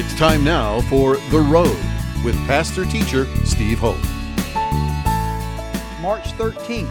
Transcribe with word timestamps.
It's 0.00 0.14
time 0.14 0.44
now 0.44 0.80
for 0.82 1.16
The 1.32 1.40
Road 1.40 1.76
with 2.24 2.36
pastor 2.46 2.84
teacher 2.84 3.26
Steve 3.44 3.80
Holt. 3.80 3.98
March 6.00 6.22
13th, 6.38 6.86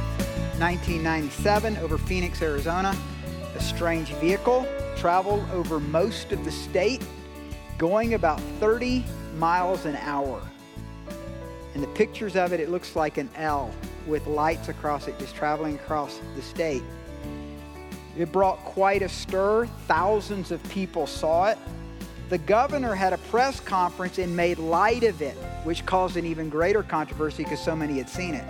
1997, 0.60 1.78
over 1.78 1.98
Phoenix, 1.98 2.42
Arizona. 2.42 2.94
A 3.56 3.62
strange 3.62 4.10
vehicle 4.16 4.68
traveled 4.98 5.50
over 5.52 5.80
most 5.80 6.34
of 6.34 6.44
the 6.44 6.52
state, 6.52 7.02
going 7.78 8.14
about 8.14 8.42
30 8.60 9.06
miles 9.38 9.86
an 9.86 9.96
hour. 10.02 10.42
And 11.76 11.82
the 11.82 11.88
pictures 11.88 12.36
of 12.36 12.52
it, 12.52 12.60
it 12.60 12.68
looks 12.68 12.98
like 12.98 13.18
an 13.18 13.30
L 13.38 13.74
with 14.06 14.28
lights 14.28 14.68
across 14.68 15.08
it, 15.08 15.18
just 15.18 15.34
traveling 15.34 15.76
across 15.76 16.20
the 16.36 16.42
state. 16.42 16.84
It 18.18 18.34
brought 18.34 18.58
quite 18.66 19.02
a 19.02 19.08
stir. 19.08 19.68
Thousands 19.88 20.52
of 20.52 20.62
people 20.70 21.08
saw 21.08 21.48
it. 21.48 21.58
The 22.30 22.40
governor 22.40 22.94
had 22.94 23.14
a 23.14 23.18
press 23.18 23.62
conference 23.62 24.18
and 24.18 24.36
made 24.36 24.58
light 24.58 25.04
of 25.04 25.22
it, 25.22 25.36
which 25.64 25.86
caused 25.86 26.18
an 26.18 26.26
even 26.26 26.50
greater 26.50 26.84
controversy 26.84 27.46
because 27.46 27.62
so 27.62 27.74
many 27.74 28.00
had 28.00 28.10
seen 28.10 28.34
it. 28.34 28.44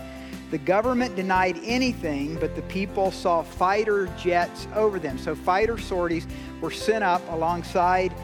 The 0.49 0.57
government 0.57 1.15
denied 1.15 1.59
anything, 1.63 2.39
but 2.39 2.55
the 2.55 2.63
people 2.63 3.11
saw 3.11 3.43
fighter 3.43 4.07
jets 4.17 4.67
over 4.73 4.97
them. 4.97 5.19
So 5.19 5.35
fighter 5.35 5.77
sorties 5.77 6.25
were 6.59 6.71
sent 6.71 7.03
up 7.03 7.21
alongside 7.29 8.15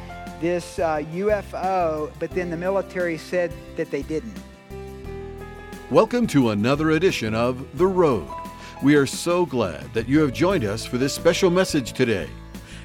this 0.42 0.80
uh, 0.80 1.04
UFO, 1.14 2.12
but 2.18 2.32
then 2.32 2.50
the 2.50 2.58
military 2.58 3.20
said 3.20 3.54
that 3.76 3.92
they 3.92 4.02
didn't. 4.02 4.42
Welcome 5.92 6.26
to 6.28 6.50
another 6.50 6.90
edition 6.92 7.36
of 7.36 7.78
The 7.78 7.86
Road. 7.86 8.28
We 8.82 8.96
are 8.96 9.06
so 9.06 9.46
glad 9.46 9.94
that 9.94 10.10
you 10.10 10.20
have 10.22 10.34
joined 10.34 10.64
us 10.64 10.84
for 10.84 10.98
this 10.98 11.14
special 11.14 11.52
message 11.52 11.94
today. 11.94 12.28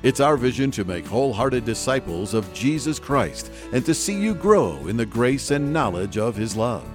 It's 0.03 0.21
our 0.21 0.37
vision 0.37 0.71
to 0.73 0.85
make 0.85 1.07
wholehearted 1.07 1.65
disciples 1.65 2.33
of 2.33 2.53
Jesus 2.55 3.01
Christ 3.01 3.51
and 3.73 3.85
to 3.85 3.95
see 3.95 4.21
you 4.21 4.35
grow 4.35 4.87
in 4.87 4.97
the 4.97 5.07
grace 5.07 5.51
and 5.51 5.73
knowledge 5.73 6.17
of 6.17 6.37
His 6.37 6.55
love. 6.55 6.89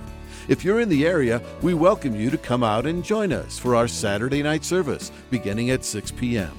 If 0.48 0.64
you're 0.64 0.80
in 0.80 0.90
the 0.90 1.06
area, 1.06 1.42
we 1.62 1.74
welcome 1.74 2.16
you 2.16 2.30
to 2.30 2.38
come 2.38 2.64
out 2.64 2.86
and 2.86 3.04
join 3.04 3.34
us 3.34 3.60
for 3.60 3.76
our 3.76 3.90
Saturday 3.90 4.42
night 4.42 4.64
service 4.64 5.12
beginning 5.30 5.70
at 5.72 5.84
6 5.84 6.12
p.m. 6.12 6.52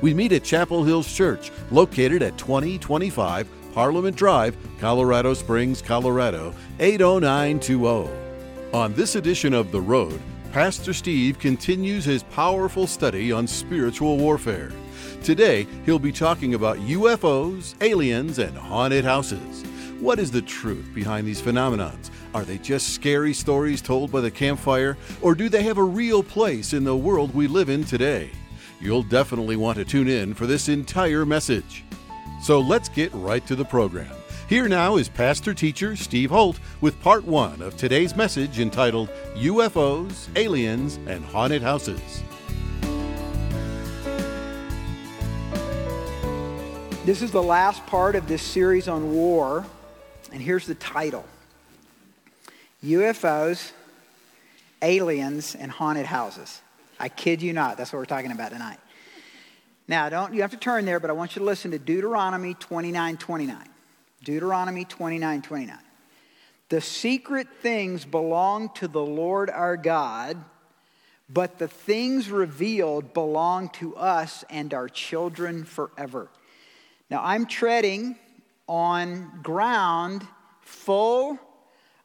We 0.00 0.14
meet 0.14 0.32
at 0.32 0.44
Chapel 0.44 0.84
Hills 0.84 1.12
Church, 1.12 1.50
located 1.70 2.22
at 2.22 2.38
2025 2.38 3.46
Parliament 3.74 4.16
Drive, 4.16 4.56
Colorado 4.78 5.34
Springs, 5.34 5.82
Colorado 5.82 6.54
80920. 6.80 8.10
On 8.72 8.94
this 8.94 9.16
edition 9.16 9.52
of 9.52 9.70
The 9.70 9.80
Road, 9.80 10.20
Pastor 10.52 10.92
Steve 10.92 11.38
continues 11.38 12.04
his 12.04 12.22
powerful 12.22 12.86
study 12.86 13.32
on 13.32 13.46
spiritual 13.46 14.16
warfare. 14.16 14.72
Today, 15.22 15.66
he'll 15.84 15.98
be 15.98 16.12
talking 16.12 16.54
about 16.54 16.78
UFOs, 16.78 17.74
aliens, 17.80 18.38
and 18.38 18.56
haunted 18.56 19.04
houses. 19.04 19.62
What 20.00 20.18
is 20.18 20.30
the 20.30 20.42
truth 20.42 20.90
behind 20.94 21.26
these 21.26 21.40
phenomenons? 21.40 22.10
Are 22.34 22.44
they 22.44 22.58
just 22.58 22.90
scary 22.90 23.32
stories 23.32 23.80
told 23.80 24.10
by 24.10 24.20
the 24.20 24.30
campfire, 24.30 24.96
or 25.22 25.34
do 25.34 25.48
they 25.48 25.62
have 25.62 25.78
a 25.78 25.82
real 25.82 26.22
place 26.22 26.72
in 26.72 26.84
the 26.84 26.96
world 26.96 27.34
we 27.34 27.46
live 27.46 27.68
in 27.68 27.84
today? 27.84 28.30
You'll 28.80 29.02
definitely 29.02 29.56
want 29.56 29.78
to 29.78 29.84
tune 29.84 30.08
in 30.08 30.34
for 30.34 30.46
this 30.46 30.68
entire 30.68 31.24
message. 31.24 31.84
So 32.42 32.60
let's 32.60 32.88
get 32.88 33.14
right 33.14 33.46
to 33.46 33.56
the 33.56 33.64
program. 33.64 34.12
Here 34.46 34.68
now 34.68 34.96
is 34.96 35.08
pastor 35.08 35.54
teacher 35.54 35.96
Steve 35.96 36.30
Holt 36.30 36.60
with 36.82 37.00
part 37.00 37.24
one 37.24 37.62
of 37.62 37.76
today's 37.78 38.14
message 38.14 38.60
entitled 38.60 39.08
UFOs, 39.36 40.28
Aliens, 40.36 40.98
and 41.06 41.24
Haunted 41.24 41.62
Houses. 41.62 42.22
This 47.04 47.20
is 47.20 47.32
the 47.32 47.42
last 47.42 47.84
part 47.84 48.16
of 48.16 48.28
this 48.28 48.40
series 48.40 48.88
on 48.88 49.12
war, 49.12 49.66
and 50.32 50.40
here's 50.40 50.66
the 50.66 50.74
title 50.74 51.26
UFOs, 52.82 53.72
Aliens, 54.80 55.54
and 55.54 55.70
Haunted 55.70 56.06
Houses. 56.06 56.62
I 56.98 57.10
kid 57.10 57.42
you 57.42 57.52
not, 57.52 57.76
that's 57.76 57.92
what 57.92 57.98
we're 57.98 58.06
talking 58.06 58.32
about 58.32 58.52
tonight. 58.52 58.78
Now, 59.86 60.08
don't 60.08 60.32
you 60.32 60.40
have 60.40 60.52
to 60.52 60.56
turn 60.56 60.86
there, 60.86 60.98
but 60.98 61.10
I 61.10 61.12
want 61.12 61.36
you 61.36 61.40
to 61.40 61.44
listen 61.44 61.72
to 61.72 61.78
Deuteronomy 61.78 62.54
29 62.54 63.18
29. 63.18 63.68
Deuteronomy 64.24 64.86
29 64.86 65.42
29. 65.42 65.78
The 66.70 66.80
secret 66.80 67.48
things 67.60 68.06
belong 68.06 68.70
to 68.76 68.88
the 68.88 69.04
Lord 69.04 69.50
our 69.50 69.76
God, 69.76 70.42
but 71.28 71.58
the 71.58 71.68
things 71.68 72.30
revealed 72.30 73.12
belong 73.12 73.68
to 73.80 73.94
us 73.94 74.42
and 74.48 74.72
our 74.72 74.88
children 74.88 75.64
forever. 75.64 76.30
Now, 77.14 77.22
I'm 77.22 77.46
treading 77.46 78.16
on 78.66 79.30
ground 79.40 80.26
full 80.62 81.38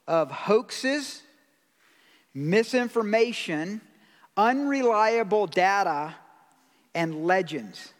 of 0.06 0.30
hoaxes, 0.30 1.22
misinformation, 2.32 3.80
unreliable 4.36 5.48
data, 5.48 6.14
and 6.94 7.26
legends. 7.26 7.92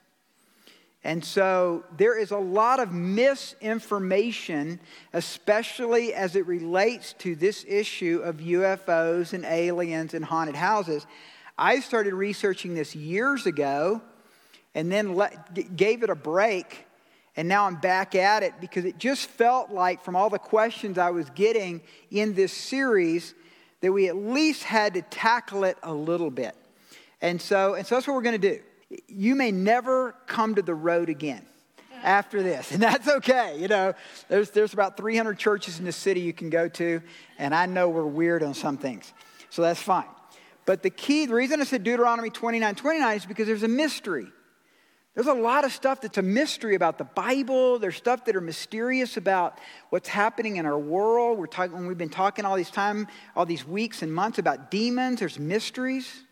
And 1.02 1.24
so 1.24 1.82
there 1.96 2.16
is 2.16 2.30
a 2.30 2.38
lot 2.38 2.78
of 2.78 2.92
misinformation, 2.92 4.78
especially 5.12 6.14
as 6.14 6.36
it 6.36 6.46
relates 6.46 7.14
to 7.14 7.34
this 7.34 7.64
issue 7.66 8.20
of 8.22 8.36
UFOs 8.36 9.32
and 9.32 9.44
aliens 9.44 10.14
and 10.14 10.24
haunted 10.24 10.54
houses. 10.54 11.08
I 11.58 11.80
started 11.80 12.14
researching 12.14 12.74
this 12.74 12.94
years 12.94 13.46
ago 13.46 14.00
and 14.76 14.92
then 14.92 15.16
let, 15.16 15.74
gave 15.76 16.04
it 16.04 16.10
a 16.10 16.14
break 16.14 16.86
and 17.36 17.48
now 17.48 17.66
I'm 17.66 17.76
back 17.76 18.14
at 18.14 18.42
it 18.42 18.54
because 18.60 18.84
it 18.84 18.98
just 18.98 19.28
felt 19.28 19.70
like, 19.70 20.02
from 20.02 20.16
all 20.16 20.30
the 20.30 20.38
questions 20.38 20.98
I 20.98 21.10
was 21.10 21.30
getting 21.30 21.80
in 22.10 22.34
this 22.34 22.52
series, 22.52 23.34
that 23.80 23.92
we 23.92 24.08
at 24.08 24.16
least 24.16 24.64
had 24.64 24.94
to 24.94 25.02
tackle 25.02 25.64
it 25.64 25.78
a 25.82 25.92
little 25.92 26.30
bit. 26.30 26.54
And 27.20 27.40
so, 27.40 27.74
and 27.74 27.86
so 27.86 27.94
that's 27.94 28.06
what 28.06 28.14
we're 28.14 28.22
going 28.22 28.40
to 28.40 28.56
do. 28.56 28.60
You 29.06 29.34
may 29.34 29.52
never 29.52 30.14
come 30.26 30.56
to 30.56 30.62
the 30.62 30.74
road 30.74 31.08
again 31.08 31.46
after 32.02 32.42
this, 32.42 32.72
and 32.72 32.82
that's 32.82 33.08
okay. 33.08 33.56
You 33.58 33.68
know, 33.68 33.94
there's, 34.28 34.50
there's 34.50 34.72
about 34.72 34.96
300 34.96 35.38
churches 35.38 35.78
in 35.78 35.84
the 35.84 35.92
city 35.92 36.20
you 36.20 36.32
can 36.32 36.50
go 36.50 36.68
to, 36.68 37.00
and 37.38 37.54
I 37.54 37.66
know 37.66 37.88
we're 37.88 38.04
weird 38.04 38.42
on 38.42 38.54
some 38.54 38.76
things, 38.76 39.12
so 39.50 39.62
that's 39.62 39.80
fine. 39.80 40.08
But 40.66 40.82
the 40.82 40.90
key, 40.90 41.26
the 41.26 41.34
reason 41.34 41.60
I 41.60 41.64
said 41.64 41.84
Deuteronomy 41.84 42.30
29 42.30 42.74
29 42.74 43.16
is 43.16 43.26
because 43.26 43.46
there's 43.46 43.62
a 43.62 43.68
mystery. 43.68 44.26
There's 45.14 45.26
a 45.26 45.34
lot 45.34 45.64
of 45.64 45.72
stuff 45.72 46.00
that's 46.00 46.18
a 46.18 46.22
mystery 46.22 46.76
about 46.76 46.96
the 46.96 47.04
Bible. 47.04 47.78
There's 47.80 47.96
stuff 47.96 48.24
that 48.26 48.36
are 48.36 48.40
mysterious 48.40 49.16
about 49.16 49.58
what's 49.90 50.08
happening 50.08 50.56
in 50.56 50.66
our 50.66 50.78
world. 50.78 51.36
We're 51.38 51.46
talking 51.46 51.86
we've 51.86 51.98
been 51.98 52.08
talking 52.08 52.44
all 52.44 52.56
these 52.56 52.70
time, 52.70 53.08
all 53.34 53.44
these 53.44 53.66
weeks 53.66 54.02
and 54.02 54.14
months 54.14 54.38
about 54.38 54.70
demons. 54.70 55.18
There's 55.18 55.38
mysteries. 55.38 56.22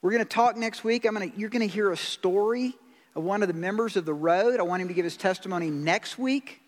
We're 0.00 0.12
going 0.12 0.22
to 0.22 0.28
talk 0.28 0.56
next 0.56 0.84
week. 0.84 1.04
I'm 1.04 1.14
going 1.14 1.32
to, 1.32 1.38
you're 1.38 1.50
going 1.50 1.66
to 1.66 1.72
hear 1.72 1.90
a 1.90 1.96
story 1.96 2.76
of 3.16 3.24
one 3.24 3.42
of 3.42 3.48
the 3.48 3.54
members 3.54 3.96
of 3.96 4.04
the 4.04 4.14
road. 4.14 4.60
I 4.60 4.62
want 4.62 4.82
him 4.82 4.88
to 4.88 4.94
give 4.94 5.04
his 5.04 5.16
testimony 5.16 5.68
next 5.68 6.18
week. 6.18 6.60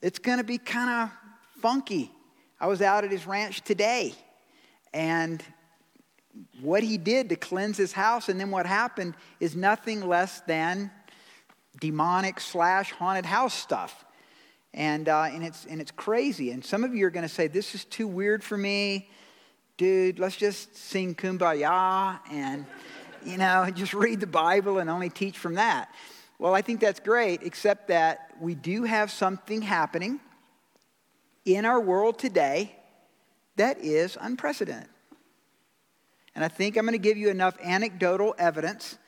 It's 0.00 0.18
going 0.18 0.38
to 0.38 0.44
be 0.44 0.56
kind 0.56 0.88
of 0.88 1.10
funky. 1.60 2.10
I 2.58 2.68
was 2.68 2.80
out 2.80 3.04
at 3.04 3.10
his 3.10 3.26
ranch 3.26 3.60
today, 3.60 4.14
and 4.94 5.42
what 6.60 6.82
he 6.82 6.98
did 6.98 7.28
to 7.28 7.36
cleanse 7.36 7.76
his 7.76 7.92
house 7.92 8.28
and 8.28 8.40
then 8.40 8.50
what 8.50 8.66
happened 8.66 9.14
is 9.40 9.56
nothing 9.56 10.06
less 10.06 10.40
than 10.42 10.90
demonic 11.80 12.40
slash 12.40 12.92
haunted 12.92 13.26
house 13.26 13.54
stuff. 13.54 14.04
And, 14.74 15.08
uh, 15.08 15.22
and, 15.22 15.44
it's, 15.44 15.64
and 15.64 15.80
it's 15.80 15.90
crazy. 15.90 16.50
And 16.50 16.64
some 16.64 16.84
of 16.84 16.94
you 16.94 17.06
are 17.06 17.10
going 17.10 17.26
to 17.26 17.28
say, 17.28 17.48
This 17.48 17.74
is 17.74 17.84
too 17.84 18.06
weird 18.06 18.44
for 18.44 18.56
me. 18.56 19.08
Dude, 19.76 20.18
let's 20.18 20.36
just 20.36 20.76
sing 20.76 21.14
kumbaya 21.14 22.18
and, 22.30 22.66
you 23.24 23.38
know, 23.38 23.68
just 23.74 23.94
read 23.94 24.20
the 24.20 24.26
Bible 24.26 24.78
and 24.78 24.90
only 24.90 25.08
teach 25.08 25.38
from 25.38 25.54
that. 25.54 25.94
Well, 26.38 26.54
I 26.54 26.62
think 26.62 26.80
that's 26.80 27.00
great, 27.00 27.42
except 27.42 27.88
that 27.88 28.30
we 28.40 28.54
do 28.54 28.84
have 28.84 29.10
something 29.10 29.62
happening 29.62 30.20
in 31.44 31.64
our 31.64 31.80
world 31.80 32.18
today 32.18 32.76
that 33.56 33.78
is 33.78 34.16
unprecedented. 34.20 34.88
And 36.34 36.44
I 36.44 36.48
think 36.48 36.76
I'm 36.76 36.84
going 36.84 36.92
to 36.92 36.98
give 36.98 37.16
you 37.16 37.30
enough 37.30 37.56
anecdotal 37.62 38.34
evidence 38.38 38.98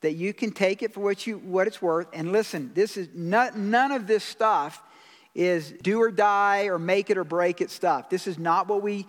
that 0.00 0.14
you 0.14 0.32
can 0.32 0.50
take 0.50 0.82
it 0.82 0.94
for 0.94 1.00
what, 1.00 1.26
you, 1.26 1.38
what 1.38 1.66
it's 1.66 1.82
worth. 1.82 2.08
And 2.12 2.32
listen, 2.32 2.72
this 2.74 2.96
is 2.96 3.08
not, 3.14 3.56
none 3.56 3.92
of 3.92 4.06
this 4.06 4.24
stuff 4.24 4.82
is 5.34 5.72
do 5.82 6.00
or 6.00 6.10
die 6.10 6.64
or 6.64 6.78
make 6.78 7.10
it 7.10 7.18
or 7.18 7.24
break 7.24 7.60
it 7.60 7.70
stuff. 7.70 8.10
This 8.10 8.26
is 8.26 8.38
not 8.38 8.66
what 8.66 8.82
we, 8.82 9.06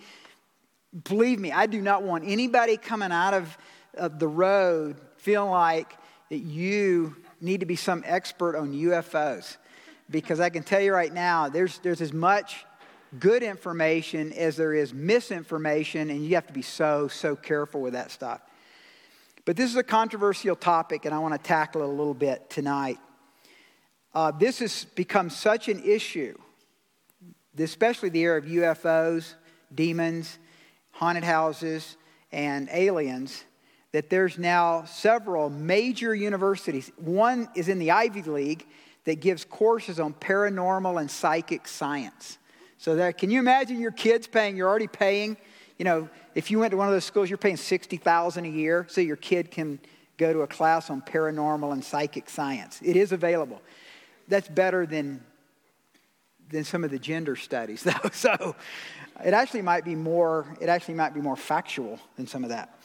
believe 1.03 1.39
me, 1.39 1.51
I 1.51 1.65
do 1.65 1.81
not 1.81 2.03
want 2.03 2.25
anybody 2.27 2.77
coming 2.77 3.11
out 3.11 3.33
of, 3.33 3.57
of 3.95 4.19
the 4.19 4.27
road 4.27 4.97
feeling 5.17 5.51
like 5.51 5.97
that 6.29 6.39
you 6.39 7.15
need 7.39 7.61
to 7.61 7.65
be 7.65 7.75
some 7.75 8.03
expert 8.05 8.55
on 8.55 8.73
UFOs. 8.73 9.57
Because 10.09 10.39
I 10.39 10.49
can 10.49 10.63
tell 10.63 10.81
you 10.81 10.93
right 10.93 11.13
now, 11.13 11.47
there's, 11.47 11.79
there's 11.79 12.01
as 12.01 12.11
much 12.11 12.65
good 13.19 13.43
information 13.43 14.31
as 14.33 14.55
there 14.55 14.73
is 14.73 14.93
misinformation, 14.93 16.09
and 16.09 16.25
you 16.25 16.35
have 16.35 16.47
to 16.47 16.53
be 16.53 16.61
so, 16.61 17.07
so 17.07 17.35
careful 17.35 17.81
with 17.81 17.93
that 17.93 18.11
stuff. 18.11 18.41
But 19.43 19.57
this 19.57 19.69
is 19.69 19.75
a 19.75 19.83
controversial 19.83 20.55
topic, 20.55 21.05
and 21.05 21.13
I 21.13 21.19
want 21.19 21.33
to 21.33 21.39
tackle 21.39 21.81
it 21.81 21.85
a 21.85 21.91
little 21.91 22.13
bit 22.13 22.49
tonight. 22.49 22.99
Uh, 24.13 24.31
this 24.31 24.59
has 24.59 24.85
become 24.95 25.29
such 25.29 25.67
an 25.67 25.83
issue, 25.83 26.37
especially 27.57 28.09
the 28.09 28.21
era 28.21 28.37
of 28.37 28.45
UFOs, 28.45 29.35
demons, 29.73 30.37
haunted 30.91 31.23
houses, 31.23 31.97
and 32.31 32.69
aliens, 32.71 33.43
that 33.91 34.09
there's 34.09 34.37
now 34.37 34.85
several 34.85 35.49
major 35.49 36.13
universities. 36.13 36.91
One 36.97 37.49
is 37.55 37.67
in 37.67 37.79
the 37.79 37.91
Ivy 37.91 38.21
League 38.23 38.65
that 39.05 39.19
gives 39.19 39.43
courses 39.43 39.99
on 39.99 40.13
paranormal 40.13 40.99
and 40.99 41.09
psychic 41.09 41.67
science. 41.67 42.37
So 42.81 42.95
that 42.95 43.19
can 43.19 43.29
you 43.29 43.37
imagine 43.37 43.79
your 43.79 43.91
kids 43.91 44.25
paying? 44.25 44.57
You're 44.57 44.67
already 44.67 44.87
paying. 44.87 45.37
You 45.77 45.85
know, 45.85 46.09
if 46.33 46.49
you 46.49 46.57
went 46.57 46.71
to 46.71 46.77
one 46.77 46.87
of 46.87 46.93
those 46.95 47.05
schools, 47.05 47.29
you're 47.29 47.37
paying 47.37 47.55
sixty 47.55 47.95
thousand 47.95 48.45
a 48.45 48.49
year, 48.49 48.87
so 48.89 49.01
your 49.01 49.17
kid 49.17 49.51
can 49.51 49.77
go 50.17 50.33
to 50.33 50.39
a 50.41 50.47
class 50.47 50.89
on 50.89 51.03
paranormal 51.03 51.73
and 51.73 51.85
psychic 51.85 52.27
science. 52.27 52.79
It 52.83 52.95
is 52.95 53.11
available. 53.11 53.61
That's 54.27 54.47
better 54.47 54.87
than 54.87 55.23
than 56.49 56.63
some 56.63 56.83
of 56.83 56.89
the 56.89 56.97
gender 56.97 57.35
studies, 57.35 57.83
though. 57.89 58.09
So 58.13 58.55
it 59.23 59.35
actually 59.35 59.61
might 59.61 59.85
be 59.85 59.93
more. 59.93 60.47
It 60.59 60.67
actually 60.67 60.95
might 60.95 61.13
be 61.13 61.21
more 61.21 61.35
factual 61.35 61.99
than 62.15 62.25
some 62.25 62.43
of 62.43 62.49
that. 62.49 62.79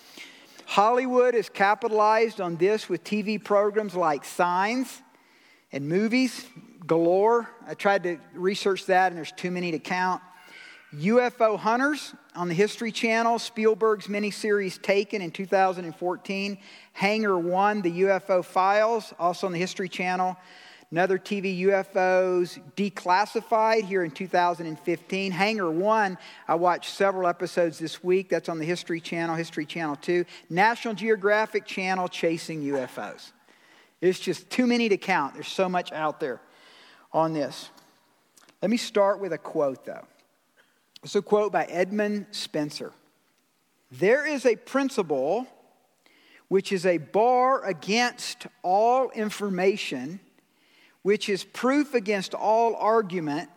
Hollywood 0.66 1.32
has 1.32 1.48
capitalized 1.48 2.42
on 2.42 2.56
this 2.56 2.86
with 2.86 3.02
TV 3.02 3.42
programs 3.42 3.94
like 3.94 4.26
Signs 4.26 5.00
and 5.72 5.88
movies 5.88 6.46
galore. 6.86 7.48
I 7.66 7.74
tried 7.74 8.04
to 8.04 8.18
research 8.34 8.86
that, 8.86 9.08
and 9.08 9.16
there's 9.16 9.32
too 9.32 9.50
many 9.50 9.72
to 9.72 9.78
count. 9.78 10.22
UFO 10.94 11.58
Hunters 11.58 12.14
on 12.34 12.48
the 12.48 12.54
History 12.54 12.92
Channel, 12.92 13.38
Spielberg's 13.38 14.06
miniseries 14.06 14.80
Taken 14.80 15.20
in 15.20 15.30
2014. 15.30 16.58
Hangar 16.92 17.38
One, 17.38 17.82
The 17.82 18.02
UFO 18.02 18.44
Files, 18.44 19.12
also 19.18 19.46
on 19.46 19.52
the 19.52 19.58
History 19.58 19.88
Channel. 19.88 20.36
Another 20.92 21.18
TV 21.18 21.62
UFOs 21.62 22.60
Declassified 22.76 23.82
here 23.82 24.04
in 24.04 24.12
2015. 24.12 25.32
Hangar 25.32 25.70
One, 25.70 26.16
I 26.46 26.54
watched 26.54 26.94
several 26.94 27.28
episodes 27.28 27.78
this 27.78 28.04
week. 28.04 28.28
That's 28.28 28.48
on 28.48 28.58
the 28.58 28.64
History 28.64 29.00
Channel, 29.00 29.34
History 29.34 29.66
Channel 29.66 29.96
2. 29.96 30.24
National 30.48 30.94
Geographic 30.94 31.66
Channel 31.66 32.06
Chasing 32.06 32.62
UFOs. 32.62 33.32
It's 34.00 34.18
just 34.18 34.50
too 34.50 34.66
many 34.66 34.88
to 34.88 34.96
count. 34.96 35.34
There's 35.34 35.48
so 35.48 35.68
much 35.68 35.92
out 35.92 36.20
there 36.20 36.40
on 37.12 37.32
this. 37.32 37.70
Let 38.62 38.70
me 38.70 38.76
start 38.76 39.20
with 39.20 39.32
a 39.32 39.38
quote, 39.38 39.84
though. 39.84 40.06
It's 41.02 41.14
a 41.14 41.22
quote 41.22 41.52
by 41.52 41.64
Edmund 41.64 42.26
Spencer. 42.30 42.92
There 43.90 44.26
is 44.26 44.44
a 44.44 44.56
principle 44.56 45.46
which 46.48 46.72
is 46.72 46.86
a 46.86 46.98
bar 46.98 47.64
against 47.64 48.46
all 48.62 49.10
information, 49.10 50.20
which 51.02 51.28
is 51.28 51.44
proof 51.44 51.94
against 51.94 52.34
all 52.34 52.74
argument, 52.76 53.50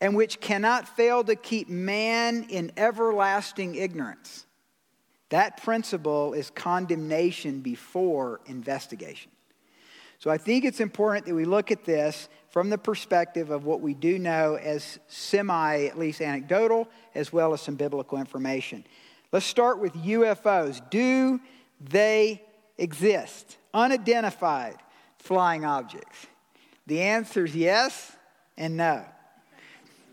and 0.00 0.14
which 0.14 0.40
cannot 0.40 0.88
fail 0.88 1.24
to 1.24 1.36
keep 1.36 1.68
man 1.68 2.46
in 2.48 2.72
everlasting 2.76 3.74
ignorance. 3.74 4.46
That 5.30 5.62
principle 5.62 6.34
is 6.34 6.50
condemnation 6.50 7.60
before 7.60 8.40
investigation. 8.46 9.30
So 10.18 10.30
I 10.30 10.38
think 10.38 10.64
it's 10.64 10.80
important 10.80 11.26
that 11.26 11.34
we 11.34 11.44
look 11.44 11.70
at 11.70 11.84
this 11.84 12.28
from 12.48 12.70
the 12.70 12.78
perspective 12.78 13.50
of 13.50 13.64
what 13.64 13.80
we 13.80 13.92
do 13.92 14.18
know 14.18 14.54
as 14.54 14.98
semi, 15.08 15.84
at 15.84 15.98
least 15.98 16.20
anecdotal, 16.20 16.88
as 17.14 17.32
well 17.32 17.52
as 17.52 17.60
some 17.60 17.74
biblical 17.74 18.18
information. 18.18 18.84
Let's 19.32 19.46
start 19.46 19.78
with 19.78 19.92
UFOs. 19.92 20.80
Do 20.90 21.40
they 21.80 22.42
exist? 22.78 23.58
Unidentified 23.74 24.76
flying 25.18 25.64
objects. 25.64 26.26
The 26.86 27.02
answer 27.02 27.44
is 27.44 27.54
yes 27.54 28.16
and 28.56 28.76
no. 28.76 29.04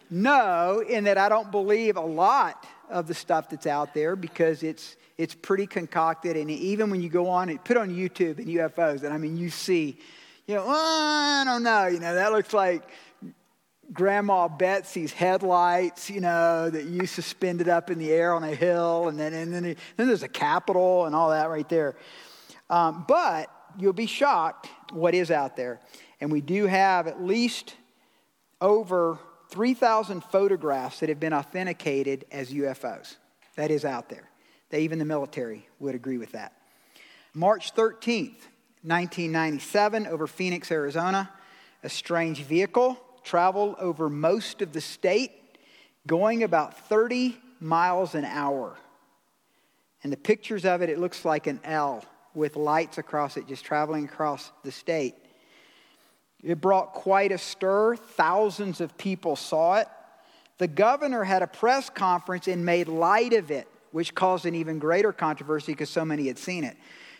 No, 0.09 0.83
in 0.87 1.05
that 1.05 1.17
I 1.17 1.29
don't 1.29 1.51
believe 1.51 1.95
a 1.95 2.01
lot 2.01 2.67
of 2.89 3.07
the 3.07 3.13
stuff 3.13 3.49
that's 3.49 3.67
out 3.67 3.93
there 3.93 4.15
because 4.15 4.63
it's 4.63 4.95
it's 5.17 5.35
pretty 5.35 5.67
concocted. 5.67 6.37
And 6.37 6.49
even 6.49 6.89
when 6.89 7.01
you 7.01 7.09
go 7.09 7.29
on 7.29 7.49
and 7.49 7.63
put 7.63 7.77
on 7.77 7.89
YouTube 7.89 8.37
and 8.37 8.47
UFOs, 8.47 9.03
and 9.03 9.13
I 9.13 9.17
mean, 9.17 9.37
you 9.37 9.49
see, 9.49 9.97
you 10.47 10.55
know, 10.55 10.63
oh, 10.65 10.69
I 10.69 11.43
don't 11.45 11.63
know, 11.63 11.87
you 11.87 11.99
know, 11.99 12.15
that 12.15 12.31
looks 12.31 12.53
like 12.53 12.83
Grandma 13.91 14.47
Betsy's 14.47 15.13
headlights, 15.13 16.09
you 16.09 16.21
know, 16.21 16.69
that 16.69 16.85
you 16.85 17.05
suspended 17.05 17.69
up 17.69 17.89
in 17.89 17.99
the 17.99 18.11
air 18.11 18.33
on 18.33 18.43
a 18.43 18.55
hill, 18.55 19.07
and 19.07 19.19
then 19.19 19.33
and 19.33 19.53
then, 19.53 19.63
then 19.63 20.07
there's 20.07 20.23
a 20.23 20.27
Capitol 20.27 21.05
and 21.05 21.15
all 21.15 21.29
that 21.29 21.49
right 21.49 21.67
there. 21.69 21.95
Um, 22.69 23.05
but 23.07 23.49
you'll 23.77 23.93
be 23.93 24.05
shocked 24.05 24.69
what 24.91 25.13
is 25.13 25.31
out 25.31 25.55
there, 25.55 25.79
and 26.21 26.31
we 26.31 26.41
do 26.41 26.65
have 26.65 27.07
at 27.07 27.21
least 27.21 27.75
over 28.61 29.19
3,000 29.49 30.23
photographs 30.23 31.01
that 31.01 31.09
have 31.09 31.19
been 31.19 31.33
authenticated 31.33 32.25
as 32.31 32.51
UFOs. 32.51 33.17
That 33.55 33.69
is 33.69 33.85
out 33.85 34.09
there. 34.09 34.29
That 34.73 34.79
even 34.79 34.97
the 34.97 35.05
military 35.05 35.67
would 35.79 35.93
agree 35.93 36.17
with 36.17 36.31
that. 36.31 36.51
March 37.35 37.75
13th, 37.75 38.41
1997, 38.81 40.07
over 40.07 40.25
Phoenix, 40.25 40.71
Arizona, 40.71 41.29
a 41.83 41.89
strange 41.89 42.41
vehicle 42.41 42.97
traveled 43.23 43.75
over 43.77 44.09
most 44.09 44.63
of 44.63 44.73
the 44.73 44.81
state, 44.81 45.31
going 46.07 46.41
about 46.41 46.89
30 46.89 47.37
miles 47.59 48.15
an 48.15 48.25
hour. 48.25 48.75
And 50.01 50.11
the 50.11 50.17
pictures 50.17 50.65
of 50.65 50.81
it, 50.81 50.89
it 50.89 50.97
looks 50.97 51.23
like 51.23 51.45
an 51.45 51.59
L 51.63 52.03
with 52.33 52.55
lights 52.55 52.97
across 52.97 53.37
it, 53.37 53.45
just 53.45 53.63
traveling 53.63 54.05
across 54.05 54.51
the 54.63 54.71
state. 54.71 55.13
It 56.43 56.59
brought 56.59 56.93
quite 56.93 57.31
a 57.31 57.37
stir. 57.37 57.95
Thousands 57.95 58.81
of 58.81 58.97
people 58.97 59.35
saw 59.35 59.75
it. 59.75 59.87
The 60.57 60.67
governor 60.67 61.23
had 61.23 61.43
a 61.43 61.47
press 61.47 61.91
conference 61.91 62.47
and 62.47 62.65
made 62.65 62.87
light 62.87 63.33
of 63.33 63.51
it 63.51 63.67
which 63.93 64.15
caused 64.15 64.45
an 64.47 64.55
even 64.55 64.79
greater 64.79 65.13
controversy 65.13 65.71
because 65.71 65.89
so 65.89 66.03
many 66.03 66.27
had 66.27 66.37
seen 66.37 66.63
it. 66.63 66.75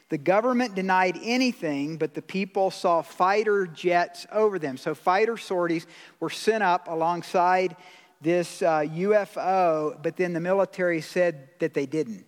The 0.10 0.18
government 0.18 0.76
denied 0.76 1.18
anything, 1.24 1.98
but 1.98 2.16
the 2.16 2.22
people 2.22 2.72
saw 2.72 3.04
fighter 3.04 3.68
jets 3.68 4.26
over 4.32 4.60
them. 4.60 4.76
So, 4.78 4.94
fighter 4.94 5.38
sorties 5.38 5.88
were 6.20 6.32
sent 6.32 6.64
up 6.64 6.88
alongside 6.90 7.76
this 8.22 8.62
uh, 8.62 8.80
UFO, 8.80 10.02
but 10.02 10.18
then 10.18 10.34
the 10.34 10.40
military 10.40 11.00
said 11.00 11.48
that 11.60 11.74
they 11.74 11.86
didn't. 11.86 12.26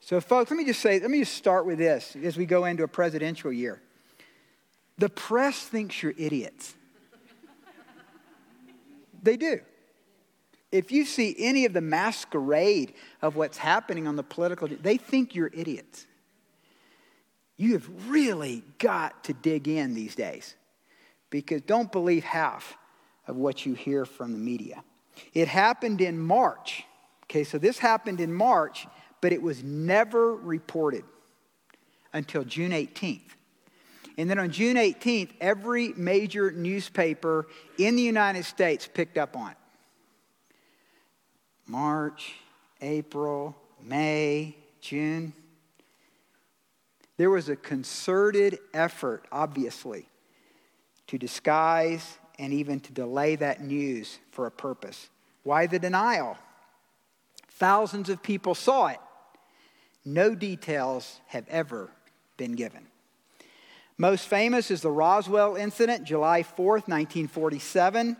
So, 0.00 0.20
folks, 0.20 0.50
let 0.50 0.58
me 0.58 0.64
just 0.64 0.80
say, 0.80 1.00
let 1.00 1.10
me 1.10 1.20
just 1.20 1.34
start 1.34 1.64
with 1.64 1.78
this 1.78 2.14
as 2.22 2.36
we 2.36 2.44
go 2.44 2.66
into 2.66 2.82
a 2.82 2.88
presidential 2.88 3.52
year. 3.52 3.80
The 4.98 5.08
press 5.08 5.58
thinks 5.60 6.02
you're 6.02 6.14
idiots. 6.18 6.74
they 9.22 9.38
do 9.38 9.60
if 10.72 10.90
you 10.90 11.04
see 11.04 11.36
any 11.38 11.66
of 11.66 11.74
the 11.74 11.82
masquerade 11.82 12.94
of 13.20 13.36
what's 13.36 13.58
happening 13.58 14.08
on 14.08 14.16
the 14.16 14.22
political, 14.22 14.66
they 14.66 14.96
think 14.96 15.34
you're 15.34 15.50
idiots. 15.52 16.06
You 17.58 17.74
have 17.74 17.88
really 18.08 18.64
got 18.78 19.24
to 19.24 19.34
dig 19.34 19.68
in 19.68 19.94
these 19.94 20.14
days 20.14 20.56
because 21.30 21.60
don't 21.60 21.92
believe 21.92 22.24
half 22.24 22.76
of 23.28 23.36
what 23.36 23.66
you 23.66 23.74
hear 23.74 24.06
from 24.06 24.32
the 24.32 24.38
media. 24.38 24.82
It 25.34 25.46
happened 25.46 26.00
in 26.00 26.18
March. 26.18 26.84
Okay, 27.24 27.44
so 27.44 27.58
this 27.58 27.78
happened 27.78 28.20
in 28.20 28.32
March, 28.32 28.86
but 29.20 29.32
it 29.32 29.42
was 29.42 29.62
never 29.62 30.34
reported 30.34 31.04
until 32.14 32.44
June 32.44 32.72
18th. 32.72 33.20
And 34.18 34.28
then 34.28 34.38
on 34.38 34.50
June 34.50 34.76
18th, 34.76 35.30
every 35.40 35.88
major 35.96 36.50
newspaper 36.50 37.46
in 37.78 37.96
the 37.96 38.02
United 38.02 38.44
States 38.44 38.88
picked 38.92 39.18
up 39.18 39.36
on 39.36 39.52
it. 39.52 39.56
March, 41.72 42.34
April, 42.82 43.56
May, 43.82 44.54
June. 44.82 45.32
There 47.16 47.30
was 47.30 47.48
a 47.48 47.56
concerted 47.56 48.58
effort, 48.74 49.24
obviously, 49.32 50.06
to 51.06 51.16
disguise 51.16 52.18
and 52.38 52.52
even 52.52 52.78
to 52.80 52.92
delay 52.92 53.36
that 53.36 53.62
news 53.62 54.18
for 54.32 54.46
a 54.46 54.50
purpose. 54.50 55.08
Why 55.44 55.66
the 55.66 55.78
denial? 55.78 56.36
Thousands 57.52 58.10
of 58.10 58.22
people 58.22 58.54
saw 58.54 58.88
it. 58.88 59.00
No 60.04 60.34
details 60.34 61.20
have 61.28 61.48
ever 61.48 61.90
been 62.36 62.52
given. 62.52 62.86
Most 63.96 64.28
famous 64.28 64.70
is 64.70 64.82
the 64.82 64.90
Roswell 64.90 65.56
incident, 65.56 66.04
July 66.04 66.42
4th, 66.42 66.86
1947. 66.86 68.18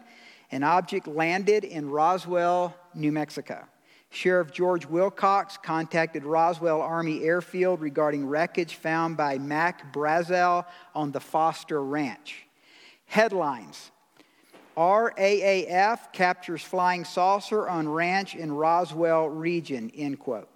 An 0.53 0.63
object 0.63 1.09
landed 1.09 1.65
in 1.65 1.91
Roswell, 1.91 2.77
New 2.95 3.11
Mexico. 3.11 3.65
Sheriff 4.11 4.53
George 4.53 4.85
Wilcox 4.85 5.57
contacted 5.57 6.25
Roswell 6.25 6.83
Army 6.83 7.25
Airfield 7.25 7.81
regarding 7.81 8.27
wreckage 8.27 8.75
found 8.75 9.17
by 9.17 9.39
Mac 9.39 9.95
Brazel 9.95 10.67
on 10.95 11.11
the 11.11 11.21
Foster 11.21 11.83
Ranch. 11.83 12.47
Headlines 13.07 13.91
RAAF 14.77 16.13
captures 16.13 16.63
flying 16.63 17.05
saucer 17.05 17.69
on 17.69 17.89
ranch 17.89 18.35
in 18.35 18.53
Roswell 18.53 19.29
region, 19.29 19.91
end 19.97 20.19
quote. 20.19 20.49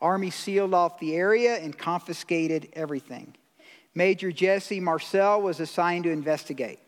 Army 0.00 0.30
sealed 0.30 0.74
off 0.74 0.98
the 0.98 1.14
area 1.14 1.56
and 1.56 1.76
confiscated 1.78 2.68
everything. 2.72 3.36
Major 3.94 4.32
Jesse 4.32 4.80
Marcel 4.80 5.40
was 5.40 5.60
assigned 5.60 6.04
to 6.04 6.10
investigate. 6.10 6.80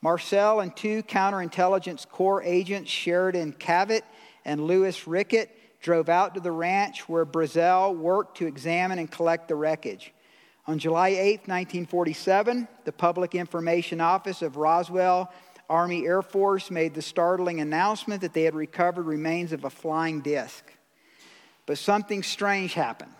Marcel 0.00 0.60
and 0.60 0.74
two 0.76 1.02
counterintelligence 1.02 2.08
corps 2.08 2.42
agents, 2.42 2.90
Sheridan 2.90 3.52
Cavitt 3.52 4.04
and 4.44 4.64
Lewis 4.64 5.08
Rickett, 5.08 5.50
drove 5.80 6.08
out 6.08 6.34
to 6.34 6.40
the 6.40 6.52
ranch 6.52 7.08
where 7.08 7.26
Brazel 7.26 7.96
worked 7.96 8.38
to 8.38 8.46
examine 8.46 8.98
and 8.98 9.10
collect 9.10 9.48
the 9.48 9.54
wreckage. 9.54 10.12
On 10.66 10.78
July 10.78 11.08
8, 11.08 11.48
1947, 11.48 12.68
the 12.84 12.92
Public 12.92 13.34
Information 13.34 14.00
Office 14.00 14.42
of 14.42 14.56
Roswell 14.56 15.32
Army 15.70 16.06
Air 16.06 16.22
Force 16.22 16.70
made 16.70 16.94
the 16.94 17.02
startling 17.02 17.60
announcement 17.60 18.22
that 18.22 18.32
they 18.32 18.42
had 18.42 18.54
recovered 18.54 19.04
remains 19.04 19.52
of 19.52 19.64
a 19.64 19.70
flying 19.70 20.20
disc. 20.20 20.64
But 21.66 21.78
something 21.78 22.22
strange 22.22 22.74
happened. 22.74 23.12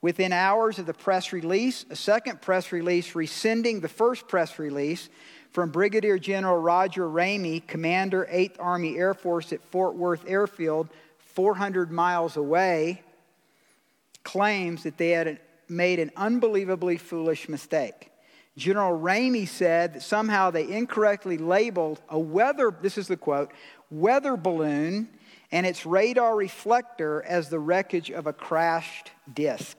Within 0.00 0.32
hours 0.32 0.80
of 0.80 0.86
the 0.86 0.94
press 0.94 1.32
release, 1.32 1.84
a 1.88 1.96
second 1.96 2.40
press 2.40 2.72
release 2.72 3.14
rescinding 3.14 3.80
the 3.80 3.88
first 3.88 4.26
press 4.26 4.58
release 4.58 5.08
from 5.52 5.70
Brigadier 5.70 6.18
General 6.18 6.56
Roger 6.56 7.06
Ramey, 7.06 7.66
Commander 7.66 8.26
8th 8.30 8.56
Army 8.58 8.96
Air 8.96 9.14
Force 9.14 9.52
at 9.52 9.62
Fort 9.70 9.94
Worth 9.94 10.24
Airfield, 10.26 10.88
400 11.34 11.90
miles 11.90 12.36
away, 12.36 13.02
claims 14.24 14.82
that 14.84 14.96
they 14.96 15.10
had 15.10 15.40
made 15.68 15.98
an 15.98 16.10
unbelievably 16.16 16.96
foolish 16.96 17.48
mistake. 17.48 18.10
General 18.56 18.98
Ramey 18.98 19.46
said 19.46 19.94
that 19.94 20.02
somehow 20.02 20.50
they 20.50 20.68
incorrectly 20.68 21.38
labeled 21.38 22.00
a 22.08 22.18
weather, 22.18 22.74
this 22.82 22.98
is 22.98 23.08
the 23.08 23.16
quote, 23.16 23.50
weather 23.90 24.36
balloon 24.36 25.08
and 25.50 25.66
its 25.66 25.84
radar 25.84 26.34
reflector 26.34 27.22
as 27.22 27.48
the 27.48 27.58
wreckage 27.58 28.10
of 28.10 28.26
a 28.26 28.32
crashed 28.32 29.10
disk. 29.32 29.76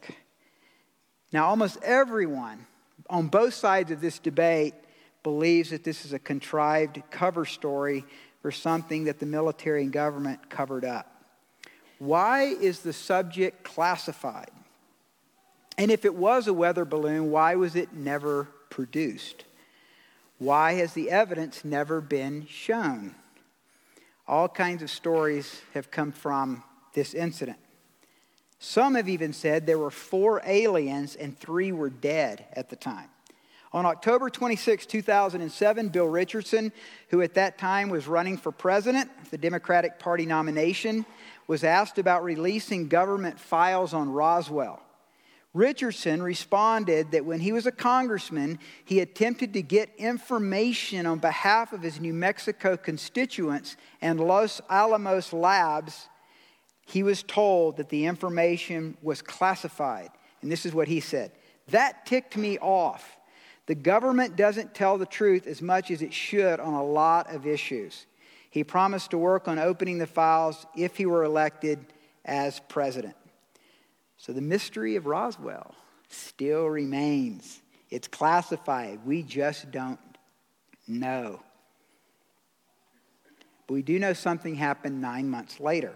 Now, 1.31 1.47
almost 1.47 1.81
everyone 1.83 2.65
on 3.09 3.27
both 3.27 3.55
sides 3.55 3.91
of 3.91 4.01
this 4.01 4.19
debate 4.19 4.75
believes 5.23 5.71
that 5.71 5.83
this 5.83 6.05
is 6.05 6.13
a 6.13 6.19
contrived 6.19 7.01
cover 7.09 7.45
story 7.45 8.05
for 8.41 8.51
something 8.51 9.05
that 9.05 9.19
the 9.19 9.25
military 9.25 9.83
and 9.83 9.91
government 9.91 10.49
covered 10.49 10.85
up. 10.85 11.09
Why 11.99 12.43
is 12.43 12.81
the 12.81 12.93
subject 12.93 13.63
classified? 13.63 14.51
And 15.77 15.89
if 15.89 16.05
it 16.05 16.13
was 16.13 16.47
a 16.47 16.53
weather 16.53 16.85
balloon, 16.85 17.31
why 17.31 17.55
was 17.55 17.75
it 17.75 17.93
never 17.93 18.49
produced? 18.69 19.45
Why 20.39 20.73
has 20.73 20.93
the 20.93 21.09
evidence 21.09 21.63
never 21.63 22.01
been 22.01 22.45
shown? 22.47 23.15
All 24.27 24.49
kinds 24.49 24.83
of 24.83 24.89
stories 24.89 25.61
have 25.73 25.89
come 25.89 26.11
from 26.11 26.63
this 26.93 27.13
incident. 27.13 27.57
Some 28.59 28.95
have 28.95 29.09
even 29.09 29.33
said 29.33 29.65
there 29.65 29.79
were 29.79 29.91
four 29.91 30.41
aliens 30.45 31.15
and 31.15 31.37
three 31.37 31.71
were 31.71 31.89
dead 31.89 32.45
at 32.53 32.69
the 32.69 32.75
time. 32.75 33.09
On 33.73 33.87
October 33.87 34.29
26, 34.29 34.85
2007, 34.85 35.89
Bill 35.89 36.05
Richardson, 36.05 36.71
who 37.09 37.23
at 37.23 37.33
that 37.33 37.57
time 37.57 37.89
was 37.89 38.07
running 38.07 38.37
for 38.37 38.51
president, 38.51 39.09
the 39.31 39.37
Democratic 39.37 39.97
Party 39.97 40.27
nomination, 40.27 41.07
was 41.47 41.63
asked 41.63 41.97
about 41.97 42.23
releasing 42.23 42.87
government 42.87 43.39
files 43.39 43.93
on 43.93 44.11
Roswell. 44.11 44.79
Richardson 45.55 46.21
responded 46.21 47.11
that 47.11 47.25
when 47.25 47.39
he 47.39 47.51
was 47.51 47.65
a 47.65 47.71
congressman, 47.71 48.59
he 48.85 48.99
attempted 48.99 49.53
to 49.53 49.61
get 49.63 49.89
information 49.97 51.07
on 51.07 51.17
behalf 51.17 51.73
of 51.73 51.81
his 51.81 51.99
New 51.99 52.13
Mexico 52.13 52.77
constituents 52.77 53.75
and 54.01 54.19
Los 54.19 54.61
Alamos 54.69 55.33
labs. 55.33 56.09
He 56.85 57.01
was 57.01 57.23
told 57.23 57.77
that 57.77 57.89
the 57.89 58.05
information 58.05 58.97
was 59.01 59.21
classified. 59.23 60.09
And 60.41 60.51
this 60.51 60.65
is 60.65 60.73
what 60.75 60.87
he 60.87 60.99
said 60.99 61.31
That 61.69 62.05
ticked 62.05 62.37
me 62.37 62.59
off. 62.59 63.17
The 63.65 63.75
government 63.75 64.35
doesn't 64.35 64.75
tell 64.75 64.97
the 64.97 65.05
truth 65.05 65.47
as 65.47 65.61
much 65.61 65.89
as 65.89 66.01
it 66.01 66.13
should 66.13 66.59
on 66.59 66.73
a 66.73 66.83
lot 66.83 67.33
of 67.33 67.47
issues. 67.47 68.05
He 68.49 68.63
promised 68.63 69.11
to 69.11 69.17
work 69.17 69.47
on 69.47 69.57
opening 69.57 69.97
the 69.97 70.07
files 70.07 70.65
if 70.75 70.97
he 70.97 71.05
were 71.05 71.23
elected 71.23 71.79
as 72.25 72.59
president. 72.67 73.15
So 74.17 74.33
the 74.33 74.41
mystery 74.41 74.95
of 74.95 75.05
Roswell 75.05 75.75
still 76.09 76.67
remains. 76.67 77.61
It's 77.89 78.07
classified. 78.07 78.99
We 79.05 79.23
just 79.23 79.71
don't 79.71 79.99
know. 80.87 81.41
But 83.67 83.73
we 83.73 83.81
do 83.81 83.97
know 83.97 84.13
something 84.13 84.55
happened 84.55 85.01
nine 85.01 85.29
months 85.29 85.59
later. 85.59 85.93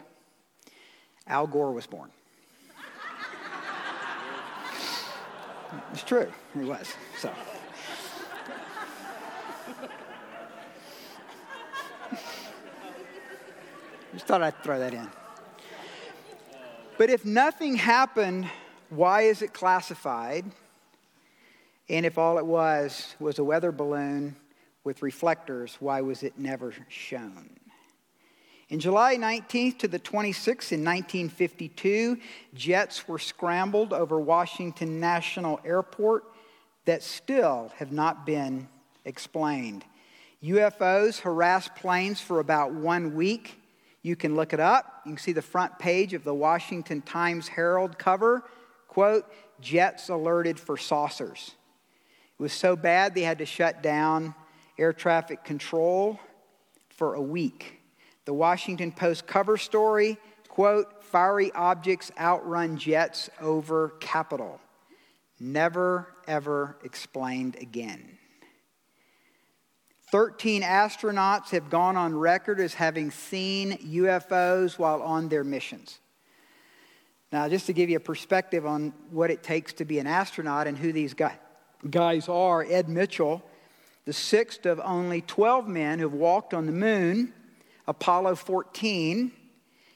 Al 1.27 1.47
Gore 1.47 1.73
was 1.73 1.85
born. 1.85 2.09
it's 5.91 6.03
true, 6.03 6.31
he 6.53 6.65
was. 6.65 6.93
So. 7.19 7.31
Just 14.13 14.25
thought 14.25 14.41
I'd 14.41 14.63
throw 14.63 14.79
that 14.79 14.93
in. 14.93 15.09
But 16.97 17.09
if 17.09 17.25
nothing 17.25 17.75
happened, 17.75 18.49
why 18.89 19.23
is 19.23 19.41
it 19.41 19.53
classified? 19.53 20.45
And 21.89 22.05
if 22.05 22.17
all 22.17 22.37
it 22.37 22.45
was 22.45 23.15
was 23.19 23.39
a 23.39 23.43
weather 23.43 23.71
balloon 23.71 24.35
with 24.83 25.01
reflectors, 25.01 25.77
why 25.79 26.01
was 26.01 26.23
it 26.23 26.39
never 26.39 26.73
shown? 26.89 27.57
In 28.69 28.79
July 28.81 29.15
19th 29.15 29.79
to 29.79 29.87
the 29.87 29.99
26th 29.99 30.73
in 30.73 30.83
1952, 30.83 32.17
jets 32.53 33.07
were 33.07 33.19
scrambled 33.19 33.93
over 33.93 34.19
Washington 34.19 34.99
National 34.99 35.61
Airport 35.63 36.25
that 36.83 37.03
still 37.03 37.71
have 37.77 37.93
not 37.93 38.25
been 38.25 38.67
explained. 39.05 39.85
UFOs 40.43 41.21
harassed 41.21 41.75
planes 41.75 42.19
for 42.19 42.39
about 42.39 42.73
one 42.73 43.15
week. 43.15 43.56
You 44.07 44.15
can 44.15 44.35
look 44.35 44.53
it 44.53 44.61
up. 44.61 45.01
You 45.05 45.11
can 45.11 45.17
see 45.17 45.33
the 45.33 45.41
front 45.41 45.77
page 45.79 46.13
of 46.13 46.23
the 46.23 46.33
Washington 46.33 47.01
Times 47.01 47.49
Herald 47.49 47.97
cover. 47.97 48.45
Quote, 48.87 49.25
jets 49.59 50.07
alerted 50.07 50.57
for 50.57 50.77
saucers. 50.77 51.51
It 52.39 52.41
was 52.41 52.53
so 52.53 52.77
bad 52.77 53.13
they 53.13 53.23
had 53.23 53.39
to 53.39 53.45
shut 53.45 53.83
down 53.83 54.33
air 54.77 54.93
traffic 54.93 55.43
control 55.43 56.21
for 56.87 57.15
a 57.15 57.21
week. 57.21 57.81
The 58.23 58.33
Washington 58.33 58.93
Post 58.93 59.27
cover 59.27 59.57
story, 59.57 60.17
quote, 60.47 61.03
fiery 61.03 61.51
objects 61.51 62.09
outrun 62.17 62.77
jets 62.77 63.29
over 63.41 63.89
Capitol. 63.99 64.61
Never, 65.37 66.07
ever 66.29 66.77
explained 66.85 67.57
again. 67.59 68.17
13 70.11 70.61
astronauts 70.61 71.49
have 71.49 71.69
gone 71.69 71.97
on 71.97 72.15
record 72.15 72.61
as 72.61 72.73
having 72.73 73.11
seen 73.11 73.77
UFOs 73.77 74.79
while 74.79 75.01
on 75.01 75.27
their 75.27 75.43
missions. 75.43 75.99
Now, 77.31 77.49
just 77.49 77.65
to 77.65 77.73
give 77.73 77.89
you 77.89 77.97
a 77.97 78.01
perspective 78.01 78.65
on 78.65 78.93
what 79.11 79.31
it 79.31 79.43
takes 79.43 79.73
to 79.73 79.85
be 79.85 79.99
an 79.99 80.07
astronaut 80.07 80.65
and 80.65 80.77
who 80.77 80.93
these 80.93 81.13
guys 81.13 82.29
are, 82.29 82.63
Ed 82.63 82.87
Mitchell, 82.87 83.43
the 84.05 84.13
sixth 84.13 84.65
of 84.65 84.79
only 84.81 85.19
12 85.21 85.67
men 85.67 85.99
who've 85.99 86.13
walked 86.13 86.53
on 86.53 86.67
the 86.67 86.71
moon, 86.71 87.33
Apollo 87.85 88.35
14. 88.35 89.33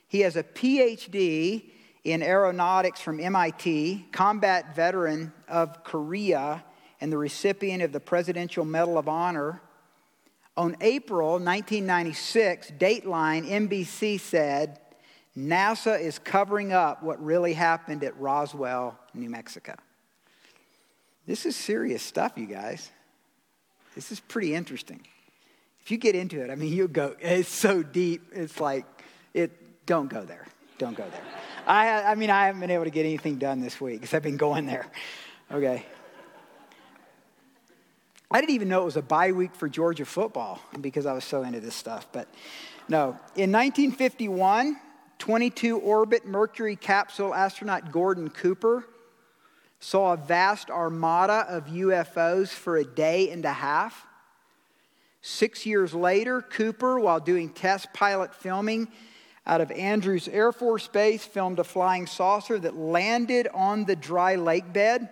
He 0.09 0.19
has 0.19 0.35
a 0.35 0.43
PhD 0.43 1.69
in 2.03 2.21
aeronautics 2.21 2.99
from 2.99 3.21
MIT, 3.21 4.07
combat 4.11 4.75
veteran 4.75 5.31
of 5.47 5.85
Korea, 5.85 6.65
and 6.99 7.13
the 7.13 7.17
recipient 7.17 7.81
of 7.81 7.93
the 7.93 8.01
Presidential 8.01 8.65
Medal 8.65 8.97
of 8.97 9.07
Honor 9.07 9.61
on 10.61 10.77
April 10.79 11.39
1996, 11.39 12.73
Dateline 12.77 13.49
NBC 13.49 14.19
said 14.19 14.79
NASA 15.35 15.99
is 15.99 16.19
covering 16.19 16.71
up 16.71 17.01
what 17.01 17.23
really 17.23 17.53
happened 17.53 18.03
at 18.03 18.15
Roswell, 18.19 18.95
New 19.15 19.27
Mexico. 19.27 19.73
This 21.25 21.47
is 21.47 21.55
serious 21.55 22.03
stuff, 22.03 22.33
you 22.35 22.45
guys. 22.45 22.91
This 23.95 24.11
is 24.11 24.19
pretty 24.19 24.53
interesting. 24.53 25.01
If 25.81 25.89
you 25.89 25.97
get 25.97 26.13
into 26.13 26.43
it, 26.43 26.51
I 26.51 26.55
mean, 26.55 26.71
you 26.71 26.87
go, 26.87 27.15
it's 27.19 27.49
so 27.49 27.81
deep, 27.81 28.21
it's 28.31 28.59
like, 28.59 28.85
it, 29.33 29.87
don't 29.87 30.09
go 30.09 30.23
there. 30.23 30.45
Don't 30.77 30.95
go 30.95 31.09
there. 31.09 31.23
I, 31.65 32.03
I 32.03 32.13
mean, 32.13 32.29
I 32.29 32.45
haven't 32.45 32.61
been 32.61 32.69
able 32.69 32.83
to 32.83 32.91
get 32.91 33.07
anything 33.07 33.37
done 33.37 33.61
this 33.61 33.81
week 33.81 34.01
because 34.01 34.13
I've 34.13 34.21
been 34.21 34.37
going 34.37 34.67
there. 34.67 34.85
Okay. 35.51 35.87
I 38.33 38.39
didn't 38.39 38.55
even 38.55 38.69
know 38.69 38.83
it 38.83 38.85
was 38.85 38.95
a 38.95 39.01
bye 39.01 39.33
week 39.33 39.53
for 39.55 39.67
Georgia 39.67 40.05
football 40.05 40.61
because 40.79 41.05
I 41.05 41.11
was 41.11 41.25
so 41.25 41.43
into 41.43 41.59
this 41.59 41.75
stuff. 41.75 42.07
But 42.13 42.29
no, 42.87 43.09
in 43.35 43.51
1951, 43.51 44.77
22 45.19 45.77
orbit 45.77 46.25
Mercury 46.25 46.77
capsule 46.77 47.35
astronaut 47.35 47.91
Gordon 47.91 48.29
Cooper 48.29 48.85
saw 49.81 50.13
a 50.13 50.17
vast 50.17 50.69
armada 50.69 51.45
of 51.49 51.65
UFOs 51.65 52.49
for 52.49 52.77
a 52.77 52.85
day 52.85 53.29
and 53.31 53.43
a 53.43 53.51
half. 53.51 54.07
Six 55.21 55.65
years 55.65 55.93
later, 55.93 56.41
Cooper, 56.41 56.99
while 56.99 57.19
doing 57.19 57.49
test 57.49 57.91
pilot 57.91 58.33
filming 58.33 58.87
out 59.45 59.59
of 59.59 59.71
Andrews 59.71 60.29
Air 60.29 60.53
Force 60.53 60.87
Base, 60.87 61.25
filmed 61.25 61.59
a 61.59 61.65
flying 61.65 62.07
saucer 62.07 62.57
that 62.59 62.77
landed 62.77 63.49
on 63.53 63.83
the 63.83 63.95
dry 63.95 64.35
lake 64.35 64.71
bed 64.71 65.09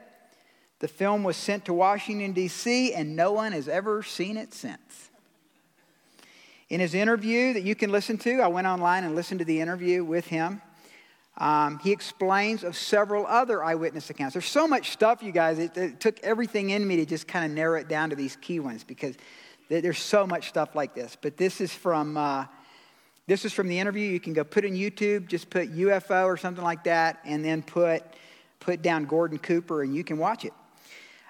The 0.80 0.88
film 0.88 1.24
was 1.24 1.36
sent 1.36 1.66
to 1.66 1.74
Washington, 1.74 2.32
D.C., 2.32 2.94
and 2.94 3.16
no 3.16 3.34
one 3.34 3.52
has 3.52 3.68
ever 3.68 4.02
seen 4.02 4.38
it 4.38 4.54
since. 4.54 5.10
In 6.70 6.80
his 6.80 6.94
interview 6.94 7.54
that 7.54 7.64
you 7.64 7.76
can 7.76 7.92
listen 7.92 8.18
to, 8.20 8.40
I 8.40 8.48
went 8.48 8.68
online 8.68 9.04
and 9.04 9.16
listened 9.16 9.40
to 9.40 9.46
the 9.46 9.60
interview 9.60 10.04
with 10.04 10.28
him. 10.28 10.62
Um, 11.38 11.80
he 11.80 11.92
explains 11.92 12.64
of 12.64 12.76
several 12.76 13.26
other 13.26 13.64
eyewitness 13.64 14.10
accounts. 14.10 14.34
There's 14.34 14.46
so 14.46 14.68
much 14.68 14.92
stuff, 14.92 15.24
you 15.24 15.32
guys. 15.32 15.58
It, 15.58 15.76
it 15.78 16.00
took 16.00 16.20
everything 16.22 16.70
in 16.70 16.86
me 16.88 16.98
to 16.98 17.06
just 17.06 17.28
kind 17.28 17.46
of 17.46 17.52
narrow 17.52 17.80
it 17.80 17.88
down 17.88 18.10
to 18.10 18.16
these 18.16 18.36
key 18.36 18.60
ones 18.60 18.84
because 18.84 19.16
there's 19.70 20.00
so 20.00 20.28
much 20.28 20.50
stuff 20.50 20.76
like 20.76 20.94
this. 20.94 21.18
But 21.20 21.38
this 21.38 21.62
is 21.62 21.74
from 21.74 22.18
uh, 22.18 22.46
this 23.28 23.46
is 23.46 23.54
from 23.54 23.68
the 23.68 23.80
interview. 23.80 24.10
You 24.10 24.20
can 24.20 24.34
go 24.34 24.44
put 24.44 24.66
in 24.66 24.74
YouTube, 24.74 25.28
just 25.28 25.50
put 25.50 25.74
UFO 25.74 26.26
or 26.26 26.36
something 26.36 26.64
like 26.64 26.84
that, 26.86 27.20
and 27.24 27.44
then 27.44 27.62
put 27.62 28.04
put 28.60 28.82
down 28.82 29.06
Gordon 29.06 29.38
Cooper, 29.38 29.82
and 29.82 29.96
you 29.96 30.04
can 30.04 30.18
watch 30.18 30.44
it. 30.44 30.54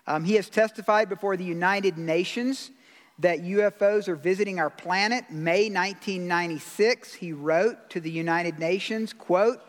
Um, 0.10 0.24
he 0.24 0.34
has 0.34 0.50
testified 0.50 1.08
before 1.08 1.38
the 1.38 1.44
United 1.44 2.00
Nations 2.00 2.72
that 3.20 3.44
UFOs 3.44 4.08
are 4.08 4.16
visiting 4.16 4.60
our 4.60 4.72
planet. 4.72 5.30
May 5.30 5.70
1996, 5.70 7.14
he 7.14 7.32
wrote 7.32 7.92
to 7.92 8.00
the 8.00 8.10
United 8.10 8.58
Nations, 8.58 9.14
quote, 9.14 9.62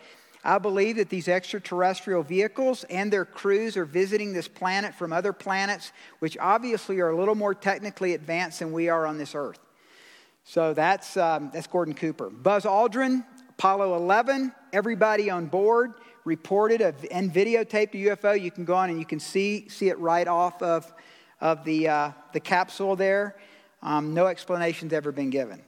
I 0.43 0.57
believe 0.57 0.97
that 0.97 1.11
these 1.11 1.29
extraterrestrial 1.29 2.23
vehicles 2.23 2.85
and 2.85 3.13
their 3.13 3.27
crews 3.27 3.77
are 3.77 3.85
visiting 3.85 4.33
this 4.33 4.49
planet 4.49 4.95
from 4.95 5.13
other 5.13 5.35
planets, 5.35 5.93
which 6.21 6.39
obviously 6.41 7.01
are 7.01 7.11
a 7.11 7.17
little 7.17 7.35
more 7.35 7.55
technically 7.55 8.15
advanced 8.15 8.61
than 8.61 8.73
we 8.73 8.89
are 8.89 9.05
on 9.05 9.19
this 9.19 9.35
Earth. 9.35 9.61
So 10.45 10.73
that's, 10.73 11.19
um, 11.19 11.51
that's 11.53 11.67
Gordon 11.67 11.93
Cooper. 11.93 12.31
Buzz 12.31 12.65
Aldrin, 12.65 13.27
Apollo 13.51 13.95
11, 13.97 14.53
everybody 14.73 15.29
on 15.29 15.49
board 15.49 15.93
reported 16.25 16.81
and 16.83 17.33
videotaped 17.33 17.95
a 17.95 18.17
UFO. 18.17 18.41
You 18.41 18.51
can 18.51 18.65
go 18.65 18.75
on 18.75 18.91
and 18.91 18.99
you 18.99 19.07
can 19.07 19.21
see, 19.21 19.69
see 19.69 19.89
it 19.89 19.99
right 19.99 20.27
off 20.27 20.63
of, 20.63 20.93
of 21.41 21.65
the, 21.65 21.89
uh, 21.89 22.13
the 22.33 22.41
capsule 22.41 22.97
there. 22.97 23.37
Um, 23.83 24.15
no 24.15 24.27
explanation's 24.27 24.93
ever 24.93 25.13
been 25.13 25.31
given. 25.31 25.63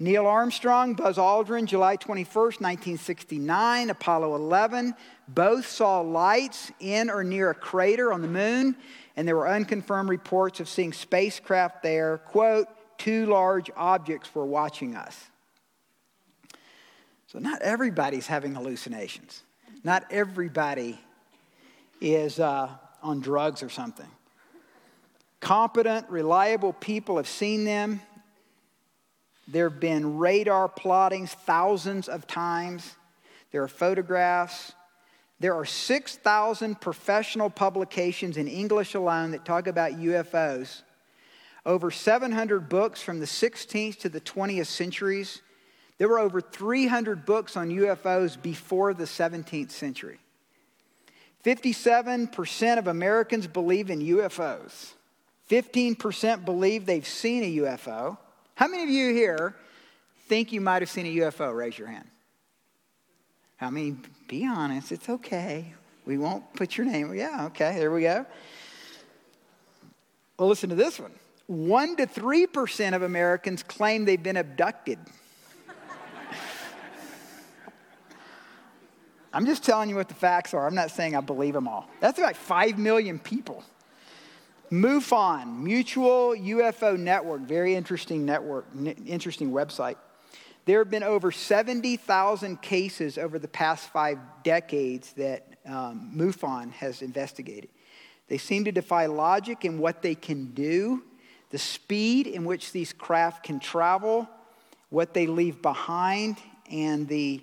Neil 0.00 0.28
Armstrong, 0.28 0.94
Buzz 0.94 1.16
Aldrin, 1.16 1.66
July 1.66 1.96
21st, 1.96 2.60
1969, 2.60 3.90
Apollo 3.90 4.36
11. 4.36 4.94
Both 5.26 5.68
saw 5.68 6.00
lights 6.00 6.70
in 6.78 7.10
or 7.10 7.24
near 7.24 7.50
a 7.50 7.54
crater 7.54 8.12
on 8.12 8.22
the 8.22 8.28
moon, 8.28 8.76
and 9.16 9.26
there 9.26 9.34
were 9.34 9.48
unconfirmed 9.48 10.08
reports 10.08 10.60
of 10.60 10.68
seeing 10.68 10.92
spacecraft 10.92 11.82
there. 11.82 12.18
Quote, 12.18 12.68
two 12.96 13.26
large 13.26 13.72
objects 13.76 14.32
were 14.36 14.46
watching 14.46 14.94
us. 14.94 15.30
So, 17.26 17.40
not 17.40 17.60
everybody's 17.60 18.28
having 18.28 18.54
hallucinations. 18.54 19.42
Not 19.84 20.04
everybody 20.10 20.98
is 22.00 22.40
uh, 22.40 22.70
on 23.02 23.20
drugs 23.20 23.62
or 23.62 23.68
something. 23.68 24.08
Competent, 25.40 26.08
reliable 26.10 26.72
people 26.72 27.16
have 27.16 27.28
seen 27.28 27.64
them 27.64 28.00
there 29.50 29.70
have 29.70 29.80
been 29.80 30.18
radar 30.18 30.68
plottings 30.68 31.32
thousands 31.32 32.06
of 32.06 32.26
times. 32.26 32.96
There 33.50 33.62
are 33.62 33.68
photographs. 33.68 34.74
There 35.40 35.54
are 35.54 35.64
6,000 35.64 36.80
professional 36.80 37.48
publications 37.48 38.36
in 38.36 38.46
English 38.46 38.94
alone 38.94 39.30
that 39.30 39.46
talk 39.46 39.66
about 39.66 39.92
UFOs. 39.92 40.82
Over 41.64 41.90
700 41.90 42.68
books 42.68 43.00
from 43.02 43.20
the 43.20 43.26
16th 43.26 44.00
to 44.00 44.10
the 44.10 44.20
20th 44.20 44.66
centuries. 44.66 45.40
There 45.98 46.08
were 46.08 46.18
over 46.18 46.40
300 46.40 47.26
books 47.26 47.56
on 47.56 47.70
UFOs 47.70 48.40
before 48.40 48.94
the 48.94 49.04
17th 49.04 49.72
century. 49.72 50.18
57% 51.44 52.78
of 52.78 52.86
Americans 52.86 53.46
believe 53.46 53.90
in 53.90 54.00
UFOs. 54.00 54.92
15% 55.50 56.44
believe 56.44 56.86
they've 56.86 57.06
seen 57.06 57.42
a 57.42 57.56
UFO. 57.62 58.18
How 58.54 58.68
many 58.68 58.82
of 58.84 58.90
you 58.90 59.12
here 59.12 59.54
think 60.26 60.52
you 60.52 60.60
might 60.60 60.82
have 60.82 60.90
seen 60.90 61.06
a 61.06 61.16
UFO? 61.16 61.54
Raise 61.56 61.78
your 61.78 61.88
hand. 61.88 62.08
I 63.60 63.70
mean, 63.70 64.04
be 64.28 64.46
honest, 64.46 64.92
it's 64.92 65.08
okay. 65.08 65.74
We 66.04 66.18
won't 66.18 66.52
put 66.54 66.76
your 66.76 66.86
name. 66.86 67.14
Yeah, 67.14 67.46
okay, 67.46 67.78
there 67.78 67.90
we 67.90 68.02
go. 68.02 68.24
Well, 70.38 70.48
listen 70.48 70.68
to 70.68 70.76
this 70.76 70.98
one 71.00 71.12
1 71.48 71.96
to 71.96 72.06
3% 72.06 72.94
of 72.94 73.02
Americans 73.02 73.62
claim 73.62 74.04
they've 74.04 74.22
been 74.22 74.36
abducted. 74.36 74.98
I'm 79.32 79.46
just 79.46 79.62
telling 79.62 79.90
you 79.90 79.96
what 79.96 80.08
the 80.08 80.14
facts 80.14 80.54
are. 80.54 80.66
I'm 80.66 80.74
not 80.74 80.90
saying 80.90 81.14
I 81.14 81.20
believe 81.20 81.54
them 81.54 81.68
all. 81.68 81.88
That's 82.00 82.18
about 82.18 82.36
5 82.36 82.78
million 82.78 83.18
people. 83.18 83.62
MUFON, 84.70 85.60
Mutual 85.60 86.34
UFO 86.34 86.98
Network, 86.98 87.40
very 87.42 87.74
interesting 87.74 88.26
network, 88.26 88.66
interesting 89.06 89.50
website. 89.50 89.96
There 90.66 90.80
have 90.80 90.90
been 90.90 91.02
over 91.02 91.32
70,000 91.32 92.60
cases 92.60 93.16
over 93.16 93.38
the 93.38 93.48
past 93.48 93.88
five 93.88 94.18
decades 94.42 95.14
that 95.14 95.46
um, 95.64 96.12
MUFON 96.14 96.72
has 96.72 97.00
investigated. 97.00 97.70
They 98.28 98.36
seem 98.36 98.64
to 98.66 98.72
defy 98.72 99.06
logic 99.06 99.64
in 99.64 99.78
what 99.78 100.02
they 100.02 100.14
can 100.14 100.52
do, 100.52 101.02
the 101.48 101.58
speed 101.58 102.26
in 102.26 102.44
which 102.44 102.72
these 102.72 102.92
craft 102.92 103.44
can 103.44 103.58
travel, 103.58 104.28
what 104.90 105.14
they 105.14 105.26
leave 105.26 105.62
behind, 105.62 106.36
and 106.70 107.08
the, 107.08 107.42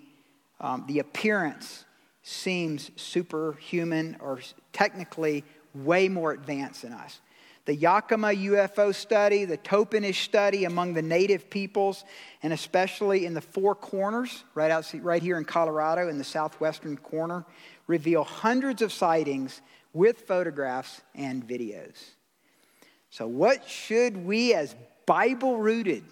um, 0.60 0.86
the 0.88 1.00
appearance 1.00 1.86
seems 2.24 2.92
superhuman 2.96 4.18
or 4.20 4.40
technically 4.74 5.44
way 5.74 6.08
more 6.08 6.32
advanced 6.32 6.82
than 6.82 6.94
us. 6.94 7.20
The 7.66 7.76
Yakima 7.76 8.28
UFO 8.28 8.94
study, 8.94 9.44
the 9.46 9.58
Toppenish 9.58 10.24
study 10.24 10.66
among 10.66 10.94
the 10.94 11.02
native 11.02 11.50
peoples, 11.50 12.06
and 12.44 12.54
especially 12.54 13.26
in 13.26 13.34
the 13.34 13.42
Four 13.42 13.74
Corners, 13.74 14.44
right, 14.54 14.70
out, 14.70 14.92
right 15.02 15.22
here 15.22 15.38
in 15.38 15.46
Colorado 15.46 16.08
in 16.08 16.20
the 16.20 16.24
southwestern 16.24 16.96
corner, 16.98 17.44
reveal 17.88 18.24
hundreds 18.24 18.84
of 18.84 18.94
sightings 18.94 19.62
with 19.94 20.22
photographs 20.22 21.02
and 21.16 21.48
videos. 21.48 21.96
So, 23.10 23.26
what 23.28 23.68
should 23.68 24.18
we, 24.26 24.54
as 24.54 24.76
Bible 25.08 25.58
rooted, 25.58 26.04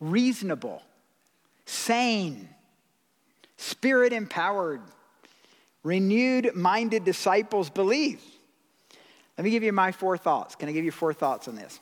reasonable, 0.00 0.82
sane, 1.66 2.48
spirit 3.56 4.12
empowered, 4.12 4.82
renewed 5.82 6.54
minded 6.54 7.04
disciples 7.04 7.70
believe. 7.70 8.22
Let 9.36 9.44
me 9.44 9.50
give 9.50 9.62
you 9.62 9.72
my 9.72 9.92
four 9.92 10.18
thoughts. 10.18 10.54
Can 10.54 10.68
I 10.68 10.72
give 10.72 10.84
you 10.84 10.90
four 10.90 11.14
thoughts 11.14 11.48
on 11.48 11.56
this? 11.56 11.80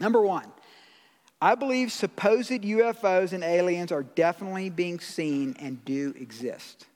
Number 0.00 0.20
one, 0.20 0.46
I 1.40 1.54
believe 1.54 1.92
supposed 1.92 2.50
UFOs 2.50 3.32
and 3.32 3.44
aliens 3.44 3.92
are 3.92 4.02
definitely 4.02 4.70
being 4.70 5.00
seen 5.00 5.56
and 5.58 5.84
do 5.84 6.14
exist. 6.18 6.86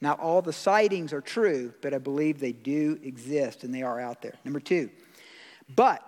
Now, 0.00 0.14
all 0.14 0.42
the 0.42 0.52
sightings 0.52 1.12
are 1.14 1.22
true, 1.22 1.72
but 1.80 1.94
I 1.94 1.98
believe 1.98 2.38
they 2.38 2.52
do 2.52 2.98
exist 3.02 3.64
and 3.64 3.74
they 3.74 3.82
are 3.82 3.98
out 3.98 4.20
there. 4.20 4.34
Number 4.44 4.60
two, 4.60 4.90
but 5.74 6.02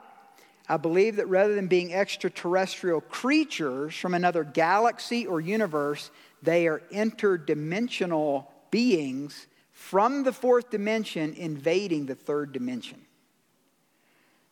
I 0.68 0.76
believe 0.76 1.16
that 1.16 1.28
rather 1.28 1.54
than 1.54 1.68
being 1.68 1.94
extraterrestrial 1.94 3.00
creatures 3.00 3.94
from 3.94 4.14
another 4.14 4.42
galaxy 4.42 5.26
or 5.26 5.40
universe, 5.40 6.10
they 6.42 6.66
are 6.66 6.82
interdimensional 6.92 8.46
beings 8.70 9.46
from 9.70 10.24
the 10.24 10.32
fourth 10.32 10.70
dimension 10.70 11.34
invading 11.34 12.06
the 12.06 12.14
third 12.14 12.52
dimension. 12.52 13.00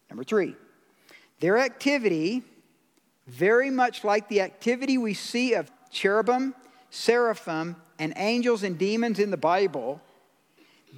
Number 0.08 0.22
three, 0.22 0.54
their 1.40 1.58
activity, 1.58 2.42
very 3.26 3.70
much 3.70 4.04
like 4.04 4.28
the 4.28 4.42
activity 4.42 4.98
we 4.98 5.14
see 5.14 5.54
of 5.54 5.70
cherubim, 5.90 6.54
seraphim, 6.90 7.76
and 7.98 8.12
angels 8.16 8.62
and 8.62 8.78
demons 8.78 9.18
in 9.18 9.30
the 9.30 9.36
Bible, 9.36 10.00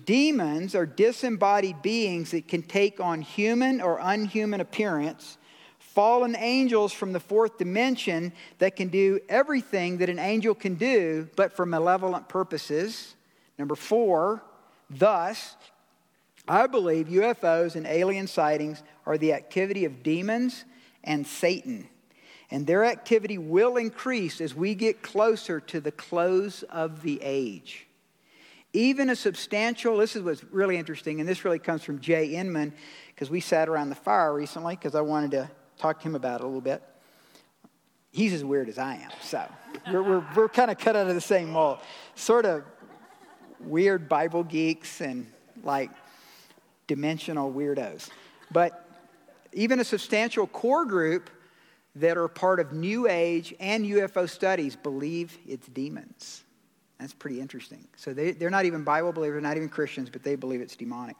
demons 0.04 0.74
are 0.74 0.86
disembodied 0.86 1.82
beings 1.82 2.32
that 2.32 2.48
can 2.48 2.62
take 2.62 3.00
on 3.00 3.22
human 3.22 3.80
or 3.80 3.98
unhuman 4.00 4.60
appearance. 4.60 5.38
Fallen 5.78 6.36
angels 6.36 6.92
from 6.92 7.12
the 7.12 7.20
fourth 7.20 7.56
dimension 7.56 8.32
that 8.58 8.76
can 8.76 8.88
do 8.88 9.18
everything 9.28 9.98
that 9.98 10.10
an 10.10 10.18
angel 10.18 10.54
can 10.54 10.74
do, 10.74 11.28
but 11.36 11.54
for 11.54 11.64
malevolent 11.64 12.28
purposes. 12.28 13.14
Number 13.58 13.74
four, 13.74 14.42
thus, 14.90 15.56
I 16.46 16.66
believe 16.66 17.08
UFOs 17.08 17.74
and 17.76 17.86
alien 17.86 18.26
sightings 18.26 18.82
are 19.06 19.18
the 19.18 19.32
activity 19.32 19.84
of 19.84 20.02
demons 20.02 20.64
and 21.02 21.26
Satan. 21.26 21.88
And 22.50 22.66
their 22.66 22.84
activity 22.84 23.38
will 23.38 23.76
increase 23.76 24.40
as 24.40 24.54
we 24.54 24.74
get 24.74 25.02
closer 25.02 25.60
to 25.60 25.80
the 25.80 25.90
close 25.90 26.62
of 26.64 27.02
the 27.02 27.20
age. 27.22 27.85
Even 28.76 29.08
a 29.08 29.16
substantial, 29.16 29.96
this 29.96 30.16
is 30.16 30.22
what's 30.22 30.44
really 30.44 30.76
interesting, 30.76 31.18
and 31.18 31.26
this 31.26 31.46
really 31.46 31.58
comes 31.58 31.82
from 31.82 31.98
Jay 31.98 32.34
Inman, 32.34 32.74
because 33.06 33.30
we 33.30 33.40
sat 33.40 33.70
around 33.70 33.88
the 33.88 33.94
fire 33.94 34.34
recently, 34.34 34.76
because 34.76 34.94
I 34.94 35.00
wanted 35.00 35.30
to 35.30 35.50
talk 35.78 35.98
to 36.00 36.06
him 36.06 36.14
about 36.14 36.40
it 36.40 36.44
a 36.44 36.46
little 36.46 36.60
bit. 36.60 36.82
He's 38.10 38.34
as 38.34 38.44
weird 38.44 38.68
as 38.68 38.76
I 38.76 38.96
am, 38.96 39.10
so 39.22 39.50
we're, 39.90 40.02
we're, 40.02 40.26
we're 40.36 40.48
kind 40.50 40.70
of 40.70 40.76
cut 40.76 40.94
out 40.94 41.08
of 41.08 41.14
the 41.14 41.22
same 41.22 41.52
mold. 41.52 41.78
Sort 42.16 42.44
of 42.44 42.64
weird 43.60 44.10
Bible 44.10 44.44
geeks 44.44 45.00
and 45.00 45.26
like 45.62 45.90
dimensional 46.86 47.50
weirdos. 47.50 48.10
But 48.50 48.86
even 49.54 49.80
a 49.80 49.84
substantial 49.84 50.46
core 50.46 50.84
group 50.84 51.30
that 51.94 52.18
are 52.18 52.28
part 52.28 52.60
of 52.60 52.74
New 52.74 53.08
Age 53.08 53.54
and 53.58 53.86
UFO 53.86 54.28
studies 54.28 54.76
believe 54.76 55.38
it's 55.48 55.66
demons. 55.66 56.44
That's 56.98 57.12
pretty 57.12 57.40
interesting. 57.40 57.86
So 57.96 58.14
they, 58.14 58.32
they're 58.32 58.50
not 58.50 58.64
even 58.64 58.82
Bible 58.82 59.12
believers, 59.12 59.42
not 59.42 59.56
even 59.56 59.68
Christians, 59.68 60.08
but 60.08 60.22
they 60.22 60.34
believe 60.34 60.60
it's 60.60 60.76
demonic. 60.76 61.16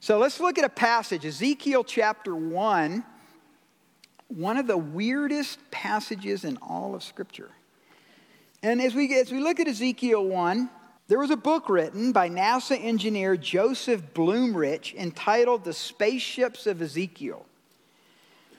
So 0.00 0.18
let's 0.18 0.40
look 0.40 0.58
at 0.58 0.64
a 0.64 0.70
passage, 0.70 1.26
Ezekiel 1.26 1.84
chapter 1.84 2.34
1, 2.34 3.04
one 4.28 4.56
of 4.56 4.66
the 4.66 4.76
weirdest 4.76 5.58
passages 5.70 6.44
in 6.44 6.56
all 6.58 6.94
of 6.94 7.02
Scripture. 7.02 7.50
And 8.62 8.80
as 8.80 8.94
we, 8.94 9.14
as 9.18 9.30
we 9.30 9.40
look 9.40 9.60
at 9.60 9.68
Ezekiel 9.68 10.24
1, 10.24 10.70
there 11.08 11.18
was 11.18 11.30
a 11.30 11.36
book 11.36 11.68
written 11.68 12.12
by 12.12 12.28
NASA 12.28 12.82
engineer 12.82 13.36
Joseph 13.36 14.02
Blumrich 14.14 14.94
entitled 14.94 15.64
The 15.64 15.72
Spaceships 15.72 16.66
of 16.66 16.82
Ezekiel. 16.82 17.46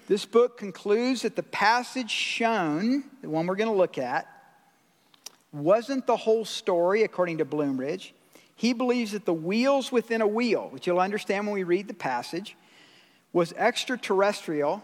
This 0.07 0.25
book 0.25 0.57
concludes 0.57 1.21
that 1.21 1.35
the 1.35 1.43
passage 1.43 2.09
shown, 2.09 3.03
the 3.21 3.29
one 3.29 3.45
we're 3.45 3.55
going 3.55 3.69
to 3.69 3.75
look 3.75 3.99
at, 3.99 4.27
wasn't 5.51 6.05
the 6.05 6.17
whole 6.17 6.45
story, 6.45 7.03
according 7.03 7.39
to 7.39 7.45
Blumrich. 7.45 8.11
He 8.55 8.73
believes 8.73 9.13
that 9.13 9.25
the 9.25 9.33
wheels 9.33 9.91
within 9.91 10.21
a 10.21 10.27
wheel, 10.27 10.69
which 10.71 10.85
you'll 10.85 10.99
understand 10.99 11.45
when 11.45 11.53
we 11.53 11.63
read 11.63 11.87
the 11.87 11.93
passage, 11.93 12.55
was 13.31 13.53
extraterrestrial, 13.53 14.83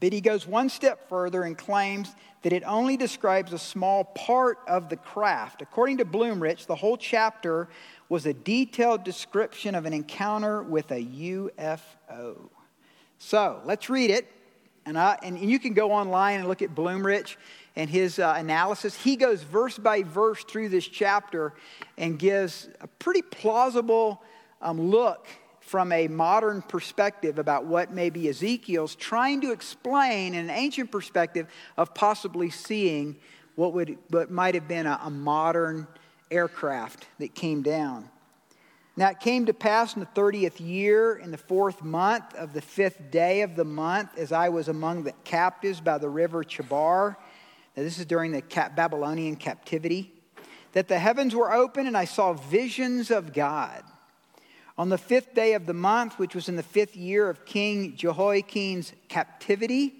but 0.00 0.12
he 0.12 0.20
goes 0.20 0.46
one 0.46 0.68
step 0.68 1.08
further 1.08 1.42
and 1.42 1.56
claims 1.58 2.14
that 2.42 2.52
it 2.52 2.62
only 2.64 2.96
describes 2.96 3.52
a 3.52 3.58
small 3.58 4.04
part 4.04 4.58
of 4.68 4.88
the 4.88 4.96
craft. 4.96 5.60
According 5.60 5.98
to 5.98 6.04
Blumrich, 6.04 6.66
the 6.66 6.76
whole 6.76 6.96
chapter 6.96 7.68
was 8.08 8.26
a 8.26 8.32
detailed 8.32 9.02
description 9.02 9.74
of 9.74 9.86
an 9.86 9.92
encounter 9.92 10.62
with 10.62 10.90
a 10.92 11.02
UFO. 11.02 12.48
So 13.18 13.60
let's 13.64 13.90
read 13.90 14.10
it. 14.10 14.30
And, 14.86 14.96
I, 14.96 15.18
and 15.22 15.38
you 15.38 15.58
can 15.58 15.74
go 15.74 15.90
online 15.90 16.38
and 16.38 16.48
look 16.48 16.62
at 16.62 16.74
Blumrich 16.74 17.36
and 17.78 17.88
his 17.88 18.18
uh, 18.18 18.34
analysis. 18.36 18.96
He 18.96 19.14
goes 19.14 19.44
verse 19.44 19.78
by 19.78 20.02
verse 20.02 20.42
through 20.42 20.68
this 20.68 20.86
chapter 20.86 21.54
and 21.96 22.18
gives 22.18 22.68
a 22.80 22.88
pretty 22.88 23.22
plausible 23.22 24.20
um, 24.60 24.90
look 24.90 25.28
from 25.60 25.92
a 25.92 26.08
modern 26.08 26.60
perspective 26.60 27.38
about 27.38 27.66
what 27.66 27.92
maybe 27.92 28.28
Ezekiel's 28.28 28.96
trying 28.96 29.40
to 29.42 29.52
explain 29.52 30.34
in 30.34 30.44
an 30.44 30.50
ancient 30.50 30.90
perspective 30.90 31.46
of 31.76 31.94
possibly 31.94 32.50
seeing 32.50 33.16
what, 33.54 33.72
would, 33.74 33.96
what 34.08 34.28
might 34.28 34.56
have 34.56 34.66
been 34.66 34.86
a, 34.86 34.98
a 35.04 35.10
modern 35.10 35.86
aircraft 36.32 37.06
that 37.20 37.32
came 37.34 37.62
down. 37.62 38.08
Now 38.96 39.10
it 39.10 39.20
came 39.20 39.46
to 39.46 39.54
pass 39.54 39.94
in 39.94 40.00
the 40.00 40.20
30th 40.20 40.58
year, 40.58 41.16
in 41.16 41.30
the 41.30 41.38
fourth 41.38 41.84
month 41.84 42.34
of 42.34 42.54
the 42.54 42.60
fifth 42.60 43.12
day 43.12 43.42
of 43.42 43.54
the 43.54 43.64
month, 43.64 44.18
as 44.18 44.32
I 44.32 44.48
was 44.48 44.66
among 44.66 45.04
the 45.04 45.12
captives 45.22 45.80
by 45.80 45.98
the 45.98 46.08
river 46.08 46.42
Chebar. 46.42 47.14
Now, 47.78 47.84
this 47.84 48.00
is 48.00 48.06
during 48.06 48.32
the 48.32 48.42
Babylonian 48.74 49.36
captivity. 49.36 50.12
That 50.72 50.88
the 50.88 50.98
heavens 50.98 51.32
were 51.32 51.52
open, 51.52 51.86
and 51.86 51.96
I 51.96 52.06
saw 52.06 52.32
visions 52.32 53.08
of 53.08 53.32
God. 53.32 53.84
On 54.76 54.88
the 54.88 54.98
fifth 54.98 55.32
day 55.32 55.52
of 55.52 55.66
the 55.66 55.74
month, 55.74 56.18
which 56.18 56.34
was 56.34 56.48
in 56.48 56.56
the 56.56 56.64
fifth 56.64 56.96
year 56.96 57.30
of 57.30 57.44
King 57.44 57.94
Jehoiakim's 57.94 58.94
captivity, 59.08 59.94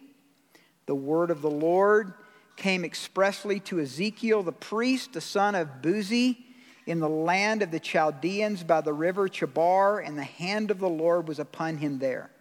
the 0.87 0.97
word 0.97 1.31
of 1.31 1.41
the 1.41 1.51
Lord 1.51 2.15
came 2.57 2.85
expressly 2.85 3.61
to 3.61 3.79
Ezekiel 3.79 4.43
the 4.43 4.51
priest, 4.51 5.13
the 5.13 5.21
son 5.21 5.55
of 5.55 5.81
Buzi, 5.81 6.39
in 6.85 6.99
the 6.99 7.09
land 7.09 7.63
of 7.63 7.71
the 7.71 7.79
Chaldeans 7.79 8.65
by 8.65 8.81
the 8.81 8.93
river 8.93 9.29
Chebar, 9.29 10.01
and 10.05 10.19
the 10.19 10.25
hand 10.25 10.73
of 10.73 10.81
the 10.81 10.89
Lord 10.89 11.29
was 11.29 11.39
upon 11.39 11.77
him 11.77 12.01
there. 12.01 12.33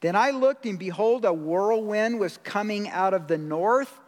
Then 0.00 0.16
I 0.16 0.30
looked, 0.30 0.64
and 0.64 0.78
behold, 0.78 1.26
a 1.26 1.34
whirlwind 1.34 2.18
was 2.18 2.38
coming 2.38 2.88
out 2.88 3.12
of 3.12 3.28
the 3.28 3.36
north 3.36 4.00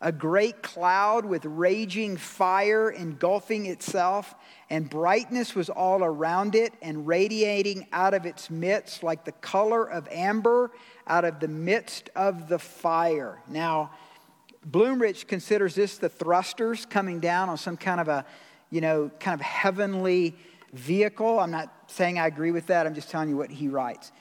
a 0.00 0.12
great 0.12 0.62
cloud 0.62 1.24
with 1.24 1.44
raging 1.44 2.16
fire 2.16 2.90
engulfing 2.90 3.66
itself, 3.66 4.34
and 4.70 4.88
brightness 4.88 5.56
was 5.56 5.68
all 5.68 6.04
around 6.04 6.54
it 6.54 6.72
and 6.82 7.06
radiating 7.06 7.86
out 7.92 8.14
of 8.14 8.24
its 8.24 8.48
midst 8.48 9.02
like 9.02 9.24
the 9.24 9.32
color 9.32 9.84
of 9.84 10.06
amber 10.10 10.70
out 11.08 11.24
of 11.24 11.40
the 11.40 11.48
midst 11.48 12.10
of 12.14 12.48
the 12.48 12.58
fire. 12.58 13.42
Now, 13.48 13.90
Blumrich 14.70 15.26
considers 15.26 15.74
this 15.74 15.98
the 15.98 16.08
thrusters 16.08 16.86
coming 16.86 17.18
down 17.18 17.48
on 17.48 17.56
some 17.56 17.76
kind 17.76 18.00
of 18.00 18.08
a, 18.08 18.24
you 18.70 18.80
know, 18.80 19.10
kind 19.18 19.34
of 19.34 19.40
heavenly 19.40 20.36
vehicle. 20.74 21.40
I'm 21.40 21.50
not 21.50 21.72
saying 21.88 22.18
I 22.18 22.26
agree 22.26 22.52
with 22.52 22.66
that, 22.66 22.86
I'm 22.86 22.94
just 22.94 23.10
telling 23.10 23.30
you 23.30 23.36
what 23.36 23.50
he 23.50 23.66
writes. 23.68 24.12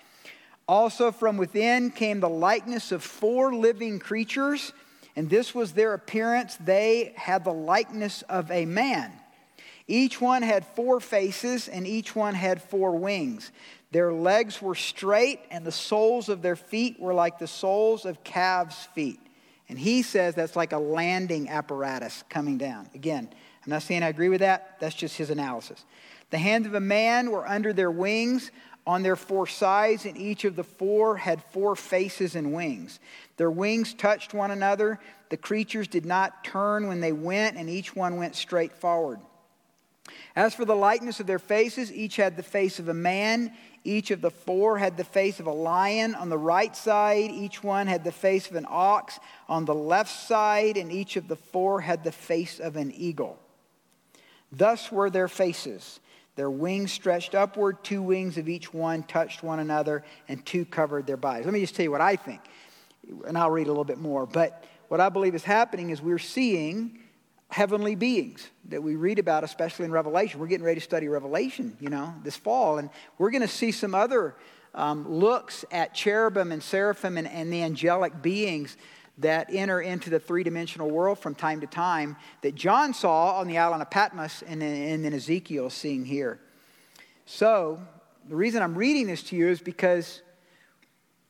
Also, 0.68 1.12
from 1.12 1.38
within 1.38 1.92
came 1.92 2.20
the 2.20 2.30
likeness 2.30 2.92
of 2.92 3.04
four 3.04 3.54
living 3.54 4.00
creatures 4.00 4.74
and 5.18 5.32
this 5.32 5.56
was 5.56 5.72
their 5.72 5.96
appearance. 5.96 6.56
They 6.58 7.12
had 7.16 7.44
the 7.44 7.52
likeness 7.52 8.22
of 8.30 8.52
a 8.52 8.66
man. 8.66 9.12
Each 9.88 10.22
one 10.22 10.44
had 10.44 10.64
four 10.64 11.00
faces, 11.00 11.68
and 11.68 11.88
each 11.88 12.16
one 12.16 12.36
had 12.36 12.62
four 12.62 12.96
wings. 12.96 13.52
Their 13.92 14.14
legs 14.14 14.62
were 14.62 14.76
straight, 14.76 15.40
and 15.50 15.66
the 15.66 15.72
soles 15.72 16.30
of 16.30 16.44
their 16.44 16.56
feet 16.56 17.00
were 17.00 17.16
like 17.16 17.40
the 17.40 17.48
soles 17.48 18.06
of 18.06 18.24
calves' 18.24 18.88
feet. 18.94 19.20
And 19.68 19.80
he 19.80 20.04
says 20.04 20.36
that's 20.36 20.56
like 20.56 20.72
a 20.72 20.78
landing 20.78 21.50
apparatus 21.50 22.24
coming 22.30 22.60
down. 22.60 22.88
Again, 22.94 23.28
I'm 23.66 23.72
not 23.72 23.82
saying 23.82 24.04
I 24.04 24.10
agree 24.10 24.30
with 24.30 24.42
that, 24.42 24.78
that's 24.80 24.96
just 24.96 25.18
his 25.18 25.32
analysis. 25.32 25.84
The 26.30 26.38
hands 26.38 26.68
of 26.68 26.76
a 26.76 26.80
man 26.80 27.32
were 27.32 27.48
under 27.48 27.74
their 27.74 27.92
wings 27.92 28.52
on 28.86 29.04
their 29.04 29.18
four 29.18 29.48
sides, 29.48 30.06
and 30.06 30.16
each 30.16 30.46
of 30.46 30.56
the 30.56 30.64
four 30.64 31.18
had 31.18 31.44
four 31.52 31.76
faces 31.76 32.36
and 32.36 32.54
wings. 32.54 33.00
Their 33.38 33.52
wings 33.52 33.94
touched 33.94 34.34
one 34.34 34.52
another. 34.52 35.00
The 35.30 35.38
creatures 35.38 35.88
did 35.88 36.06
not 36.06 36.44
turn 36.44 36.88
when 36.88 37.00
they 37.00 37.12
went, 37.12 37.56
and 37.56 37.70
each 37.70 37.96
one 37.96 38.18
went 38.18 38.36
straight 38.36 38.74
forward. 38.74 39.20
As 40.36 40.56
for 40.56 40.66
the 40.66 40.76
likeness 40.76 41.20
of 41.20 41.28
their 41.28 41.40
faces, 41.40 41.92
each 41.92 42.16
had 42.16 42.36
the 42.36 42.44
face 42.44 42.80
of 42.80 42.90
a 42.90 42.94
man. 42.94 43.52
Each 43.84 44.12
of 44.12 44.22
the 44.22 44.32
four 44.32 44.78
had 44.78 44.98
the 44.98 45.04
face 45.04 45.40
of 45.40 45.48
a 45.48 45.52
lion 45.52 46.16
on 46.16 46.30
the 46.30 46.38
right 46.38 46.76
side. 46.76 47.30
Each 47.32 47.64
one 47.64 47.88
had 47.88 48.04
the 48.04 48.12
face 48.12 48.50
of 48.50 48.56
an 48.56 48.66
ox 48.68 49.20
on 49.48 49.66
the 49.66 49.76
left 49.76 50.12
side, 50.12 50.78
and 50.78 50.92
each 50.92 51.16
of 51.16 51.28
the 51.28 51.36
four 51.36 51.82
had 51.82 52.04
the 52.04 52.12
face 52.12 52.60
of 52.60 52.76
an 52.76 52.92
eagle. 52.94 53.40
Thus 54.52 54.92
were 54.92 55.10
their 55.10 55.28
faces. 55.28 56.00
Their 56.36 56.50
wings 56.52 56.92
stretched 56.92 57.36
upward, 57.36 57.84
two 57.84 58.02
wings 58.02 58.38
of 58.38 58.48
each 58.48 58.74
one 58.74 59.04
touched 59.04 59.44
one 59.44 59.60
another, 59.60 60.04
and 60.28 60.46
two 60.46 60.66
covered 60.66 61.08
their 61.08 61.18
bodies. 61.18 61.46
Let 61.46 61.54
me 61.54 61.60
just 61.62 61.76
tell 61.76 61.84
you 61.84 61.92
what 61.92 62.02
I 62.02 62.16
think 62.16 62.42
and 63.28 63.38
I'll 63.38 63.52
read 63.52 63.68
a 63.68 63.70
little 63.70 63.84
bit 63.84 63.98
more. 63.98 64.26
But 64.26 64.64
what 64.88 65.02
I 65.02 65.10
believe 65.10 65.36
is 65.36 65.44
happening 65.44 65.90
is 65.90 66.02
we're 66.02 66.20
seeing 66.20 67.00
heavenly 67.50 67.96
beings 67.96 68.48
that 68.70 68.82
we 68.82 68.96
read 68.96 69.20
about, 69.20 69.44
especially 69.44 69.86
in 69.86 69.92
Revelation. 69.92 70.40
We're 70.40 70.48
getting 70.48 70.66
ready 70.66 70.80
to 70.80 70.84
study 70.84 71.08
Revelation, 71.08 71.78
you 71.80 71.90
know, 71.90 72.14
this 72.24 72.36
fall, 72.36 72.78
and 72.78 72.90
we're 73.18 73.32
going 73.32 73.42
to 73.42 73.48
see 73.48 73.72
some 73.72 73.96
other 73.96 74.36
um, 74.76 75.10
looks 75.10 75.66
at 75.72 75.94
cherubim 75.94 76.52
and 76.52 76.62
seraphim 76.62 77.18
and, 77.18 77.28
and 77.28 77.52
the 77.52 77.64
angelic 77.64 78.22
beings 78.22 78.78
that 79.20 79.48
enter 79.52 79.82
into 79.82 80.10
the 80.10 80.20
three 80.20 80.44
dimensional 80.44 80.90
world 80.90 81.18
from 81.18 81.34
time 81.34 81.62
to 81.62 81.68
time 81.68 82.16
that 82.42 82.54
John 82.54 82.94
saw 82.94 83.40
on 83.40 83.48
the 83.48 83.58
island 83.58 83.82
of 83.82 83.90
Patmos 83.90 84.44
and 84.46 84.62
then, 84.62 84.90
and 84.90 85.04
then 85.04 85.14
Ezekiel 85.14 85.70
seeing 85.70 86.06
here. 86.06 86.40
So, 87.26 87.80
the 88.30 88.36
reason 88.36 88.62
I'm 88.62 88.76
reading 88.76 89.08
this 89.08 89.24
to 89.24 89.36
you 89.36 89.48
is 89.48 89.62
because 89.62 90.22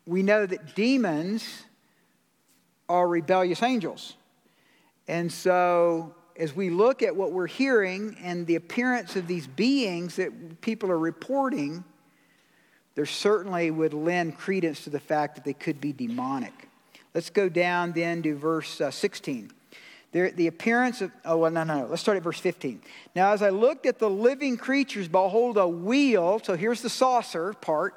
we 0.06 0.24
know 0.24 0.46
that 0.46 0.76
demons 0.76 1.64
are 2.90 3.08
rebellious 3.08 3.64
angels. 3.64 4.16
And 5.08 5.32
so, 5.32 6.14
as 6.38 6.56
we 6.56 6.70
look 6.70 7.02
at 7.02 7.16
what 7.16 7.32
we're 7.32 7.48
hearing 7.48 8.16
and 8.22 8.46
the 8.46 8.56
appearance 8.56 9.16
of 9.16 9.28
these 9.28 9.48
beings 9.48 10.18
that 10.18 10.62
people 10.62 10.92
are 10.92 11.00
reporting, 11.00 11.84
there 12.96 13.06
certainly 13.06 13.72
would 13.72 13.94
lend 13.94 14.38
credence 14.38 14.84
to 14.84 14.90
the 14.90 15.00
fact 15.00 15.36
that 15.36 15.44
they 15.44 15.54
could 15.54 15.80
be 15.80 15.94
demonic. 15.94 16.68
Let's 17.14 17.30
go 17.30 17.50
down 17.50 17.94
then 17.94 18.22
to 18.24 18.36
verse 18.36 18.82
uh, 18.82 18.92
16. 18.92 19.52
There, 20.12 20.32
the 20.32 20.48
appearance 20.48 21.02
of, 21.02 21.12
oh, 21.26 21.38
well, 21.38 21.52
no, 21.52 21.64
no, 21.64 21.82
no. 21.82 21.88
Let's 21.88 22.02
start 22.02 22.18
at 22.18 22.24
verse 22.24 22.40
15. 22.40 22.82
Now, 23.16 23.32
as 23.34 23.42
I 23.42 23.50
looked 23.50 23.86
at 23.86 24.00
the 24.00 24.10
living 24.10 24.58
creatures, 24.58 25.08
behold, 25.08 25.58
a 25.58 25.68
wheel. 25.68 26.40
So 26.44 26.56
here's 26.56 26.82
the 26.82 26.90
saucer 26.90 27.54
part 27.54 27.96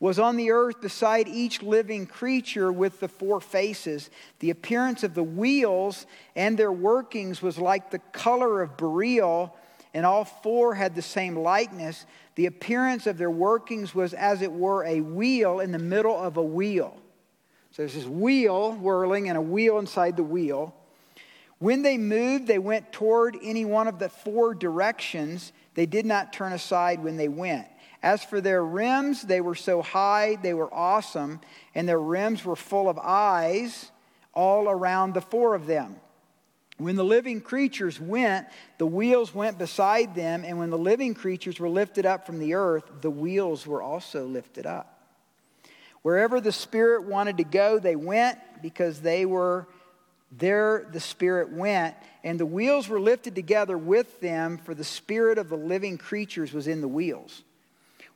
was 0.00 0.18
on 0.18 0.36
the 0.36 0.50
earth 0.50 0.80
beside 0.80 1.28
each 1.28 1.62
living 1.62 2.06
creature 2.06 2.72
with 2.72 3.00
the 3.00 3.08
four 3.08 3.38
faces. 3.38 4.08
The 4.38 4.48
appearance 4.48 5.04
of 5.04 5.14
the 5.14 5.22
wheels 5.22 6.06
and 6.34 6.58
their 6.58 6.72
workings 6.72 7.42
was 7.42 7.58
like 7.58 7.90
the 7.90 7.98
color 7.98 8.62
of 8.62 8.78
beryl, 8.78 9.54
and 9.92 10.06
all 10.06 10.24
four 10.24 10.74
had 10.74 10.94
the 10.94 11.02
same 11.02 11.36
likeness. 11.36 12.06
The 12.34 12.46
appearance 12.46 13.06
of 13.06 13.18
their 13.18 13.30
workings 13.30 13.94
was 13.94 14.14
as 14.14 14.40
it 14.40 14.50
were 14.50 14.84
a 14.84 15.02
wheel 15.02 15.60
in 15.60 15.70
the 15.70 15.78
middle 15.78 16.18
of 16.18 16.38
a 16.38 16.42
wheel. 16.42 16.96
So 17.72 17.82
there's 17.82 17.94
this 17.94 18.06
wheel 18.06 18.72
whirling 18.72 19.28
and 19.28 19.36
a 19.36 19.42
wheel 19.42 19.78
inside 19.78 20.16
the 20.16 20.24
wheel. 20.24 20.74
When 21.58 21.82
they 21.82 21.98
moved, 21.98 22.46
they 22.46 22.58
went 22.58 22.90
toward 22.90 23.36
any 23.42 23.66
one 23.66 23.86
of 23.86 23.98
the 23.98 24.08
four 24.08 24.54
directions. 24.54 25.52
They 25.74 25.84
did 25.84 26.06
not 26.06 26.32
turn 26.32 26.54
aside 26.54 27.04
when 27.04 27.18
they 27.18 27.28
went. 27.28 27.66
As 28.02 28.24
for 28.24 28.40
their 28.40 28.64
rims, 28.64 29.22
they 29.22 29.40
were 29.40 29.54
so 29.54 29.82
high, 29.82 30.36
they 30.36 30.54
were 30.54 30.72
awesome, 30.72 31.40
and 31.74 31.88
their 31.88 32.00
rims 32.00 32.44
were 32.44 32.56
full 32.56 32.88
of 32.88 32.98
eyes 32.98 33.90
all 34.32 34.68
around 34.68 35.12
the 35.12 35.20
four 35.20 35.54
of 35.54 35.66
them. 35.66 35.96
When 36.78 36.96
the 36.96 37.04
living 37.04 37.42
creatures 37.42 38.00
went, 38.00 38.46
the 38.78 38.86
wheels 38.86 39.34
went 39.34 39.58
beside 39.58 40.14
them, 40.14 40.44
and 40.46 40.58
when 40.58 40.70
the 40.70 40.78
living 40.78 41.12
creatures 41.12 41.60
were 41.60 41.68
lifted 41.68 42.06
up 42.06 42.24
from 42.24 42.38
the 42.38 42.54
earth, 42.54 42.84
the 43.02 43.10
wheels 43.10 43.66
were 43.66 43.82
also 43.82 44.26
lifted 44.26 44.64
up. 44.64 44.96
Wherever 46.00 46.40
the 46.40 46.52
Spirit 46.52 47.04
wanted 47.04 47.36
to 47.36 47.44
go, 47.44 47.78
they 47.78 47.96
went 47.96 48.38
because 48.62 49.02
they 49.02 49.26
were 49.26 49.68
there, 50.32 50.88
the 50.90 51.00
Spirit 51.00 51.52
went, 51.52 51.96
and 52.24 52.40
the 52.40 52.46
wheels 52.46 52.88
were 52.88 53.00
lifted 53.00 53.34
together 53.34 53.76
with 53.76 54.18
them, 54.20 54.56
for 54.56 54.74
the 54.74 54.84
Spirit 54.84 55.36
of 55.36 55.50
the 55.50 55.58
living 55.58 55.98
creatures 55.98 56.54
was 56.54 56.66
in 56.66 56.80
the 56.80 56.88
wheels. 56.88 57.42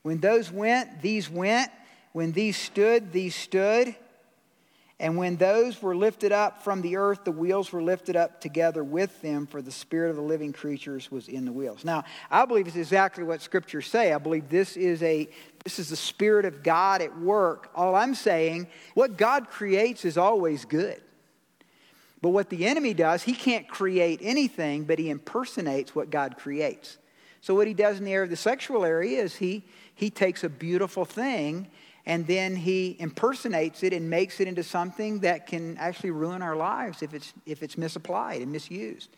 When 0.05 0.21
those 0.21 0.53
went, 0.53 1.01
these 1.01 1.31
went. 1.31 1.71
When 2.13 2.33
these 2.33 2.59
stood, 2.59 3.11
these 3.11 3.35
stood. 3.35 3.97
And 5.01 5.17
when 5.17 5.37
those 5.37 5.83
were 5.83 5.97
lifted 5.97 6.31
up 6.31 6.63
from 6.63 6.83
the 6.83 6.97
earth, 6.97 7.25
the 7.25 7.33
wheels 7.33 7.73
were 7.73 7.83
lifted 7.83 8.15
up 8.15 8.41
together 8.41 8.85
with 8.85 9.21
them, 9.23 9.47
for 9.47 9.61
the 9.63 9.73
spirit 9.73 10.11
of 10.11 10.17
the 10.17 10.23
living 10.23 10.53
creatures 10.53 11.11
was 11.11 11.27
in 11.27 11.47
the 11.47 11.53
wheels. 11.53 11.85
Now, 11.85 12.05
I 12.31 12.45
believe 12.45 12.69
it's 12.69 12.77
exactly 12.77 13.25
what 13.25 13.41
scriptures 13.41 13.87
say. 13.87 14.13
I 14.13 14.19
believe 14.19 14.49
this 14.51 14.77
is 14.77 15.03
a 15.03 15.29
this 15.65 15.79
is 15.79 15.89
the 15.89 15.97
spirit 15.97 16.45
of 16.45 16.63
God 16.63 17.01
at 17.01 17.19
work. 17.19 17.71
All 17.75 17.95
I'm 17.95 18.15
saying, 18.15 18.69
what 18.93 19.17
God 19.17 19.49
creates 19.49 20.05
is 20.05 20.19
always 20.19 20.67
good. 20.67 21.01
But 22.21 22.29
what 22.29 22.51
the 22.51 22.67
enemy 22.67 22.93
does, 22.93 23.23
he 23.23 23.33
can't 23.33 23.67
create 23.67 24.21
anything, 24.23 24.85
but 24.85 24.99
he 24.99 25.09
impersonates 25.09 25.95
what 25.95 26.11
God 26.11 26.37
creates. 26.37 26.99
So 27.41 27.55
what 27.55 27.67
he 27.67 27.75
does 27.75 27.99
in 27.99 28.05
the 28.05 28.13
area 28.13 28.25
of 28.25 28.31
the 28.31 28.37
sexual 28.37 28.85
area 28.87 29.23
is 29.23 29.37
he 29.37 29.65
he 29.95 30.11
takes 30.11 30.45
a 30.45 30.49
beautiful 30.49 31.05
thing 31.05 31.69
and 32.07 32.27
then 32.27 32.55
he 32.57 32.97
impersonates 32.99 33.83
it 33.83 33.93
and 33.93 34.11
makes 34.11 34.41
it 34.41 34.49
into 34.49 34.63
something 34.63 35.21
that 35.21 35.47
can 35.47 35.77
actually 35.79 36.11
ruin 36.11 36.43
our 36.43 36.57
lives 36.57 37.03
if 37.03 37.15
it's, 37.15 37.33
if 37.47 37.63
it's 37.63 37.79
misapplied 37.79 38.43
and 38.43 38.53
misused. 38.53 39.11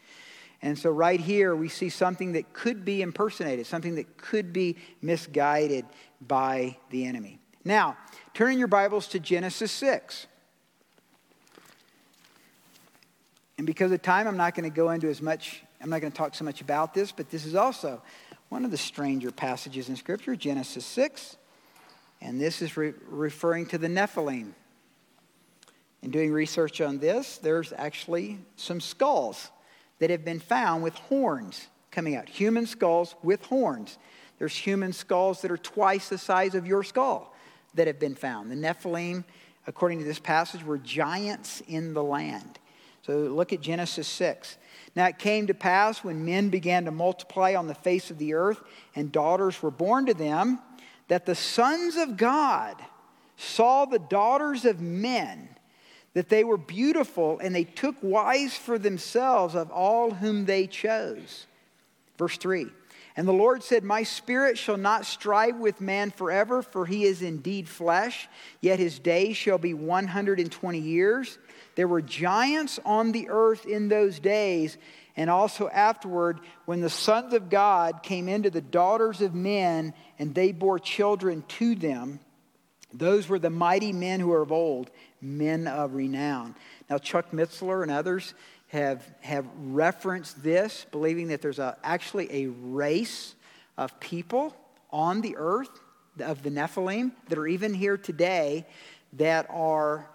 And 0.62 0.78
so, 0.78 0.90
right 0.90 1.20
here, 1.20 1.54
we 1.54 1.68
see 1.68 1.90
something 1.90 2.32
that 2.32 2.52
could 2.52 2.84
be 2.84 3.02
impersonated, 3.02 3.66
something 3.66 3.96
that 3.96 4.16
could 4.16 4.52
be 4.52 4.76
misguided 5.02 5.84
by 6.26 6.78
the 6.90 7.04
enemy. 7.04 7.38
Now, 7.64 7.96
turn 8.32 8.58
your 8.58 8.68
Bibles 8.68 9.08
to 9.08 9.20
Genesis 9.20 9.70
6. 9.72 10.26
And 13.58 13.66
because 13.66 13.92
of 13.92 14.00
time, 14.02 14.26
I'm 14.26 14.36
not 14.36 14.54
going 14.54 14.68
to 14.68 14.74
go 14.74 14.90
into 14.90 15.08
as 15.08 15.20
much, 15.20 15.62
I'm 15.82 15.90
not 15.90 16.00
going 16.00 16.12
to 16.12 16.16
talk 16.16 16.34
so 16.34 16.44
much 16.44 16.60
about 16.60 16.94
this, 16.94 17.12
but 17.12 17.30
this 17.30 17.44
is 17.44 17.54
also 17.54 18.00
one 18.48 18.64
of 18.64 18.70
the 18.70 18.76
stranger 18.76 19.30
passages 19.30 19.88
in 19.88 19.96
Scripture, 19.96 20.36
Genesis 20.36 20.84
6. 20.86 21.36
And 22.20 22.40
this 22.40 22.62
is 22.62 22.76
re- 22.76 22.94
referring 23.08 23.66
to 23.66 23.78
the 23.78 23.88
Nephilim. 23.88 24.52
In 26.02 26.10
doing 26.10 26.32
research 26.32 26.80
on 26.80 26.98
this, 26.98 27.38
there's 27.38 27.72
actually 27.76 28.38
some 28.56 28.80
skulls 28.80 29.50
that 29.98 30.10
have 30.10 30.24
been 30.24 30.40
found 30.40 30.82
with 30.82 30.94
horns 30.94 31.66
coming 31.90 32.14
out. 32.14 32.28
Human 32.28 32.66
skulls 32.66 33.14
with 33.22 33.44
horns. 33.46 33.98
There's 34.38 34.54
human 34.54 34.92
skulls 34.92 35.42
that 35.42 35.50
are 35.50 35.56
twice 35.56 36.08
the 36.08 36.18
size 36.18 36.54
of 36.54 36.66
your 36.66 36.82
skull 36.84 37.34
that 37.74 37.86
have 37.86 37.98
been 37.98 38.14
found. 38.14 38.50
The 38.50 38.54
Nephilim, 38.54 39.24
according 39.66 39.98
to 40.00 40.04
this 40.04 40.18
passage, 40.18 40.62
were 40.62 40.78
giants 40.78 41.62
in 41.66 41.94
the 41.94 42.02
land. 42.02 42.58
So 43.06 43.18
look 43.18 43.52
at 43.52 43.60
Genesis 43.60 44.08
6. 44.08 44.58
Now 44.96 45.06
it 45.06 45.18
came 45.18 45.46
to 45.46 45.54
pass 45.54 46.02
when 46.02 46.24
men 46.24 46.48
began 46.48 46.86
to 46.86 46.90
multiply 46.90 47.54
on 47.54 47.68
the 47.68 47.74
face 47.74 48.10
of 48.10 48.18
the 48.18 48.34
earth, 48.34 48.60
and 48.96 49.12
daughters 49.12 49.62
were 49.62 49.70
born 49.70 50.06
to 50.06 50.14
them, 50.14 50.58
that 51.06 51.24
the 51.24 51.36
sons 51.36 51.94
of 51.94 52.16
God 52.16 52.74
saw 53.36 53.84
the 53.84 54.00
daughters 54.00 54.64
of 54.64 54.80
men, 54.80 55.48
that 56.14 56.30
they 56.30 56.42
were 56.42 56.56
beautiful, 56.56 57.38
and 57.38 57.54
they 57.54 57.62
took 57.62 57.94
wives 58.02 58.56
for 58.56 58.76
themselves 58.76 59.54
of 59.54 59.70
all 59.70 60.10
whom 60.10 60.44
they 60.44 60.66
chose. 60.66 61.46
Verse 62.18 62.36
3 62.38 62.66
And 63.14 63.28
the 63.28 63.32
Lord 63.32 63.62
said, 63.62 63.84
My 63.84 64.02
spirit 64.02 64.58
shall 64.58 64.78
not 64.78 65.06
strive 65.06 65.58
with 65.58 65.80
man 65.80 66.10
forever, 66.10 66.60
for 66.60 66.86
he 66.86 67.04
is 67.04 67.22
indeed 67.22 67.68
flesh, 67.68 68.28
yet 68.60 68.80
his 68.80 68.98
days 68.98 69.36
shall 69.36 69.58
be 69.58 69.74
120 69.74 70.78
years. 70.80 71.38
There 71.76 71.86
were 71.86 72.02
giants 72.02 72.80
on 72.84 73.12
the 73.12 73.28
earth 73.28 73.66
in 73.66 73.88
those 73.88 74.18
days, 74.18 74.76
and 75.14 75.30
also 75.30 75.68
afterward, 75.68 76.40
when 76.64 76.80
the 76.80 76.90
sons 76.90 77.32
of 77.32 77.48
God 77.48 78.02
came 78.02 78.28
into 78.28 78.50
the 78.50 78.60
daughters 78.60 79.20
of 79.20 79.34
men, 79.34 79.94
and 80.18 80.34
they 80.34 80.52
bore 80.52 80.78
children 80.78 81.44
to 81.48 81.74
them. 81.74 82.18
Those 82.92 83.28
were 83.28 83.38
the 83.38 83.50
mighty 83.50 83.92
men 83.92 84.20
who 84.20 84.32
are 84.32 84.42
of 84.42 84.52
old, 84.52 84.90
men 85.20 85.66
of 85.66 85.94
renown. 85.94 86.54
Now, 86.88 86.98
Chuck 86.98 87.30
Missler 87.32 87.82
and 87.82 87.90
others 87.90 88.32
have, 88.68 89.06
have 89.20 89.46
referenced 89.58 90.42
this, 90.42 90.86
believing 90.90 91.28
that 91.28 91.42
there's 91.42 91.58
a, 91.58 91.76
actually 91.84 92.44
a 92.44 92.46
race 92.46 93.34
of 93.76 93.98
people 94.00 94.56
on 94.90 95.20
the 95.20 95.36
earth, 95.36 95.80
of 96.20 96.42
the 96.42 96.50
Nephilim, 96.50 97.12
that 97.28 97.38
are 97.38 97.46
even 97.46 97.74
here 97.74 97.98
today, 97.98 98.66
that 99.14 99.46
are 99.50 100.08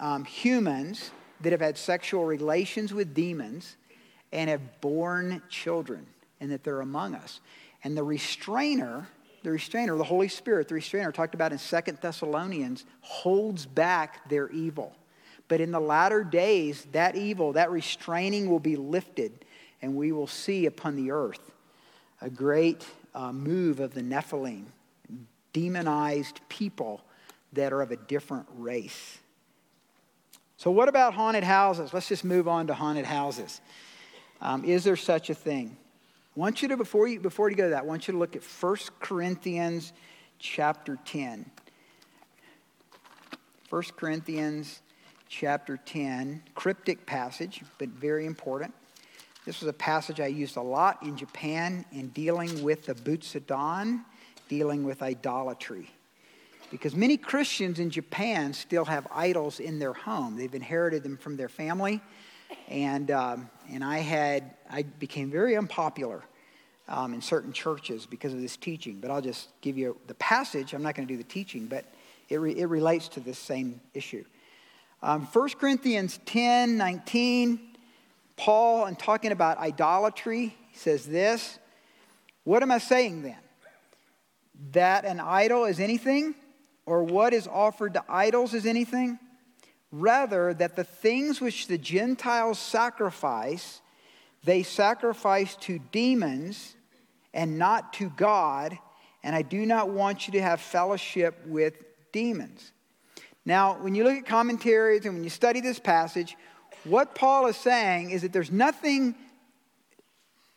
um, 0.00 0.24
humans 0.24 1.10
that 1.40 1.52
have 1.52 1.60
had 1.60 1.78
sexual 1.78 2.24
relations 2.24 2.92
with 2.92 3.14
demons 3.14 3.76
and 4.32 4.50
have 4.50 4.80
borne 4.80 5.42
children, 5.48 6.06
and 6.40 6.50
that 6.50 6.64
they're 6.64 6.80
among 6.80 7.14
us. 7.14 7.40
And 7.84 7.96
the 7.96 8.02
restrainer, 8.02 9.08
the 9.42 9.50
restrainer, 9.50 9.96
the 9.96 10.04
Holy 10.04 10.28
Spirit, 10.28 10.68
the 10.68 10.74
restrainer 10.74 11.12
talked 11.12 11.34
about 11.34 11.52
in 11.52 11.58
Second 11.58 11.98
Thessalonians, 12.00 12.84
holds 13.00 13.64
back 13.66 14.28
their 14.28 14.50
evil. 14.50 14.94
But 15.48 15.60
in 15.60 15.70
the 15.70 15.80
latter 15.80 16.24
days, 16.24 16.86
that 16.92 17.16
evil, 17.16 17.54
that 17.54 17.70
restraining 17.70 18.50
will 18.50 18.60
be 18.60 18.76
lifted, 18.76 19.46
and 19.80 19.96
we 19.96 20.12
will 20.12 20.26
see 20.26 20.66
upon 20.66 20.96
the 20.96 21.10
earth 21.10 21.40
a 22.20 22.28
great 22.28 22.84
uh, 23.14 23.32
move 23.32 23.80
of 23.80 23.94
the 23.94 24.02
Nephilim, 24.02 24.64
demonized 25.52 26.40
people 26.48 27.00
that 27.54 27.72
are 27.72 27.80
of 27.80 27.90
a 27.90 27.96
different 27.96 28.46
race. 28.56 29.18
So, 30.58 30.72
what 30.72 30.88
about 30.88 31.14
haunted 31.14 31.44
houses? 31.44 31.94
Let's 31.94 32.08
just 32.08 32.24
move 32.24 32.48
on 32.48 32.66
to 32.66 32.74
haunted 32.74 33.04
houses. 33.04 33.60
Um, 34.40 34.64
is 34.64 34.82
there 34.82 34.96
such 34.96 35.30
a 35.30 35.34
thing? 35.34 35.76
I 36.36 36.40
want 36.40 36.62
you 36.62 36.68
to, 36.68 36.76
before 36.76 37.06
you, 37.06 37.20
before 37.20 37.48
you 37.48 37.54
go 37.54 37.64
to 37.64 37.70
that, 37.70 37.84
I 37.84 37.86
want 37.86 38.08
you 38.08 38.12
to 38.12 38.18
look 38.18 38.34
at 38.34 38.42
1 38.42 38.76
Corinthians 38.98 39.92
chapter 40.40 40.98
10. 41.04 41.48
1 43.70 43.82
Corinthians 43.96 44.80
chapter 45.28 45.76
10, 45.76 46.42
cryptic 46.56 47.06
passage, 47.06 47.62
but 47.78 47.88
very 47.90 48.26
important. 48.26 48.74
This 49.44 49.60
was 49.60 49.68
a 49.68 49.72
passage 49.72 50.18
I 50.18 50.26
used 50.26 50.56
a 50.56 50.62
lot 50.62 51.02
in 51.04 51.16
Japan 51.16 51.84
in 51.92 52.08
dealing 52.08 52.64
with 52.64 52.86
the 52.86 52.94
Butsudan, 52.94 54.04
dealing 54.48 54.82
with 54.82 55.02
idolatry. 55.02 55.90
Because 56.70 56.94
many 56.94 57.16
Christians 57.16 57.78
in 57.78 57.90
Japan 57.90 58.52
still 58.52 58.84
have 58.84 59.06
idols 59.12 59.58
in 59.58 59.78
their 59.78 59.94
home. 59.94 60.36
They've 60.36 60.54
inherited 60.54 61.02
them 61.02 61.16
from 61.16 61.36
their 61.36 61.48
family. 61.48 62.02
And, 62.68 63.10
um, 63.10 63.50
and 63.70 63.82
I, 63.82 63.98
had, 63.98 64.54
I 64.70 64.82
became 64.82 65.30
very 65.30 65.56
unpopular 65.56 66.22
um, 66.88 67.14
in 67.14 67.22
certain 67.22 67.52
churches 67.52 68.06
because 68.06 68.32
of 68.32 68.40
this 68.40 68.56
teaching. 68.56 68.98
But 69.00 69.10
I'll 69.10 69.20
just 69.20 69.48
give 69.60 69.78
you 69.78 69.98
the 70.06 70.14
passage. 70.14 70.74
I'm 70.74 70.82
not 70.82 70.94
going 70.94 71.06
to 71.06 71.12
do 71.12 71.18
the 71.18 71.28
teaching, 71.28 71.66
but 71.66 71.84
it, 72.28 72.36
re, 72.36 72.52
it 72.52 72.66
relates 72.66 73.08
to 73.08 73.20
this 73.20 73.38
same 73.38 73.80
issue. 73.94 74.24
Um, 75.02 75.26
1 75.26 75.48
Corinthians 75.50 76.18
10 76.26 76.76
19, 76.76 77.60
Paul, 78.36 78.86
in 78.86 78.96
talking 78.96 79.32
about 79.32 79.58
idolatry, 79.58 80.56
says 80.72 81.06
this 81.06 81.58
What 82.44 82.62
am 82.62 82.70
I 82.70 82.78
saying 82.78 83.22
then? 83.22 83.36
That 84.72 85.04
an 85.04 85.20
idol 85.20 85.64
is 85.64 85.78
anything? 85.78 86.34
Or 86.88 87.04
what 87.04 87.34
is 87.34 87.46
offered 87.46 87.92
to 87.92 88.04
idols 88.08 88.54
is 88.54 88.64
anything. 88.64 89.18
Rather, 89.92 90.54
that 90.54 90.74
the 90.74 90.84
things 90.84 91.38
which 91.38 91.66
the 91.66 91.76
Gentiles 91.76 92.58
sacrifice, 92.58 93.82
they 94.44 94.62
sacrifice 94.62 95.54
to 95.56 95.78
demons 95.92 96.74
and 97.34 97.58
not 97.58 97.92
to 97.94 98.08
God. 98.16 98.78
And 99.22 99.36
I 99.36 99.42
do 99.42 99.66
not 99.66 99.90
want 99.90 100.26
you 100.26 100.32
to 100.32 100.40
have 100.40 100.62
fellowship 100.62 101.46
with 101.46 101.74
demons. 102.10 102.72
Now, 103.44 103.78
when 103.82 103.94
you 103.94 104.04
look 104.04 104.16
at 104.16 104.26
commentaries 104.26 105.04
and 105.04 105.12
when 105.12 105.24
you 105.24 105.30
study 105.30 105.60
this 105.60 105.78
passage, 105.78 106.36
what 106.84 107.14
Paul 107.14 107.48
is 107.48 107.56
saying 107.56 108.12
is 108.12 108.22
that 108.22 108.32
there's 108.32 108.50
nothing 108.50 109.14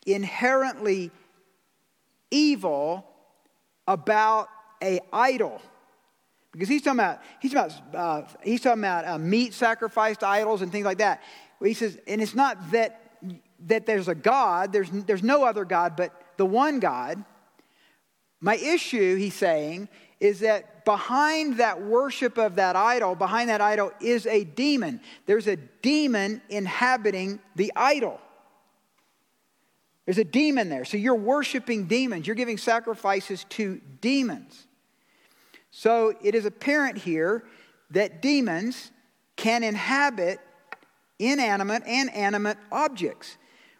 inherently 0.06 1.10
evil 2.30 3.06
about 3.86 4.48
a 4.82 5.00
idol 5.12 5.60
because 6.52 6.68
he's 6.68 6.82
talking 6.82 7.00
about, 7.00 7.20
he's 7.40 7.52
about, 7.52 7.72
uh, 7.94 8.22
he's 8.44 8.60
talking 8.60 8.82
about 8.82 9.06
uh, 9.06 9.18
meat 9.18 9.54
sacrificed 9.54 10.20
to 10.20 10.26
idols 10.28 10.62
and 10.62 10.70
things 10.70 10.84
like 10.84 10.98
that. 10.98 11.22
He 11.62 11.74
says, 11.74 11.98
and 12.06 12.20
it's 12.20 12.34
not 12.34 12.72
that, 12.72 13.18
that 13.66 13.86
there's 13.86 14.08
a 14.08 14.14
God, 14.14 14.72
there's, 14.72 14.90
there's 14.90 15.22
no 15.22 15.44
other 15.44 15.64
God 15.64 15.96
but 15.96 16.12
the 16.36 16.46
one 16.46 16.80
God, 16.80 17.24
My 18.44 18.56
issue, 18.56 19.14
he's 19.14 19.34
saying, 19.34 19.88
is 20.18 20.40
that 20.40 20.84
behind 20.84 21.58
that 21.58 21.80
worship 21.80 22.38
of 22.38 22.56
that 22.56 22.74
idol, 22.74 23.14
behind 23.14 23.48
that 23.48 23.60
idol 23.60 23.92
is 24.00 24.26
a 24.26 24.42
demon. 24.42 25.00
There's 25.26 25.46
a 25.46 25.56
demon 25.56 26.42
inhabiting 26.48 27.38
the 27.54 27.72
idol. 27.76 28.20
There's 30.04 30.18
a 30.18 30.24
demon 30.24 30.68
there. 30.68 30.84
So 30.84 30.96
you're 30.96 31.14
worshiping 31.14 31.86
demons. 31.86 32.26
You're 32.26 32.34
giving 32.34 32.58
sacrifices 32.58 33.46
to 33.50 33.80
demons. 34.00 34.66
So 35.72 36.14
it 36.22 36.34
is 36.34 36.44
apparent 36.44 36.98
here 36.98 37.44
that 37.90 38.22
demons 38.22 38.92
can 39.36 39.64
inhabit 39.64 40.38
inanimate 41.18 41.82
and 41.86 42.12
animate 42.14 42.58
objects. 42.70 43.38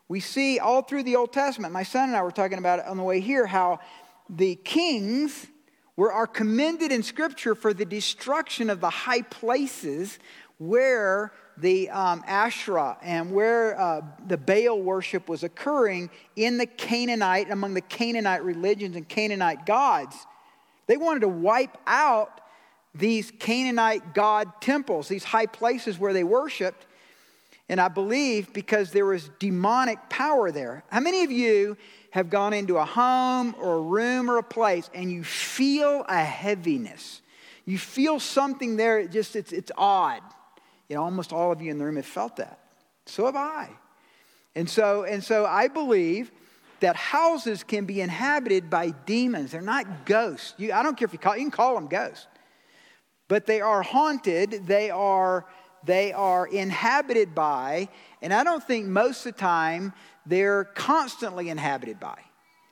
We 0.09 0.21
see 0.21 0.59
all 0.59 0.83
through 0.83 1.05
the 1.05 1.17
Old 1.17 1.33
Testament, 1.33 1.73
my 1.73 1.83
son 1.83 2.09
and 2.09 2.17
I 2.17 2.23
were 2.23 2.31
talking 2.31 2.59
about 2.59 2.81
it 2.81 2.87
on 2.87 2.97
the 2.97 3.03
way 3.03 3.21
here, 3.21 3.47
how 3.47 3.81
the 4.29 4.57
kings 4.57 5.47
were, 5.97 6.13
are 6.13 6.27
commended 6.27 6.93
in 6.93 7.03
Scripture 7.03 7.55
for 7.55 7.75
the 7.75 7.85
destruction 7.85 8.71
of 8.71 8.81
the 8.81 8.91
high 8.91 9.23
places 9.23 10.19
where 10.59 11.33
the 11.59 11.91
um, 11.91 12.23
Asherah 12.27 12.97
and 13.03 13.33
where 13.33 13.79
uh, 13.79 14.01
the 14.27 14.39
Baal 14.39 14.81
worship 14.81 15.29
was 15.29 15.43
occurring 15.43 16.09
in 16.37 16.57
the 16.57 16.67
Canaanite, 16.67 17.51
among 17.51 17.75
the 17.75 17.83
Canaanite 17.83 18.43
religions 18.43 18.97
and 18.97 19.07
Canaanite 19.07 19.67
gods. 19.67 20.27
They 20.87 20.97
wanted 20.97 21.21
to 21.21 21.29
wipe 21.29 21.77
out 21.87 22.41
these 22.95 23.31
Canaanite 23.39 24.15
god 24.15 24.61
temples, 24.61 25.09
these 25.09 25.25
high 25.25 25.47
places 25.47 25.99
where 25.99 26.13
they 26.13 26.25
worshiped. 26.25 26.87
And 27.69 27.81
I 27.81 27.89
believe 27.89 28.53
because 28.53 28.91
there 28.91 29.07
was 29.07 29.31
demonic 29.39 30.11
power 30.11 30.51
there. 30.51 30.85
How 30.91 31.01
many 31.01 31.25
of 31.25 31.31
you 31.31 31.77
have 32.11 32.29
gone 32.29 32.53
into 32.53 32.77
a 32.77 32.85
home 32.85 33.55
or 33.59 33.77
a 33.77 33.81
room 33.81 34.31
or 34.31 34.37
a 34.39 34.43
place 34.43 34.91
and 34.93 35.11
you 35.11 35.25
feel 35.25 36.05
a 36.09 36.23
heaviness? 36.23 37.23
You 37.65 37.79
feel 37.79 38.21
something 38.21 38.77
there, 38.77 38.99
it 38.99 39.13
just 39.13 39.37
it's, 39.37 39.53
it's 39.53 39.71
odd. 39.77 40.23
You 40.89 40.97
know, 40.97 41.05
almost 41.05 41.33
all 41.33 41.53
of 41.53 41.63
you 41.63 41.71
in 41.71 41.79
the 41.79 41.85
room 41.85 41.97
have 41.97 42.05
felt 42.05 42.37
that. 42.37 42.59
So 43.07 43.25
have 43.27 43.37
I. 43.37 43.71
And 44.55 44.69
so, 44.69 45.05
and 45.05 45.25
so 45.25 45.47
I 45.47 45.69
believe 45.69 46.31
that 46.83 46.97
houses 46.97 47.63
can 47.65 47.87
be 47.87 48.01
inhabited 48.01 48.69
by 48.69 48.91
demons. 48.91 49.53
They're 49.53 49.61
not 49.61 50.05
ghosts. 50.05 50.55
You, 50.59 50.73
I 50.73 50.83
don't 50.83 50.97
care 50.97 51.07
if 51.07 51.13
you 51.13 51.19
call 51.19 51.37
you 51.37 51.45
can 51.45 51.51
call 51.51 51.75
them 51.75 51.87
ghosts. 51.87 52.27
But 53.29 53.47
they 53.47 53.61
are 53.61 53.83
haunted, 53.83 54.67
they 54.67 54.91
are 54.91 55.47
they 55.85 56.13
are 56.13 56.47
inhabited 56.47 57.35
by, 57.35 57.89
and 58.21 58.33
I 58.33 58.45
don't 58.45 58.63
think 58.63 58.87
most 58.87 59.27
of 59.27 59.35
the 59.35 59.41
time 59.41 59.93
they're 60.27 60.65
constantly 60.65 61.49
inhabited 61.49 61.99
by. 61.99 62.19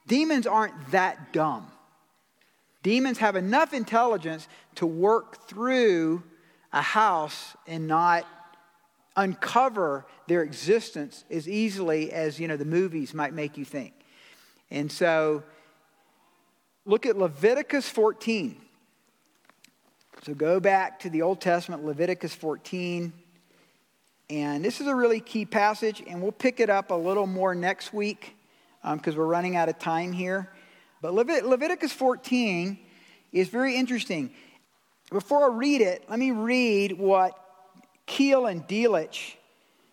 Demons 0.06 0.46
aren't 0.46 0.90
that 0.90 1.32
dumb. 1.32 1.66
Demons 2.82 3.18
have 3.18 3.36
enough 3.36 3.72
intelligence 3.72 4.48
to 4.76 4.86
work 4.86 5.48
through 5.48 6.22
a 6.72 6.82
house 6.82 7.56
and 7.66 7.86
not 7.86 8.26
uncover 9.16 10.06
their 10.28 10.42
existence 10.42 11.24
as 11.30 11.48
easily 11.48 12.12
as 12.12 12.40
you 12.40 12.48
know 12.48 12.56
the 12.56 12.64
movies 12.64 13.14
might 13.14 13.34
make 13.34 13.56
you 13.56 13.64
think. 13.64 13.94
And 14.70 14.90
so 14.90 15.42
look 16.84 17.06
at 17.06 17.16
Leviticus 17.16 17.88
14. 17.88 18.60
So 20.22 20.34
go 20.34 20.60
back 20.60 21.00
to 21.00 21.10
the 21.10 21.22
Old 21.22 21.40
Testament, 21.40 21.84
Leviticus 21.84 22.34
14. 22.34 23.12
And 24.28 24.64
this 24.64 24.80
is 24.80 24.86
a 24.86 24.94
really 24.94 25.18
key 25.20 25.44
passage, 25.44 26.02
and 26.06 26.22
we'll 26.22 26.30
pick 26.30 26.60
it 26.60 26.70
up 26.70 26.90
a 26.90 26.94
little 26.94 27.26
more 27.26 27.54
next 27.54 27.92
week 27.92 28.36
because 28.82 29.14
um, 29.14 29.18
we're 29.18 29.26
running 29.26 29.56
out 29.56 29.68
of 29.68 29.78
time 29.78 30.12
here. 30.12 30.52
But 31.02 31.14
Levit- 31.14 31.44
Leviticus 31.44 31.92
14 31.92 32.78
is 33.32 33.48
very 33.48 33.76
interesting. 33.76 34.30
Before 35.10 35.50
I 35.50 35.54
read 35.54 35.80
it, 35.80 36.04
let 36.08 36.18
me 36.18 36.30
read 36.30 36.98
what 36.98 37.32
Keil 38.06 38.50
and 38.50 38.66
Delitzsch, 38.68 39.34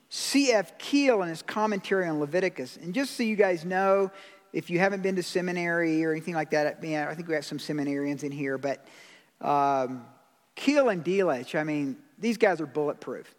C.F. 0.10 0.78
Keil, 0.78 1.24
in 1.24 1.30
his 1.30 1.42
commentary 1.42 2.08
on 2.08 2.20
Leviticus. 2.20 2.78
And 2.78 2.94
just 2.94 3.16
so 3.16 3.24
you 3.24 3.36
guys 3.36 3.66
know, 3.66 4.12
if 4.58 4.72
you 4.72 4.80
haven't 4.80 5.04
been 5.04 5.16
to 5.16 5.22
seminary 5.22 6.04
or 6.04 6.12
anything 6.12 6.34
like 6.34 6.50
that, 6.50 6.66
I 6.82 7.14
think 7.14 7.28
we 7.28 7.36
have 7.36 7.46
some 7.46 7.60
seminarians 7.60 8.24
in 8.24 8.32
here, 8.32 8.58
but 8.58 8.88
um, 9.40 10.04
Keil 10.56 10.92
and 10.92 11.06
Delitzsch, 11.06 11.54
I 11.54 11.64
mean, 11.64 11.96
these 12.18 12.38
guys 12.40 12.60
are 12.60 12.66
bulletproof. 12.66 13.36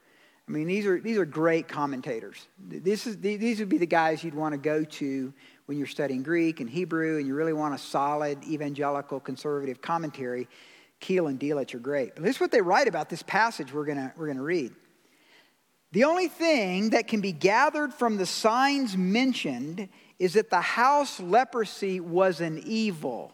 I 0.47 0.53
mean, 0.53 0.69
these 0.69 0.87
are, 0.87 1.01
these 1.01 1.19
are 1.19 1.25
great 1.25 1.67
commentators. 1.67 2.47
This 2.61 3.09
is, 3.09 3.19
these 3.19 3.59
would 3.59 3.69
be 3.69 3.79
the 3.79 3.85
guys 3.85 4.23
you'd 4.23 4.33
want 4.33 4.53
to 4.53 4.59
go 4.59 4.85
to 4.85 5.35
when 5.67 5.77
you're 5.77 5.89
studying 5.89 6.23
Greek 6.23 6.61
and 6.61 6.71
Hebrew 6.71 7.19
and 7.19 7.27
you 7.27 7.35
really 7.35 7.53
want 7.53 7.75
a 7.75 7.79
solid 7.79 8.45
evangelical 8.45 9.19
conservative 9.19 9.83
commentary. 9.83 10.47
Keil 11.01 11.29
and 11.29 11.41
Delitzsch 11.41 11.75
are 11.75 11.81
great. 11.81 12.15
But 12.15 12.23
this 12.23 12.37
is 12.37 12.41
what 12.41 12.53
they 12.53 12.61
write 12.61 12.87
about 12.87 13.09
this 13.09 13.25
passage 13.25 13.73
we're 13.73 13.87
going 13.87 14.13
we're 14.17 14.27
going 14.27 14.37
to 14.37 14.45
read. 14.45 14.73
The 15.91 16.05
only 16.05 16.29
thing 16.29 16.91
that 16.91 17.09
can 17.09 17.21
be 17.21 17.33
gathered 17.33 17.95
from 17.95 18.19
the 18.19 18.27
signs 18.27 18.97
mentioned 18.97 19.89
is 20.19 20.35
that 20.35 20.51
the 20.51 20.61
house 20.61 21.21
leprosy 21.21 22.01
was 22.01 22.41
an 22.41 22.61
evil. 22.65 23.33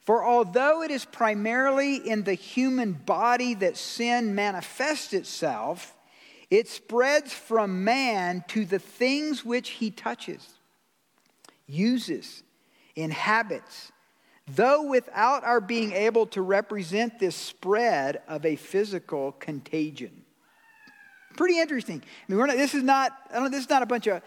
For 0.00 0.24
although 0.24 0.82
it 0.82 0.90
is 0.90 1.04
primarily 1.04 1.96
in 1.96 2.22
the 2.22 2.34
human 2.34 2.92
body 2.92 3.54
that 3.54 3.76
sin 3.76 4.34
manifests 4.34 5.12
itself, 5.12 5.96
it 6.48 6.68
spreads 6.68 7.32
from 7.32 7.82
man 7.82 8.44
to 8.48 8.64
the 8.64 8.78
things 8.78 9.44
which 9.44 9.70
he 9.70 9.90
touches, 9.90 10.46
uses, 11.66 12.44
inhabits, 12.94 13.90
though 14.46 14.84
without 14.84 15.42
our 15.42 15.60
being 15.60 15.90
able 15.92 16.26
to 16.26 16.42
represent 16.42 17.18
this 17.18 17.34
spread 17.34 18.22
of 18.28 18.46
a 18.46 18.54
physical 18.54 19.32
contagion. 19.32 20.22
Pretty 21.36 21.58
interesting. 21.58 22.00
I 22.28 22.32
mean, 22.32 22.46
not, 22.46 22.56
this 22.56 22.74
is 22.74 22.84
not, 22.84 23.12
this 23.50 23.64
is 23.64 23.68
not 23.68 23.82
a 23.82 23.86
bunch 23.86 24.06
of 24.06 24.22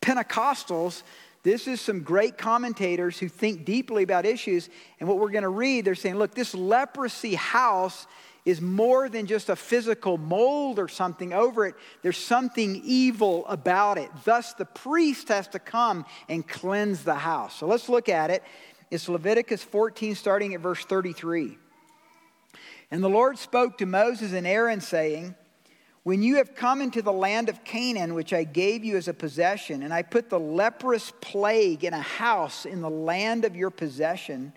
Pentecostals 0.00 1.02
this 1.46 1.68
is 1.68 1.80
some 1.80 2.00
great 2.00 2.36
commentators 2.36 3.20
who 3.20 3.28
think 3.28 3.64
deeply 3.64 4.02
about 4.02 4.26
issues. 4.26 4.68
And 4.98 5.08
what 5.08 5.20
we're 5.20 5.30
going 5.30 5.44
to 5.44 5.48
read, 5.48 5.84
they're 5.84 5.94
saying, 5.94 6.16
look, 6.16 6.34
this 6.34 6.56
leprosy 6.56 7.36
house 7.36 8.08
is 8.44 8.60
more 8.60 9.08
than 9.08 9.26
just 9.26 9.48
a 9.48 9.54
physical 9.54 10.18
mold 10.18 10.80
or 10.80 10.88
something 10.88 11.32
over 11.32 11.64
it. 11.66 11.76
There's 12.02 12.16
something 12.16 12.82
evil 12.84 13.46
about 13.46 13.96
it. 13.96 14.10
Thus, 14.24 14.54
the 14.54 14.64
priest 14.64 15.28
has 15.28 15.46
to 15.46 15.60
come 15.60 16.04
and 16.28 16.44
cleanse 16.44 17.04
the 17.04 17.14
house. 17.14 17.54
So 17.54 17.68
let's 17.68 17.88
look 17.88 18.08
at 18.08 18.32
it. 18.32 18.42
It's 18.90 19.08
Leviticus 19.08 19.62
14, 19.62 20.16
starting 20.16 20.52
at 20.54 20.60
verse 20.60 20.84
33. 20.84 21.58
And 22.90 23.04
the 23.04 23.08
Lord 23.08 23.38
spoke 23.38 23.78
to 23.78 23.86
Moses 23.86 24.32
and 24.32 24.48
Aaron, 24.48 24.80
saying, 24.80 25.36
when 26.06 26.22
you 26.22 26.36
have 26.36 26.54
come 26.54 26.80
into 26.80 27.02
the 27.02 27.12
land 27.12 27.48
of 27.48 27.64
Canaan, 27.64 28.14
which 28.14 28.32
I 28.32 28.44
gave 28.44 28.84
you 28.84 28.96
as 28.96 29.08
a 29.08 29.12
possession, 29.12 29.82
and 29.82 29.92
I 29.92 30.02
put 30.02 30.30
the 30.30 30.38
leprous 30.38 31.12
plague 31.20 31.82
in 31.82 31.92
a 31.92 32.00
house 32.00 32.64
in 32.64 32.80
the 32.80 32.88
land 32.88 33.44
of 33.44 33.56
your 33.56 33.70
possession, 33.70 34.52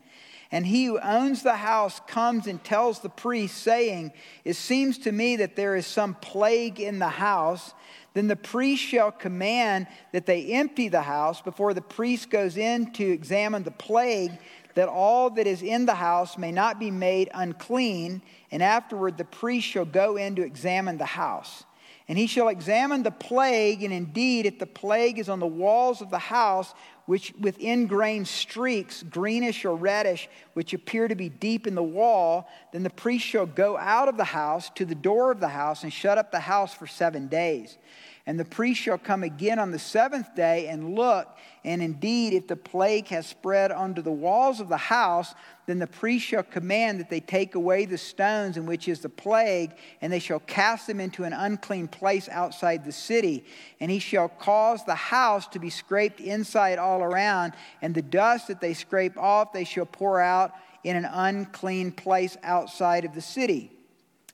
and 0.52 0.64
he 0.64 0.86
who 0.86 1.00
owns 1.00 1.42
the 1.42 1.56
house 1.56 2.02
comes 2.06 2.46
and 2.46 2.64
tells 2.64 3.00
the 3.00 3.10
priest, 3.10 3.58
saying, 3.64 4.12
It 4.46 4.58
seems 4.58 5.00
to 5.00 5.12
me 5.12 5.38
that 5.38 5.56
there 5.56 5.76
is 5.76 5.88
some 5.88 6.14
plague 6.22 6.80
in 6.80 7.00
the 7.00 7.10
house, 7.10 7.74
then 8.14 8.28
the 8.28 8.36
priest 8.36 8.84
shall 8.84 9.12
command 9.12 9.88
that 10.14 10.28
they 10.28 10.54
empty 10.54 10.88
the 10.88 11.02
house 11.02 11.42
before 11.42 11.74
the 11.74 11.82
priest 11.82 12.30
goes 12.30 12.58
in 12.58 12.94
to 12.94 13.04
examine 13.04 13.64
the 13.64 13.72
plague 13.72 14.34
that 14.76 14.88
all 14.88 15.32
that 15.32 15.48
is 15.48 15.64
in 15.64 15.88
the 15.88 15.96
house 15.96 16.38
may 16.38 16.52
not 16.52 16.80
be 16.80 16.92
made 16.92 17.32
unclean, 17.34 18.22
and 18.52 18.64
afterward 18.64 19.18
the 19.18 19.26
priest 19.26 19.68
shall 19.68 19.86
go 19.86 20.18
in 20.18 20.36
to 20.36 20.44
examine 20.44 20.98
the 20.98 21.06
house. 21.06 21.64
And 22.08 22.18
he 22.18 22.26
shall 22.26 22.48
examine 22.48 23.04
the 23.04 23.12
plague, 23.12 23.84
and 23.84 23.94
indeed, 23.94 24.48
if 24.48 24.58
the 24.58 24.66
plague 24.66 25.20
is 25.20 25.30
on 25.30 25.40
the 25.40 25.46
walls 25.46 26.02
of 26.02 26.10
the 26.10 26.18
house, 26.18 26.74
which 27.06 27.34
with 27.40 27.60
ingrained 27.60 28.28
streaks, 28.28 29.04
greenish 29.04 29.64
or 29.64 29.76
reddish, 29.76 30.28
which 30.54 30.74
appear 30.74 31.08
to 31.08 31.16
be 31.16 31.30
deep 31.30 31.68
in 31.68 31.76
the 31.76 31.84
wall, 31.84 32.48
then 32.74 32.82
the 32.82 32.90
priest 32.90 33.26
shall 33.26 33.46
go 33.46 33.78
out 33.78 34.08
of 34.08 34.18
the 34.18 34.24
house 34.24 34.72
to 34.72 34.86
the 34.86 34.96
door 34.96 35.32
of 35.32 35.40
the 35.40 35.50
house 35.50 35.84
and 35.84 35.94
shut 35.94 36.18
up 36.18 36.32
the 36.32 36.40
house 36.40 36.74
for 36.74 36.88
seven 36.88 37.28
days. 37.28 37.78
And 38.26 38.40
the 38.40 38.46
priest 38.46 38.82
shall 38.82 39.00
come 39.00 39.24
again 39.24 39.58
on 39.58 39.72
the 39.72 39.80
seventh 39.80 40.36
day 40.36 40.68
and 40.68 40.94
look. 40.94 41.36
And 41.64 41.82
indeed, 41.82 42.34
if 42.34 42.48
the 42.48 42.56
plague 42.56 43.08
has 43.08 43.26
spread 43.26 43.72
under 43.72 44.04
the 44.04 44.12
walls 44.12 44.60
of 44.60 44.70
the 44.70 44.78
house, 44.78 45.34
then 45.70 45.78
the 45.78 45.86
priest 45.86 46.26
shall 46.26 46.42
command 46.42 47.00
that 47.00 47.12
they 47.12 47.20
take 47.20 47.54
away 47.54 47.86
the 47.86 47.96
stones 47.96 48.58
in 48.58 48.66
which 48.66 48.88
is 48.88 49.02
the 49.02 49.10
plague, 49.10 49.72
and 50.02 50.12
they 50.12 50.18
shall 50.18 50.40
cast 50.40 50.88
them 50.88 51.00
into 51.00 51.26
an 51.26 51.34
unclean 51.34 51.88
place 51.88 52.28
outside 52.28 52.84
the 52.84 52.92
city. 52.92 53.46
And 53.80 53.92
he 53.92 54.00
shall 54.00 54.30
cause 54.30 54.84
the 54.84 54.96
house 54.96 55.46
to 55.50 55.60
be 55.60 55.70
scraped 55.70 56.22
inside 56.22 56.80
all 56.80 57.04
around, 57.04 57.54
and 57.84 57.94
the 57.94 58.02
dust 58.02 58.48
that 58.48 58.62
they 58.62 58.74
scrape 58.74 59.16
off 59.16 59.54
they 59.54 59.64
shall 59.64 59.86
pour 59.86 60.20
out 60.20 60.54
in 60.84 60.96
an 60.96 61.06
unclean 61.06 61.92
place 61.92 62.36
outside 62.42 63.06
of 63.06 63.14
the 63.14 63.22
city. 63.22 63.72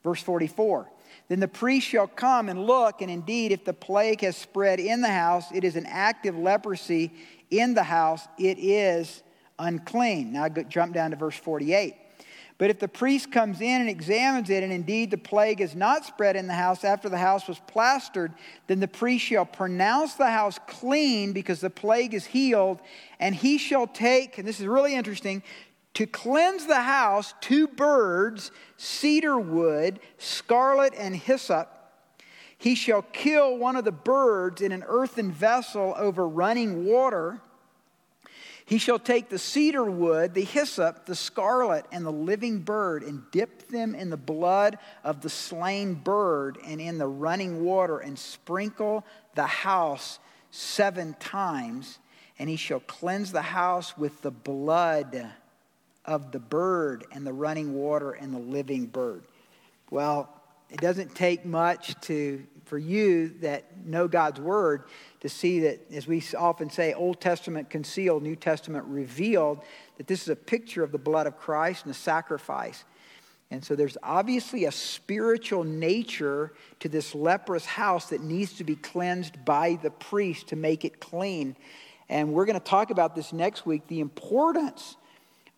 Verse 0.06 0.22
44. 0.22 0.90
Then 1.28 1.42
the 1.42 1.50
priest 1.50 1.86
shall 1.86 2.08
come 2.08 2.48
and 2.48 2.66
look, 2.66 3.02
and 3.02 3.12
indeed, 3.12 3.52
if 3.52 3.66
the 3.66 3.74
plague 3.74 4.22
has 4.22 4.38
spread 4.38 4.80
in 4.80 5.02
the 5.02 5.10
house, 5.10 5.52
it 5.52 5.66
is 5.66 5.76
an 5.76 5.86
active 5.86 6.38
leprosy 6.38 7.12
in 7.52 7.74
the 7.74 7.84
house, 7.84 8.26
it 8.40 8.58
is 8.58 9.22
unclean. 9.60 10.34
Now 10.34 10.43
I 10.45 10.49
jump 10.49 10.93
down 10.93 11.12
to 11.12 11.16
verse 11.16 11.38
48. 11.38 11.95
But 12.58 12.70
if 12.70 12.80
the 12.80 12.88
priest 12.88 13.32
comes 13.34 13.60
in 13.60 13.82
and 13.82 13.89
examines 13.89 14.49
it, 14.49 14.64
and 14.64 14.72
indeed 14.72 15.12
the 15.12 15.18
plague 15.18 15.60
is 15.60 15.76
not 15.76 16.06
spread 16.06 16.38
in 16.38 16.47
the 16.47 16.53
house 16.53 16.86
after 16.86 17.10
the 17.10 17.18
house 17.18 17.47
was 17.49 17.60
plastered, 17.68 18.32
then 18.68 18.80
the 18.80 18.88
priest 18.88 19.26
shall 19.26 19.45
pronounce 19.45 20.14
the 20.14 20.30
house 20.30 20.58
clean 20.66 21.34
because 21.34 21.60
the 21.60 21.70
plague 21.70 22.14
is 22.14 22.26
healed, 22.26 22.80
and 23.20 23.36
he 23.36 23.58
shall 23.58 23.88
take, 23.88 24.38
and 24.38 24.47
this 24.47 24.62
is 24.62 24.68
really 24.68 24.95
interesting, 24.95 25.43
to 25.95 26.06
cleanse 26.06 26.66
the 26.66 26.82
house 26.82 27.34
two 27.41 27.68
birds, 27.68 28.51
cedar 28.78 29.38
wood, 29.38 29.99
scarlet, 30.18 30.93
and 30.97 31.14
hyssop. 31.14 31.72
He 32.58 32.76
shall 32.76 33.01
kill 33.01 33.58
one 33.58 33.76
of 33.76 33.84
the 33.84 33.91
birds 33.91 34.62
in 34.62 34.72
an 34.72 34.84
earthen 34.88 35.32
vessel 35.32 35.93
over 35.97 36.26
running 36.28 36.86
water. 36.86 37.41
He 38.66 38.80
shall 38.80 38.97
take 38.97 39.30
the 39.30 39.38
cedar 39.38 39.84
wood, 39.84 40.34
the 40.34 40.43
hyssop, 40.43 41.05
the 41.05 41.16
scarlet, 41.16 41.86
and 41.91 42.03
the 42.03 42.11
living 42.11 42.59
bird, 42.59 43.03
and 43.03 43.24
dip 43.30 43.68
them 43.68 43.93
in 43.93 44.09
the 44.09 44.18
blood 44.18 44.80
of 45.03 45.22
the 45.22 45.30
slain 45.30 45.93
bird 45.93 46.57
and 46.66 46.82
in 46.82 46.97
the 46.97 47.07
running 47.07 47.63
water, 47.63 47.99
and 47.99 48.18
sprinkle 48.18 49.05
the 49.36 49.45
house 49.45 50.18
seven 50.49 51.16
times. 51.20 51.99
And 52.39 52.49
he 52.49 52.55
shall 52.55 52.80
cleanse 52.80 53.32
the 53.32 53.43
house 53.43 53.95
with 53.97 54.22
the 54.24 54.32
blood 54.32 55.30
of 56.03 56.32
the 56.32 56.39
bird, 56.39 57.05
and 57.11 57.26
the 57.26 57.34
running 57.34 57.74
water, 57.76 58.11
and 58.13 58.34
the 58.34 58.39
living 58.39 58.88
bird. 58.88 59.26
Well, 59.91 60.30
it 60.72 60.82
doesn't 60.82 61.13
take 61.13 61.45
much 61.45 61.99
to 62.01 62.45
for 62.66 62.78
you 62.78 63.30
that 63.41 63.86
know 63.86 64.07
God's 64.07 64.39
word 64.39 64.84
to 65.22 65.30
see 65.30 65.61
that, 65.61 65.80
as 65.91 66.07
we 66.07 66.24
often 66.38 66.70
say, 66.70 66.93
Old 66.93 67.22
Testament 67.22 67.70
concealed, 67.70 68.24
New 68.24 68.36
Testament 68.36 68.86
revealed, 68.86 69.61
that 69.97 70.07
this 70.07 70.24
is 70.24 70.30
a 70.30 70.36
picture 70.36 70.84
of 70.84 70.91
the 70.91 70.97
blood 70.97 71.28
of 71.28 71.38
Christ 71.38 71.86
and 71.86 71.93
the 71.93 71.97
sacrifice. 71.97 72.84
And 73.51 73.63
so 73.63 73.76
there's 73.76 73.97
obviously 74.01 74.66
a 74.66 74.72
spiritual 74.72 75.63
nature 75.63 76.51
to 76.80 76.89
this 76.89 77.13
leprous 77.13 77.66
house 77.66 78.09
that 78.09 78.22
needs 78.22 78.53
to 78.53 78.63
be 78.63 78.76
cleansed 78.76 79.45
by 79.45 79.80
the 79.82 79.91
priest 79.91 80.47
to 80.47 80.55
make 80.55 80.84
it 80.84 80.99
clean. 80.99 81.55
And 82.09 82.34
we're 82.34 82.45
going 82.45 82.59
to 82.59 82.66
talk 82.66 82.89
about 82.89 83.16
this 83.16 83.32
next 83.32 83.66
week 83.66 83.88
the 83.88 83.99
importance 83.99 84.97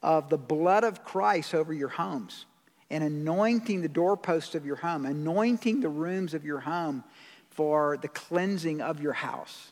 of 0.03 0.29
the 0.29 0.37
blood 0.37 0.83
of 0.83 1.03
Christ 1.03 1.55
over 1.55 1.73
your 1.73 1.89
homes 1.89 2.45
and 2.89 3.03
anointing 3.03 3.81
the 3.81 3.89
doorposts 3.89 4.55
of 4.55 4.65
your 4.65 4.77
home, 4.77 5.05
anointing 5.05 5.81
the 5.81 5.89
rooms 5.89 6.33
of 6.33 6.45
your 6.45 6.59
home 6.59 7.03
for 7.49 7.97
the 8.01 8.07
cleansing 8.07 8.81
of 8.81 9.01
your 9.01 9.13
house. 9.13 9.71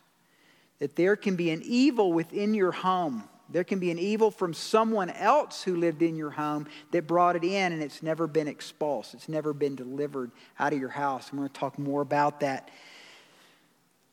That 0.79 0.95
there 0.95 1.15
can 1.15 1.35
be 1.35 1.51
an 1.51 1.61
evil 1.63 2.11
within 2.11 2.53
your 2.53 2.71
home. 2.71 3.23
There 3.49 3.63
can 3.63 3.79
be 3.79 3.91
an 3.91 3.99
evil 3.99 4.31
from 4.31 4.53
someone 4.53 5.09
else 5.11 5.63
who 5.63 5.75
lived 5.75 6.01
in 6.01 6.15
your 6.15 6.31
home 6.31 6.67
that 6.91 7.07
brought 7.07 7.35
it 7.35 7.43
in 7.43 7.71
and 7.71 7.81
it's 7.81 8.01
never 8.01 8.27
been 8.27 8.47
expulsed. 8.47 9.13
It's 9.13 9.29
never 9.29 9.53
been 9.53 9.75
delivered 9.75 10.31
out 10.59 10.73
of 10.73 10.79
your 10.79 10.89
house. 10.89 11.29
And 11.29 11.39
we're 11.39 11.43
going 11.45 11.53
to 11.53 11.59
talk 11.59 11.79
more 11.79 12.01
about 12.01 12.39
that 12.41 12.69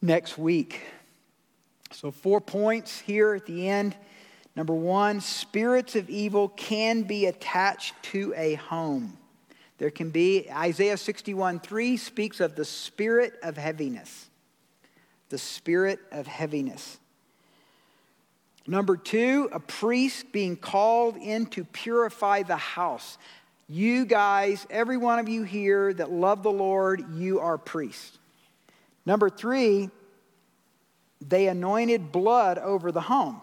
next 0.03 0.37
week. 0.37 0.83
So, 1.91 2.11
four 2.11 2.41
points 2.41 3.01
here 3.01 3.35
at 3.35 3.47
the 3.47 3.69
end. 3.69 3.97
Number 4.55 4.75
one, 4.75 5.21
spirits 5.21 5.97
of 5.97 6.11
evil 6.11 6.49
can 6.49 7.03
be 7.03 7.27
attached 7.27 7.95
to 8.05 8.35
a 8.37 8.55
home. 8.55 9.17
There 9.79 9.91
can 9.91 10.11
be, 10.11 10.47
Isaiah 10.51 10.97
61 10.97 11.61
3 11.61 11.97
speaks 11.97 12.41
of 12.41 12.55
the 12.55 12.65
spirit 12.65 13.35
of 13.43 13.57
heaviness. 13.57 14.29
The 15.31 15.39
spirit 15.39 15.99
of 16.13 16.27
heaviness. 16.27 16.99
Number 18.67 18.97
two, 18.97 19.49
a 19.53 19.59
priest 19.59 20.31
being 20.31 20.57
called 20.57 21.17
in 21.17 21.47
to 21.47 21.65
purify 21.65 22.43
the 22.43 22.57
house. 22.57 23.19
You 23.69 24.05
guys, 24.05 24.67
every 24.71 24.99
one 24.99 25.19
of 25.19 25.29
you 25.29 25.43
here 25.43 25.93
that 25.95 26.13
love 26.13 26.43
the 26.43 26.53
Lord, 26.53 27.15
you 27.15 27.41
are 27.41 27.59
priests. 27.59 28.19
Number 29.05 29.31
three, 29.31 29.91
they 31.21 31.49
anointed 31.49 32.13
blood 32.13 32.59
over 32.59 32.93
the 32.93 33.01
home. 33.01 33.41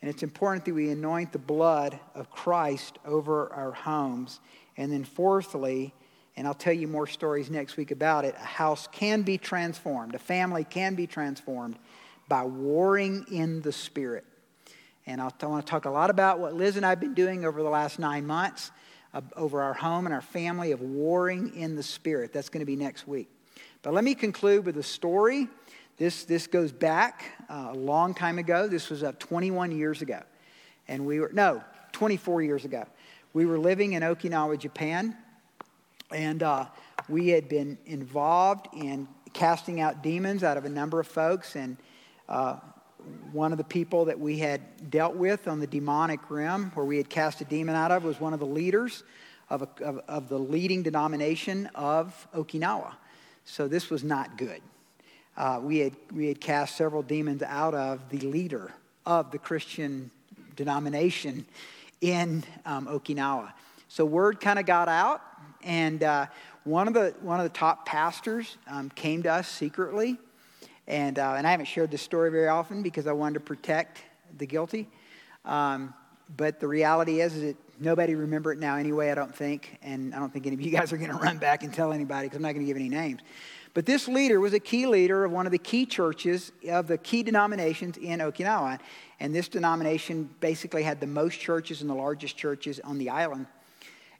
And 0.00 0.10
it's 0.10 0.22
important 0.22 0.64
that 0.66 0.74
we 0.74 0.90
anoint 0.90 1.32
the 1.32 1.38
blood 1.38 1.98
of 2.14 2.30
Christ 2.30 2.98
over 3.04 3.52
our 3.52 3.72
homes. 3.72 4.40
And 4.76 4.92
then, 4.92 5.04
fourthly, 5.04 5.94
and 6.36 6.46
I'll 6.46 6.54
tell 6.54 6.72
you 6.72 6.86
more 6.86 7.06
stories 7.06 7.50
next 7.50 7.76
week 7.76 7.90
about 7.90 8.24
it, 8.24 8.34
a 8.36 8.44
house 8.44 8.88
can 8.92 9.22
be 9.22 9.38
transformed, 9.38 10.14
a 10.14 10.18
family 10.18 10.64
can 10.64 10.94
be 10.94 11.06
transformed 11.06 11.78
by 12.28 12.44
warring 12.44 13.24
in 13.30 13.62
the 13.62 13.72
Spirit. 13.72 14.24
And 15.06 15.20
I 15.20 15.30
want 15.42 15.64
to 15.64 15.70
talk 15.70 15.84
a 15.84 15.90
lot 15.90 16.10
about 16.10 16.40
what 16.40 16.54
Liz 16.54 16.76
and 16.76 16.84
I 16.84 16.90
have 16.90 17.00
been 17.00 17.14
doing 17.14 17.44
over 17.44 17.62
the 17.62 17.70
last 17.70 17.98
nine 17.98 18.26
months 18.26 18.72
uh, 19.14 19.20
over 19.36 19.62
our 19.62 19.72
home 19.72 20.04
and 20.04 20.14
our 20.14 20.20
family 20.20 20.72
of 20.72 20.80
warring 20.80 21.54
in 21.54 21.76
the 21.76 21.82
Spirit. 21.82 22.32
That's 22.32 22.48
going 22.48 22.60
to 22.60 22.66
be 22.66 22.76
next 22.76 23.06
week. 23.06 23.30
But 23.82 23.94
let 23.94 24.04
me 24.04 24.14
conclude 24.14 24.66
with 24.66 24.76
a 24.76 24.82
story 24.82 25.48
this, 25.98 26.24
this 26.24 26.46
goes 26.46 26.72
back 26.72 27.24
uh, 27.48 27.68
a 27.70 27.74
long 27.74 28.12
time 28.12 28.38
ago. 28.38 28.68
This 28.68 28.90
was 28.90 29.02
uh, 29.02 29.12
21 29.18 29.72
years 29.72 30.02
ago. 30.02 30.20
And 30.88 31.06
we 31.06 31.20
were, 31.20 31.30
no, 31.32 31.64
24 31.92 32.42
years 32.42 32.64
ago. 32.66 32.84
We 33.32 33.46
were 33.46 33.58
living 33.58 33.94
in 33.94 34.02
Okinawa, 34.02 34.58
Japan. 34.58 35.16
And 36.12 36.42
uh, 36.42 36.66
we 37.08 37.28
had 37.28 37.48
been 37.48 37.78
involved 37.86 38.68
in 38.74 39.08
casting 39.32 39.80
out 39.80 40.02
demons 40.02 40.44
out 40.44 40.58
of 40.58 40.66
a 40.66 40.68
number 40.68 41.00
of 41.00 41.06
folks. 41.06 41.56
And 41.56 41.78
uh, 42.28 42.56
one 43.32 43.52
of 43.52 43.58
the 43.58 43.64
people 43.64 44.04
that 44.04 44.20
we 44.20 44.38
had 44.38 44.90
dealt 44.90 45.16
with 45.16 45.48
on 45.48 45.60
the 45.60 45.66
demonic 45.66 46.30
realm, 46.30 46.72
where 46.74 46.84
we 46.84 46.98
had 46.98 47.08
cast 47.08 47.40
a 47.40 47.46
demon 47.46 47.74
out 47.74 47.90
of, 47.90 48.04
was 48.04 48.20
one 48.20 48.34
of 48.34 48.40
the 48.40 48.46
leaders 48.46 49.02
of, 49.48 49.62
a, 49.62 49.68
of, 49.82 49.98
of 50.08 50.28
the 50.28 50.38
leading 50.38 50.82
denomination 50.82 51.70
of 51.74 52.28
Okinawa. 52.34 52.92
So 53.46 53.66
this 53.66 53.88
was 53.88 54.04
not 54.04 54.36
good 54.36 54.60
uh, 55.36 55.60
we, 55.62 55.78
had, 55.78 55.92
we 56.14 56.28
had 56.28 56.40
cast 56.40 56.76
several 56.76 57.02
demons 57.02 57.42
out 57.42 57.74
of 57.74 58.08
the 58.10 58.20
leader 58.20 58.72
of 59.04 59.30
the 59.30 59.38
Christian 59.38 60.10
denomination 60.56 61.46
in 62.00 62.42
um, 62.64 62.86
Okinawa. 62.86 63.52
So 63.88 64.04
word 64.04 64.40
kind 64.40 64.58
of 64.58 64.66
got 64.66 64.88
out, 64.88 65.22
and 65.62 66.02
uh, 66.02 66.26
one, 66.64 66.88
of 66.88 66.94
the, 66.94 67.14
one 67.20 67.38
of 67.38 67.44
the 67.44 67.56
top 67.56 67.86
pastors 67.86 68.56
um, 68.66 68.90
came 68.90 69.22
to 69.22 69.32
us 69.32 69.48
secretly. 69.48 70.18
And, 70.88 71.18
uh, 71.18 71.34
and 71.36 71.46
I 71.46 71.50
haven't 71.50 71.66
shared 71.66 71.90
this 71.90 72.02
story 72.02 72.30
very 72.30 72.48
often 72.48 72.82
because 72.82 73.06
I 73.06 73.12
wanted 73.12 73.34
to 73.34 73.40
protect 73.40 74.02
the 74.38 74.46
guilty. 74.46 74.88
Um, 75.44 75.94
but 76.36 76.60
the 76.60 76.68
reality 76.68 77.20
is, 77.20 77.34
is 77.34 77.42
that 77.42 77.56
nobody 77.78 78.14
remember 78.14 78.52
it 78.52 78.58
now 78.58 78.76
anyway, 78.76 79.10
I 79.10 79.14
don't 79.14 79.34
think. 79.34 79.78
And 79.82 80.14
I 80.14 80.18
don't 80.18 80.32
think 80.32 80.46
any 80.46 80.54
of 80.54 80.60
you 80.60 80.70
guys 80.70 80.92
are 80.92 80.96
going 80.96 81.10
to 81.12 81.16
run 81.16 81.38
back 81.38 81.62
and 81.62 81.72
tell 81.72 81.92
anybody 81.92 82.26
because 82.26 82.36
I'm 82.36 82.42
not 82.42 82.54
going 82.54 82.64
to 82.64 82.66
give 82.66 82.76
any 82.76 82.88
names. 82.88 83.20
But 83.76 83.84
this 83.84 84.08
leader 84.08 84.40
was 84.40 84.54
a 84.54 84.58
key 84.58 84.86
leader 84.86 85.26
of 85.26 85.32
one 85.32 85.44
of 85.44 85.52
the 85.52 85.58
key 85.58 85.84
churches 85.84 86.50
of 86.66 86.86
the 86.86 86.96
key 86.96 87.22
denominations 87.22 87.98
in 87.98 88.20
Okinawa. 88.20 88.80
And 89.20 89.34
this 89.34 89.48
denomination 89.48 90.30
basically 90.40 90.82
had 90.82 90.98
the 90.98 91.06
most 91.06 91.38
churches 91.38 91.82
and 91.82 91.90
the 91.90 91.94
largest 91.94 92.38
churches 92.38 92.80
on 92.80 92.96
the 92.96 93.10
island. 93.10 93.46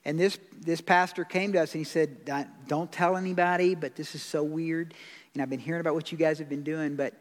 And 0.05 0.19
this, 0.19 0.37
this 0.61 0.79
pastor 0.79 1.23
came 1.23 1.53
to 1.53 1.63
us 1.63 1.73
and 1.73 1.79
he 1.79 1.85
said, 1.85 2.31
Don't 2.67 2.91
tell 2.91 3.17
anybody, 3.17 3.73
but 3.73 3.95
this 3.95 4.13
is 4.13 4.21
so 4.21 4.43
weird. 4.43 4.93
And 5.33 5.41
I've 5.41 5.49
been 5.49 5.57
hearing 5.57 5.81
about 5.81 5.95
what 5.95 6.11
you 6.11 6.19
guys 6.19 6.37
have 6.37 6.49
been 6.49 6.61
doing, 6.61 6.95
but 6.95 7.15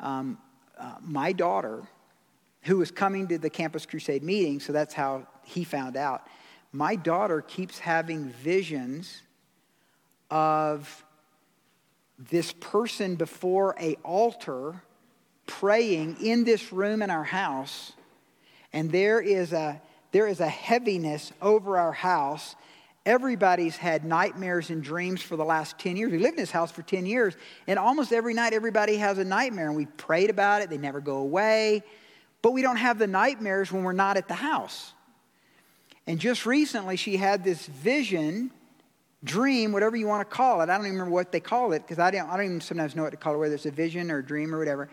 um, 0.00 0.38
uh, 0.78 0.94
my 1.02 1.32
daughter, 1.32 1.82
who 2.62 2.78
was 2.78 2.90
coming 2.90 3.28
to 3.28 3.36
the 3.36 3.50
Campus 3.50 3.84
Crusade 3.84 4.22
meeting, 4.22 4.60
so 4.60 4.72
that's 4.72 4.94
how 4.94 5.26
he 5.44 5.62
found 5.62 5.98
out. 5.98 6.26
My 6.72 6.96
daughter 6.96 7.42
keeps 7.42 7.78
having 7.78 8.30
visions 8.30 9.20
of 10.30 11.04
this 12.18 12.52
person 12.52 13.16
before 13.16 13.74
a 13.80 13.94
altar 14.04 14.82
praying 15.46 16.16
in 16.22 16.44
this 16.44 16.72
room 16.72 17.02
in 17.02 17.10
our 17.10 17.24
house 17.24 17.92
and 18.72 18.90
there 18.90 19.20
is 19.20 19.52
a 19.52 19.80
there 20.12 20.26
is 20.26 20.40
a 20.40 20.48
heaviness 20.48 21.32
over 21.40 21.78
our 21.78 21.92
house. 21.92 22.54
Everybody's 23.04 23.76
had 23.76 24.04
nightmares 24.04 24.68
and 24.68 24.82
dreams 24.84 25.22
for 25.22 25.36
the 25.36 25.44
last 25.44 25.78
10 25.78 25.96
years. 25.96 26.12
We 26.12 26.18
lived 26.18 26.34
in 26.34 26.42
this 26.42 26.50
house 26.50 26.70
for 26.70 26.82
10 26.82 27.06
years 27.06 27.34
and 27.66 27.78
almost 27.78 28.12
every 28.12 28.34
night 28.34 28.52
everybody 28.52 28.96
has 28.96 29.18
a 29.18 29.24
nightmare 29.24 29.68
and 29.68 29.76
we 29.76 29.86
prayed 29.86 30.30
about 30.30 30.62
it. 30.62 30.70
They 30.70 30.78
never 30.78 31.00
go 31.00 31.16
away. 31.16 31.82
But 32.42 32.52
we 32.52 32.62
don't 32.62 32.76
have 32.76 32.98
the 32.98 33.06
nightmares 33.06 33.72
when 33.72 33.84
we're 33.84 33.92
not 33.92 34.16
at 34.16 34.28
the 34.28 34.34
house. 34.34 34.92
And 36.06 36.18
just 36.18 36.44
recently 36.44 36.96
she 36.96 37.16
had 37.16 37.42
this 37.42 37.66
vision 37.66 38.50
dream, 39.24 39.72
whatever 39.72 39.96
you 39.96 40.06
want 40.06 40.28
to 40.28 40.34
call 40.34 40.60
it. 40.60 40.64
I 40.64 40.76
don't 40.76 40.86
even 40.86 40.92
remember 40.92 41.14
what 41.14 41.32
they 41.32 41.40
call 41.40 41.72
it 41.72 41.82
because 41.82 41.98
I 41.98 42.10
don't, 42.10 42.28
I 42.28 42.36
don't 42.36 42.46
even 42.46 42.60
sometimes 42.60 42.96
know 42.96 43.02
what 43.02 43.10
to 43.10 43.16
call 43.16 43.34
it, 43.34 43.38
whether 43.38 43.54
it's 43.54 43.66
a 43.66 43.70
vision 43.70 44.10
or 44.10 44.18
a 44.18 44.24
dream 44.24 44.54
or 44.54 44.58
whatever. 44.58 44.88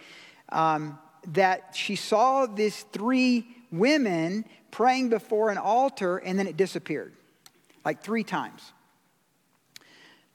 Um, 0.49 0.99
that 1.33 1.75
she 1.75 1.95
saw 1.95 2.45
these 2.45 2.83
three 2.93 3.47
women 3.71 4.45
praying 4.71 5.09
before 5.09 5.49
an 5.49 5.57
altar 5.57 6.17
and 6.17 6.37
then 6.37 6.47
it 6.47 6.57
disappeared 6.57 7.13
like 7.83 8.03
three 8.03 8.23
times. 8.23 8.73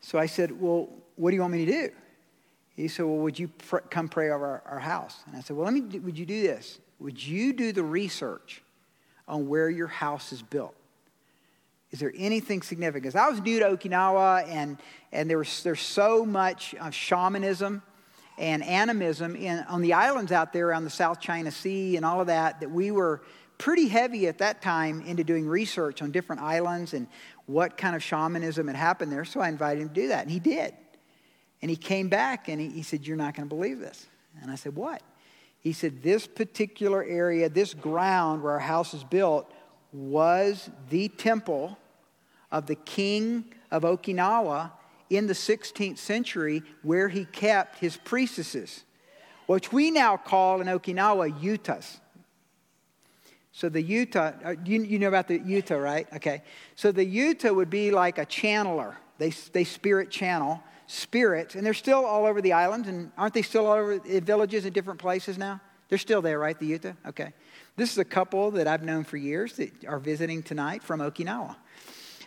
So 0.00 0.18
I 0.18 0.26
said, 0.26 0.60
Well, 0.60 0.88
what 1.16 1.30
do 1.30 1.36
you 1.36 1.40
want 1.40 1.54
me 1.54 1.64
to 1.64 1.72
do? 1.72 1.90
He 2.76 2.88
said, 2.88 3.06
Well, 3.06 3.18
would 3.18 3.38
you 3.38 3.48
pr- 3.48 3.78
come 3.78 4.08
pray 4.08 4.30
over 4.30 4.44
our, 4.44 4.62
our, 4.66 4.78
house? 4.78 5.22
And 5.26 5.36
I 5.36 5.40
said, 5.40 5.56
Well, 5.56 5.64
let 5.64 5.74
me, 5.74 5.80
do, 5.80 6.00
would 6.00 6.18
you 6.18 6.26
do 6.26 6.42
this? 6.42 6.78
Would 6.98 7.24
you 7.24 7.52
do 7.52 7.72
the 7.72 7.82
research 7.82 8.62
on 9.26 9.48
where 9.48 9.70
your 9.70 9.86
house 9.86 10.32
is 10.32 10.42
built? 10.42 10.74
Is 11.94 12.00
there 12.00 12.12
anything 12.16 12.60
significant? 12.60 13.04
Because 13.04 13.14
I 13.14 13.28
was 13.28 13.40
new 13.40 13.60
to 13.60 13.66
Okinawa, 13.66 14.48
and, 14.48 14.78
and 15.12 15.30
there 15.30 15.38
was, 15.38 15.62
there's 15.62 15.80
so 15.80 16.26
much 16.26 16.74
uh, 16.80 16.90
shamanism 16.90 17.84
and 18.36 18.64
animism 18.64 19.36
in, 19.36 19.60
on 19.68 19.80
the 19.80 19.92
islands 19.92 20.32
out 20.32 20.52
there 20.52 20.66
around 20.66 20.82
the 20.82 20.90
South 20.90 21.20
China 21.20 21.52
Sea 21.52 21.94
and 21.94 22.04
all 22.04 22.20
of 22.20 22.26
that, 22.26 22.58
that 22.58 22.68
we 22.68 22.90
were 22.90 23.22
pretty 23.58 23.86
heavy 23.86 24.26
at 24.26 24.38
that 24.38 24.60
time 24.60 25.02
into 25.02 25.22
doing 25.22 25.46
research 25.46 26.02
on 26.02 26.10
different 26.10 26.42
islands 26.42 26.94
and 26.94 27.06
what 27.46 27.76
kind 27.76 27.94
of 27.94 28.02
shamanism 28.02 28.66
had 28.66 28.74
happened 28.74 29.12
there. 29.12 29.24
So 29.24 29.38
I 29.38 29.48
invited 29.48 29.80
him 29.82 29.90
to 29.90 29.94
do 29.94 30.08
that, 30.08 30.22
and 30.22 30.32
he 30.32 30.40
did. 30.40 30.74
And 31.62 31.70
he 31.70 31.76
came 31.76 32.08
back 32.08 32.48
and 32.48 32.60
he, 32.60 32.70
he 32.70 32.82
said, 32.82 33.06
You're 33.06 33.16
not 33.16 33.36
going 33.36 33.48
to 33.48 33.54
believe 33.54 33.78
this. 33.78 34.08
And 34.42 34.50
I 34.50 34.56
said, 34.56 34.74
What? 34.74 35.00
He 35.60 35.72
said, 35.72 36.02
This 36.02 36.26
particular 36.26 37.04
area, 37.04 37.48
this 37.48 37.72
ground 37.72 38.42
where 38.42 38.54
our 38.54 38.58
house 38.58 38.94
is 38.94 39.04
built, 39.04 39.48
was 39.92 40.70
the 40.90 41.06
temple 41.06 41.78
of 42.50 42.66
the 42.66 42.74
king 42.74 43.44
of 43.70 43.82
Okinawa 43.82 44.72
in 45.10 45.26
the 45.26 45.34
16th 45.34 45.98
century 45.98 46.62
where 46.82 47.08
he 47.08 47.24
kept 47.24 47.78
his 47.78 47.96
priestesses, 47.96 48.84
which 49.46 49.72
we 49.72 49.90
now 49.90 50.16
call 50.16 50.60
in 50.60 50.66
Okinawa 50.66 51.38
yutas. 51.40 51.98
So 53.52 53.68
the 53.68 53.82
yuta, 53.82 54.44
uh, 54.44 54.54
you, 54.64 54.98
know 54.98 55.06
about 55.08 55.28
the 55.28 55.38
yuta, 55.38 55.80
right? 55.80 56.08
Okay. 56.14 56.42
So 56.74 56.90
the 56.90 57.06
yuta 57.06 57.54
would 57.54 57.70
be 57.70 57.92
like 57.92 58.18
a 58.18 58.26
channeler. 58.26 58.96
They, 59.18 59.30
they 59.52 59.62
spirit 59.62 60.10
channel 60.10 60.60
spirits, 60.86 61.54
and 61.54 61.64
they're 61.64 61.72
still 61.72 62.04
all 62.04 62.26
over 62.26 62.42
the 62.42 62.52
islands, 62.52 62.88
and 62.88 63.10
aren't 63.16 63.32
they 63.32 63.42
still 63.42 63.66
all 63.66 63.74
over 63.74 63.98
the 63.98 64.20
villages 64.20 64.66
in 64.66 64.72
different 64.72 65.00
places 65.00 65.38
now? 65.38 65.60
They're 65.88 65.98
still 65.98 66.20
there, 66.20 66.38
right? 66.38 66.58
The 66.58 66.78
yuta? 66.78 66.96
Okay. 67.06 67.32
This 67.76 67.92
is 67.92 67.98
a 67.98 68.04
couple 68.04 68.50
that 68.52 68.66
I've 68.66 68.82
known 68.82 69.04
for 69.04 69.16
years 69.16 69.54
that 69.56 69.84
are 69.86 69.98
visiting 69.98 70.42
tonight 70.42 70.82
from 70.82 71.00
Okinawa. 71.00 71.56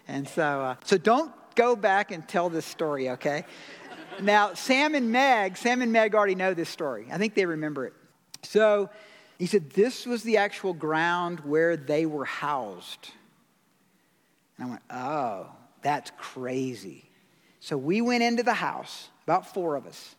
And 0.07 0.27
so, 0.27 0.43
uh, 0.43 0.75
so 0.83 0.97
don't 0.97 1.31
go 1.55 1.75
back 1.75 2.11
and 2.11 2.27
tell 2.27 2.49
this 2.49 2.65
story, 2.65 3.09
okay? 3.11 3.45
now, 4.21 4.53
Sam 4.53 4.95
and 4.95 5.11
Meg, 5.11 5.57
Sam 5.57 5.81
and 5.81 5.91
Meg 5.91 6.15
already 6.15 6.35
know 6.35 6.53
this 6.53 6.69
story. 6.69 7.07
I 7.11 7.17
think 7.17 7.35
they 7.35 7.45
remember 7.45 7.85
it. 7.85 7.93
So 8.43 8.89
he 9.37 9.45
said 9.45 9.69
this 9.71 10.05
was 10.05 10.23
the 10.23 10.37
actual 10.37 10.73
ground 10.73 11.41
where 11.41 11.77
they 11.77 12.05
were 12.05 12.25
housed. 12.25 13.11
And 14.57 14.67
I 14.67 14.69
went, 14.69 14.81
oh, 14.89 15.47
that's 15.81 16.11
crazy. 16.17 17.09
So 17.59 17.77
we 17.77 18.01
went 18.01 18.23
into 18.23 18.43
the 18.43 18.53
house, 18.53 19.09
about 19.23 19.53
four 19.53 19.75
of 19.75 19.85
us, 19.85 20.15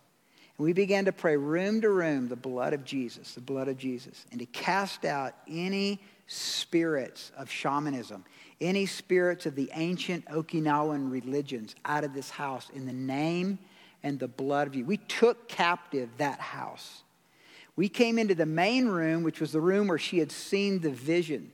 and 0.56 0.64
we 0.64 0.72
began 0.72 1.06
to 1.06 1.12
pray 1.12 1.36
room 1.36 1.80
to 1.80 1.90
room 1.90 2.28
the 2.28 2.36
blood 2.36 2.72
of 2.72 2.84
Jesus, 2.84 3.34
the 3.34 3.40
blood 3.40 3.68
of 3.68 3.78
Jesus, 3.78 4.26
and 4.30 4.40
to 4.40 4.46
cast 4.46 5.04
out 5.04 5.34
any 5.48 6.00
spirits 6.26 7.32
of 7.36 7.50
shamanism, 7.50 8.24
any 8.60 8.86
spirits 8.86 9.46
of 9.46 9.54
the 9.54 9.70
ancient 9.74 10.26
Okinawan 10.26 11.10
religions 11.10 11.74
out 11.84 12.04
of 12.04 12.14
this 12.14 12.30
house 12.30 12.70
in 12.74 12.86
the 12.86 12.92
name 12.92 13.58
and 14.02 14.18
the 14.18 14.28
blood 14.28 14.66
of 14.66 14.74
you. 14.74 14.84
We 14.84 14.96
took 14.96 15.48
captive 15.48 16.08
that 16.18 16.40
house. 16.40 17.02
We 17.76 17.88
came 17.88 18.18
into 18.18 18.34
the 18.34 18.46
main 18.46 18.86
room, 18.86 19.22
which 19.22 19.40
was 19.40 19.52
the 19.52 19.60
room 19.60 19.86
where 19.86 19.98
she 19.98 20.18
had 20.18 20.32
seen 20.32 20.80
the 20.80 20.90
vision, 20.90 21.52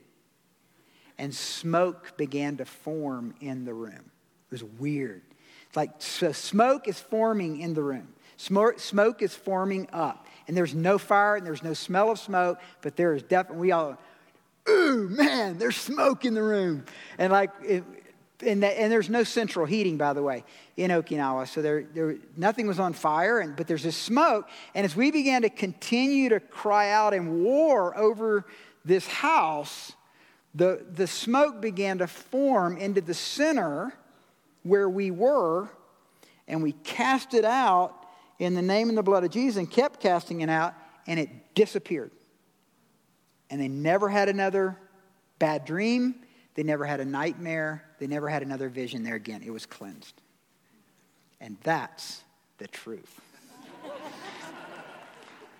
and 1.17 1.33
smoke 1.33 2.17
began 2.17 2.57
to 2.57 2.65
form 2.65 3.35
in 3.39 3.65
the 3.65 3.73
room. 3.73 3.93
It 3.93 4.51
was 4.51 4.63
weird. 4.63 5.21
It's 5.67 5.77
like 5.77 5.91
so 5.99 6.31
smoke 6.31 6.87
is 6.87 6.99
forming 6.99 7.61
in 7.61 7.73
the 7.73 7.83
room. 7.83 8.07
Smoke, 8.37 8.79
smoke 8.79 9.21
is 9.21 9.35
forming 9.35 9.87
up. 9.93 10.27
And 10.47 10.55
there's 10.55 10.75
no 10.75 10.97
fire 10.97 11.35
and 11.35 11.45
there's 11.45 11.63
no 11.63 11.73
smell 11.73 12.11
of 12.11 12.19
smoke, 12.19 12.59
but 12.81 12.95
there 12.95 13.13
is 13.13 13.23
definitely, 13.23 13.61
we 13.61 13.71
all, 13.71 13.97
ooh, 14.69 15.09
man, 15.09 15.57
there's 15.57 15.77
smoke 15.77 16.25
in 16.25 16.33
the 16.33 16.43
room. 16.43 16.85
And 17.17 17.31
like, 17.31 17.51
it, 17.63 17.83
and, 18.41 18.63
that, 18.63 18.77
and, 18.77 18.91
there's 18.91 19.09
no 19.09 19.23
central 19.23 19.65
heating, 19.65 19.97
by 19.97 20.13
the 20.13 20.21
way, 20.21 20.43
in 20.75 20.91
Okinawa. 20.91 21.47
So 21.47 21.61
there, 21.61 21.83
there, 21.93 22.17
nothing 22.35 22.67
was 22.67 22.79
on 22.79 22.93
fire, 22.93 23.39
and, 23.39 23.55
but 23.55 23.67
there's 23.67 23.83
this 23.83 23.97
smoke. 23.97 24.49
And 24.73 24.85
as 24.85 24.95
we 24.95 25.11
began 25.11 25.43
to 25.43 25.49
continue 25.49 26.29
to 26.29 26.39
cry 26.39 26.91
out 26.91 27.13
in 27.13 27.43
war 27.43 27.97
over 27.97 28.45
this 28.83 29.07
house, 29.07 29.93
the, 30.53 30.85
the 30.93 31.07
smoke 31.07 31.61
began 31.61 31.97
to 31.99 32.07
form 32.07 32.77
into 32.77 33.01
the 33.01 33.13
center 33.13 33.93
where 34.63 34.89
we 34.89 35.11
were, 35.11 35.69
and 36.47 36.61
we 36.61 36.73
cast 36.83 37.33
it 37.33 37.45
out 37.45 37.93
in 38.39 38.53
the 38.53 38.61
name 38.61 38.89
and 38.89 38.97
the 38.97 39.03
blood 39.03 39.23
of 39.23 39.31
Jesus 39.31 39.57
and 39.57 39.69
kept 39.69 39.99
casting 39.99 40.41
it 40.41 40.49
out, 40.49 40.73
and 41.07 41.19
it 41.19 41.29
disappeared. 41.55 42.11
And 43.49 43.61
they 43.61 43.67
never 43.67 44.09
had 44.09 44.29
another 44.29 44.77
bad 45.39 45.65
dream. 45.65 46.15
They 46.55 46.63
never 46.63 46.85
had 46.85 46.99
a 46.99 47.05
nightmare. 47.05 47.83
They 47.99 48.07
never 48.07 48.29
had 48.29 48.41
another 48.41 48.69
vision 48.69 49.03
there 49.03 49.15
again. 49.15 49.43
It 49.45 49.51
was 49.51 49.65
cleansed. 49.65 50.21
And 51.39 51.57
that's 51.63 52.23
the 52.57 52.67
truth. 52.67 53.19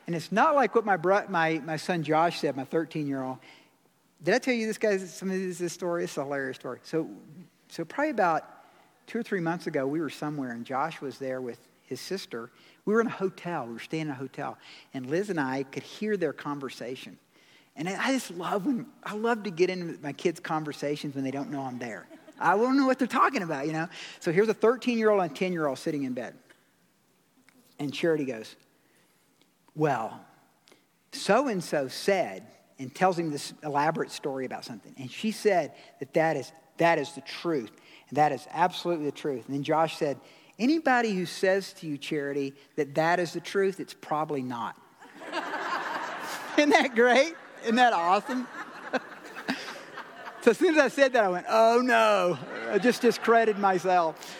and 0.07 0.15
it's 0.15 0.31
not 0.31 0.55
like 0.55 0.73
what 0.73 0.85
my, 0.85 0.97
bro- 0.97 1.27
my, 1.29 1.61
my 1.65 1.77
son 1.77 2.03
Josh 2.03 2.39
said, 2.39 2.55
my 2.55 2.63
13 2.63 3.07
year 3.07 3.21
old. 3.21 3.37
Did 4.23 4.33
I 4.33 4.39
tell 4.39 4.53
you 4.53 4.65
this 4.65 4.77
guy, 4.77 4.97
some 4.97 5.29
of 5.29 5.37
this 5.37 5.73
story? 5.73 6.05
It's 6.05 6.17
a 6.17 6.23
hilarious 6.23 6.55
story. 6.55 6.79
So, 6.83 7.09
so 7.69 7.85
probably 7.85 8.11
about 8.11 8.43
two 9.07 9.19
or 9.19 9.23
three 9.23 9.41
months 9.41 9.67
ago, 9.67 9.85
we 9.85 9.99
were 9.99 10.09
somewhere, 10.09 10.51
and 10.51 10.65
Josh 10.65 11.01
was 11.01 11.19
there 11.19 11.41
with 11.41 11.59
his 11.83 11.99
sister. 11.99 12.49
We 12.85 12.93
were 12.93 13.01
in 13.01 13.07
a 13.07 13.11
hotel. 13.11 13.65
We 13.67 13.73
were 13.73 13.79
staying 13.79 14.03
in 14.03 14.09
a 14.09 14.15
hotel, 14.15 14.57
and 14.93 15.07
Liz 15.09 15.29
and 15.29 15.39
I 15.39 15.63
could 15.63 15.83
hear 15.83 16.17
their 16.17 16.33
conversation. 16.33 17.17
And 17.75 17.89
I 17.89 18.11
just 18.11 18.31
love 18.31 18.65
when 18.65 18.85
I 19.03 19.15
love 19.15 19.43
to 19.43 19.51
get 19.51 19.69
into 19.69 19.99
my 20.01 20.13
kids' 20.13 20.39
conversations 20.39 21.15
when 21.15 21.23
they 21.23 21.31
don't 21.31 21.51
know 21.51 21.61
I'm 21.61 21.77
there. 21.77 22.07
I 22.39 22.55
don't 22.57 22.77
know 22.77 22.85
what 22.85 22.99
they're 22.99 23.07
talking 23.07 23.43
about, 23.43 23.67
you 23.67 23.73
know. 23.73 23.87
So 24.19 24.31
here's 24.31 24.49
a 24.49 24.53
13 24.53 24.97
year 24.97 25.09
old 25.09 25.21
and 25.21 25.35
10 25.35 25.51
year 25.51 25.67
old 25.67 25.77
sitting 25.77 26.03
in 26.03 26.13
bed, 26.13 26.35
and 27.79 27.93
Charity 27.93 28.25
goes, 28.25 28.55
"Well, 29.75 30.25
so 31.11 31.47
and 31.47 31.63
so 31.63 31.87
said," 31.87 32.45
and 32.79 32.93
tells 32.93 33.19
him 33.19 33.31
this 33.31 33.53
elaborate 33.63 34.11
story 34.11 34.45
about 34.45 34.63
something, 34.63 34.93
and 34.97 35.11
she 35.11 35.31
said 35.31 35.73
that 35.99 36.13
that 36.13 36.37
is 36.37 36.51
that 36.77 36.97
is 36.97 37.11
the 37.13 37.21
truth, 37.21 37.71
and 38.09 38.17
that 38.17 38.31
is 38.31 38.47
absolutely 38.51 39.05
the 39.05 39.11
truth. 39.11 39.45
And 39.47 39.55
then 39.55 39.63
Josh 39.63 39.97
said, 39.97 40.19
Anybody 40.57 41.13
who 41.13 41.25
says 41.25 41.73
to 41.73 41.87
you, 41.87 41.97
Charity, 41.97 42.53
that 42.77 42.95
that 42.95 43.19
is 43.19 43.33
the 43.33 43.41
truth, 43.41 43.81
it's 43.81 43.93
probably 43.93 44.41
not. 44.41 44.77
Isn't 46.57 46.69
that 46.69 46.95
great? 46.95 47.35
Isn't 47.65 47.75
that 47.75 47.93
awesome? 47.93 48.47
so 50.41 50.51
as 50.51 50.57
soon 50.57 50.75
as 50.75 50.79
I 50.79 50.87
said 50.87 51.13
that, 51.13 51.23
I 51.23 51.29
went, 51.29 51.47
oh 51.49 51.81
no, 51.83 52.37
I 52.71 52.77
just 52.77 53.01
discredited 53.01 53.59
myself. 53.59 54.37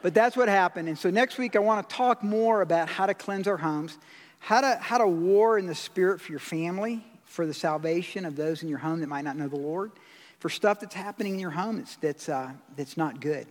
But 0.00 0.14
that's 0.14 0.36
what 0.36 0.48
happened. 0.48 0.88
And 0.88 0.96
so 0.96 1.10
next 1.10 1.36
week, 1.36 1.56
I 1.56 1.58
want 1.58 1.88
to 1.88 1.94
talk 1.94 2.22
more 2.22 2.62
about 2.62 2.88
how 2.88 3.06
to 3.06 3.14
cleanse 3.14 3.48
our 3.48 3.56
homes, 3.56 3.98
how 4.38 4.60
to, 4.60 4.78
how 4.80 4.98
to 4.98 5.06
war 5.08 5.58
in 5.58 5.66
the 5.66 5.74
spirit 5.74 6.20
for 6.20 6.30
your 6.30 6.38
family, 6.38 7.04
for 7.24 7.44
the 7.44 7.54
salvation 7.54 8.24
of 8.24 8.36
those 8.36 8.62
in 8.62 8.68
your 8.68 8.78
home 8.78 9.00
that 9.00 9.08
might 9.08 9.24
not 9.24 9.36
know 9.36 9.48
the 9.48 9.56
Lord 9.56 9.90
for 10.38 10.48
stuff 10.48 10.78
that's 10.78 10.94
happening 10.94 11.34
in 11.34 11.40
your 11.40 11.50
home 11.50 11.78
that's, 11.78 11.96
that's, 11.96 12.28
uh, 12.28 12.52
that's 12.76 12.96
not 12.96 13.20
good. 13.20 13.46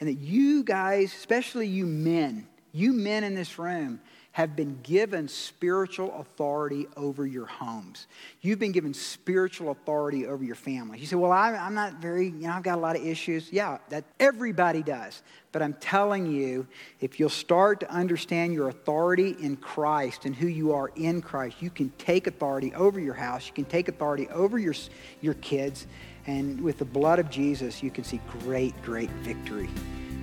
And 0.00 0.08
that 0.08 0.18
you 0.18 0.64
guys, 0.64 1.14
especially 1.14 1.68
you 1.68 1.86
men, 1.86 2.48
you 2.72 2.92
men 2.92 3.22
in 3.22 3.36
this 3.36 3.58
room, 3.58 4.00
have 4.34 4.56
been 4.56 4.76
given 4.82 5.28
spiritual 5.28 6.12
authority 6.18 6.88
over 6.96 7.24
your 7.24 7.46
homes. 7.46 8.08
You've 8.40 8.58
been 8.58 8.72
given 8.72 8.92
spiritual 8.92 9.70
authority 9.70 10.26
over 10.26 10.42
your 10.42 10.56
family. 10.56 10.98
You 10.98 11.06
say, 11.06 11.14
Well, 11.14 11.30
I, 11.30 11.52
am 11.52 11.74
not 11.74 12.00
very, 12.00 12.26
you 12.26 12.48
know, 12.48 12.54
I've 12.54 12.64
got 12.64 12.76
a 12.76 12.80
lot 12.80 12.96
of 12.96 13.06
issues. 13.06 13.52
Yeah, 13.52 13.78
that 13.90 14.02
everybody 14.18 14.82
does. 14.82 15.22
But 15.52 15.62
I'm 15.62 15.74
telling 15.74 16.26
you, 16.26 16.66
if 17.00 17.20
you'll 17.20 17.28
start 17.28 17.78
to 17.80 17.90
understand 17.92 18.52
your 18.52 18.70
authority 18.70 19.36
in 19.38 19.56
Christ 19.56 20.24
and 20.24 20.34
who 20.34 20.48
you 20.48 20.72
are 20.72 20.90
in 20.96 21.22
Christ, 21.22 21.62
you 21.62 21.70
can 21.70 21.90
take 21.90 22.26
authority 22.26 22.74
over 22.74 22.98
your 22.98 23.14
house, 23.14 23.46
you 23.46 23.52
can 23.52 23.66
take 23.66 23.86
authority 23.86 24.26
over 24.30 24.58
your, 24.58 24.74
your 25.20 25.34
kids, 25.34 25.86
and 26.26 26.60
with 26.60 26.78
the 26.78 26.84
blood 26.84 27.20
of 27.20 27.30
Jesus, 27.30 27.84
you 27.84 27.90
can 27.92 28.02
see 28.02 28.20
great, 28.40 28.74
great 28.82 29.10
victory. 29.22 29.68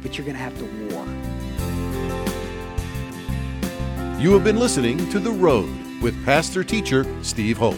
But 0.01 0.18
you're 0.18 0.26
going 0.26 0.36
to 0.36 0.43
have 0.43 0.57
to 0.57 0.93
war. 0.93 1.51
You 4.22 4.34
have 4.34 4.43
been 4.43 4.59
listening 4.59 5.09
to 5.09 5.17
The 5.17 5.32
Road 5.32 5.76
with 5.99 6.24
pastor 6.26 6.63
teacher 6.63 7.07
Steve 7.24 7.57
Holt. 7.57 7.76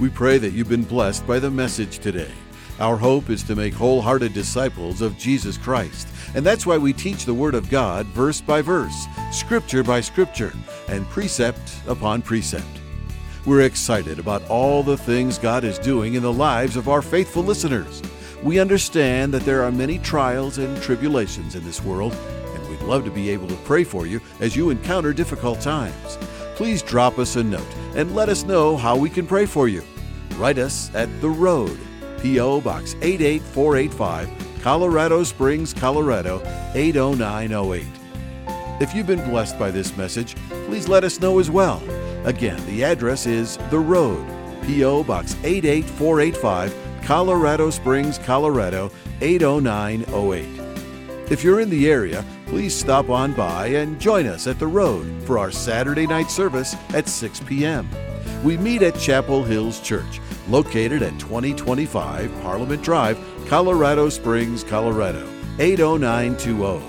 We 0.00 0.08
pray 0.08 0.38
that 0.38 0.54
you've 0.54 0.70
been 0.70 0.84
blessed 0.84 1.26
by 1.26 1.38
the 1.38 1.50
message 1.50 1.98
today. 1.98 2.32
Our 2.80 2.96
hope 2.96 3.28
is 3.28 3.42
to 3.42 3.54
make 3.54 3.74
wholehearted 3.74 4.32
disciples 4.32 5.02
of 5.02 5.18
Jesus 5.18 5.58
Christ, 5.58 6.08
and 6.34 6.46
that's 6.46 6.64
why 6.64 6.78
we 6.78 6.94
teach 6.94 7.26
the 7.26 7.34
Word 7.34 7.54
of 7.54 7.68
God 7.68 8.06
verse 8.06 8.40
by 8.40 8.62
verse, 8.62 9.04
scripture 9.32 9.82
by 9.82 10.00
scripture, 10.00 10.54
and 10.88 11.06
precept 11.10 11.74
upon 11.86 12.22
precept. 12.22 12.80
We're 13.44 13.66
excited 13.66 14.18
about 14.18 14.48
all 14.48 14.82
the 14.82 14.96
things 14.96 15.36
God 15.36 15.62
is 15.62 15.78
doing 15.78 16.14
in 16.14 16.22
the 16.22 16.32
lives 16.32 16.74
of 16.74 16.88
our 16.88 17.02
faithful 17.02 17.42
listeners. 17.42 18.00
We 18.42 18.60
understand 18.60 19.34
that 19.34 19.42
there 19.42 19.62
are 19.62 19.70
many 19.70 19.98
trials 19.98 20.56
and 20.56 20.80
tribulations 20.80 21.54
in 21.54 21.64
this 21.64 21.84
world, 21.84 22.16
love 22.86 23.04
to 23.04 23.10
be 23.10 23.30
able 23.30 23.48
to 23.48 23.56
pray 23.56 23.84
for 23.84 24.06
you 24.06 24.20
as 24.40 24.54
you 24.54 24.70
encounter 24.70 25.12
difficult 25.12 25.60
times. 25.60 26.18
Please 26.54 26.82
drop 26.82 27.18
us 27.18 27.36
a 27.36 27.42
note 27.42 27.74
and 27.96 28.14
let 28.14 28.28
us 28.28 28.44
know 28.44 28.76
how 28.76 28.96
we 28.96 29.10
can 29.10 29.26
pray 29.26 29.46
for 29.46 29.68
you. 29.68 29.82
Write 30.36 30.58
us 30.58 30.94
at 30.94 31.08
The 31.20 31.28
Road, 31.28 31.78
P.O. 32.20 32.60
Box 32.60 32.94
88485, 33.02 34.62
Colorado 34.62 35.22
Springs, 35.22 35.72
Colorado 35.72 36.40
80908. 36.74 37.84
If 38.80 38.94
you've 38.94 39.06
been 39.06 39.24
blessed 39.30 39.58
by 39.58 39.70
this 39.70 39.96
message, 39.96 40.34
please 40.66 40.88
let 40.88 41.04
us 41.04 41.20
know 41.20 41.38
as 41.38 41.50
well. 41.50 41.82
Again, 42.24 42.64
the 42.66 42.82
address 42.82 43.26
is 43.26 43.56
The 43.70 43.78
Road, 43.78 44.26
P.O. 44.64 45.04
Box 45.04 45.36
88485, 45.44 46.74
Colorado 47.04 47.70
Springs, 47.70 48.18
Colorado 48.18 48.90
80908. 49.20 51.30
If 51.30 51.44
you're 51.44 51.60
in 51.60 51.70
the 51.70 51.88
area, 51.88 52.24
please 52.54 52.72
stop 52.72 53.10
on 53.10 53.32
by 53.32 53.66
and 53.66 54.00
join 54.00 54.28
us 54.28 54.46
at 54.46 54.60
the 54.60 54.66
road 54.66 55.20
for 55.24 55.40
our 55.40 55.50
Saturday 55.50 56.06
night 56.06 56.30
service 56.30 56.76
at 56.90 57.08
6 57.08 57.40
p.m. 57.40 57.88
We 58.44 58.56
meet 58.56 58.80
at 58.82 58.96
Chapel 58.96 59.42
Hills 59.42 59.80
Church, 59.80 60.20
located 60.48 61.02
at 61.02 61.18
2025 61.18 62.32
Parliament 62.42 62.80
Drive, 62.80 63.18
Colorado 63.48 64.08
Springs, 64.08 64.62
Colorado 64.62 65.28
80920. 65.58 66.84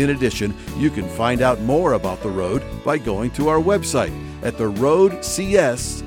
In 0.00 0.08
addition, 0.08 0.56
you 0.78 0.88
can 0.88 1.06
find 1.06 1.42
out 1.42 1.60
more 1.60 1.92
about 1.92 2.22
the 2.22 2.30
road 2.30 2.64
by 2.82 2.96
going 2.96 3.30
to 3.32 3.50
our 3.50 3.60
website 3.60 4.18
at 4.42 4.54
theroadcs.org. 4.54 6.02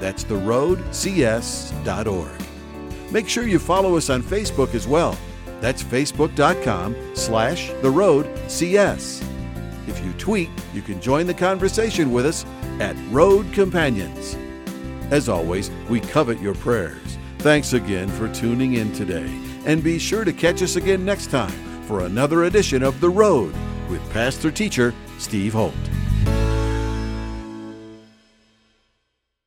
That's 0.00 0.24
theroadcs.org. 0.24 1.52
Make 3.12 3.28
sure 3.28 3.46
you 3.46 3.60
follow 3.60 3.96
us 3.96 4.10
on 4.10 4.24
Facebook 4.24 4.74
as 4.74 4.88
well. 4.88 5.16
That's 5.60 5.82
facebook.com 5.82 7.14
slash 7.14 7.70
theroadcs. 7.70 9.26
If 9.86 10.04
you 10.04 10.12
tweet, 10.14 10.50
you 10.72 10.82
can 10.82 11.00
join 11.00 11.26
the 11.26 11.34
conversation 11.34 12.12
with 12.12 12.26
us 12.26 12.46
at 12.80 12.96
Road 13.10 13.52
Companions. 13.52 14.36
As 15.10 15.28
always, 15.28 15.70
we 15.88 16.00
covet 16.00 16.40
your 16.40 16.54
prayers. 16.54 17.18
Thanks 17.38 17.72
again 17.72 18.08
for 18.08 18.28
tuning 18.32 18.74
in 18.74 18.92
today, 18.92 19.28
and 19.64 19.82
be 19.82 19.98
sure 19.98 20.24
to 20.24 20.32
catch 20.32 20.62
us 20.62 20.76
again 20.76 21.04
next 21.04 21.30
time 21.30 21.82
for 21.84 22.04
another 22.04 22.44
edition 22.44 22.82
of 22.82 23.00
The 23.00 23.10
Road 23.10 23.54
with 23.88 24.08
pastor 24.12 24.50
teacher 24.50 24.94
Steve 25.18 25.54
Holt. 25.54 25.74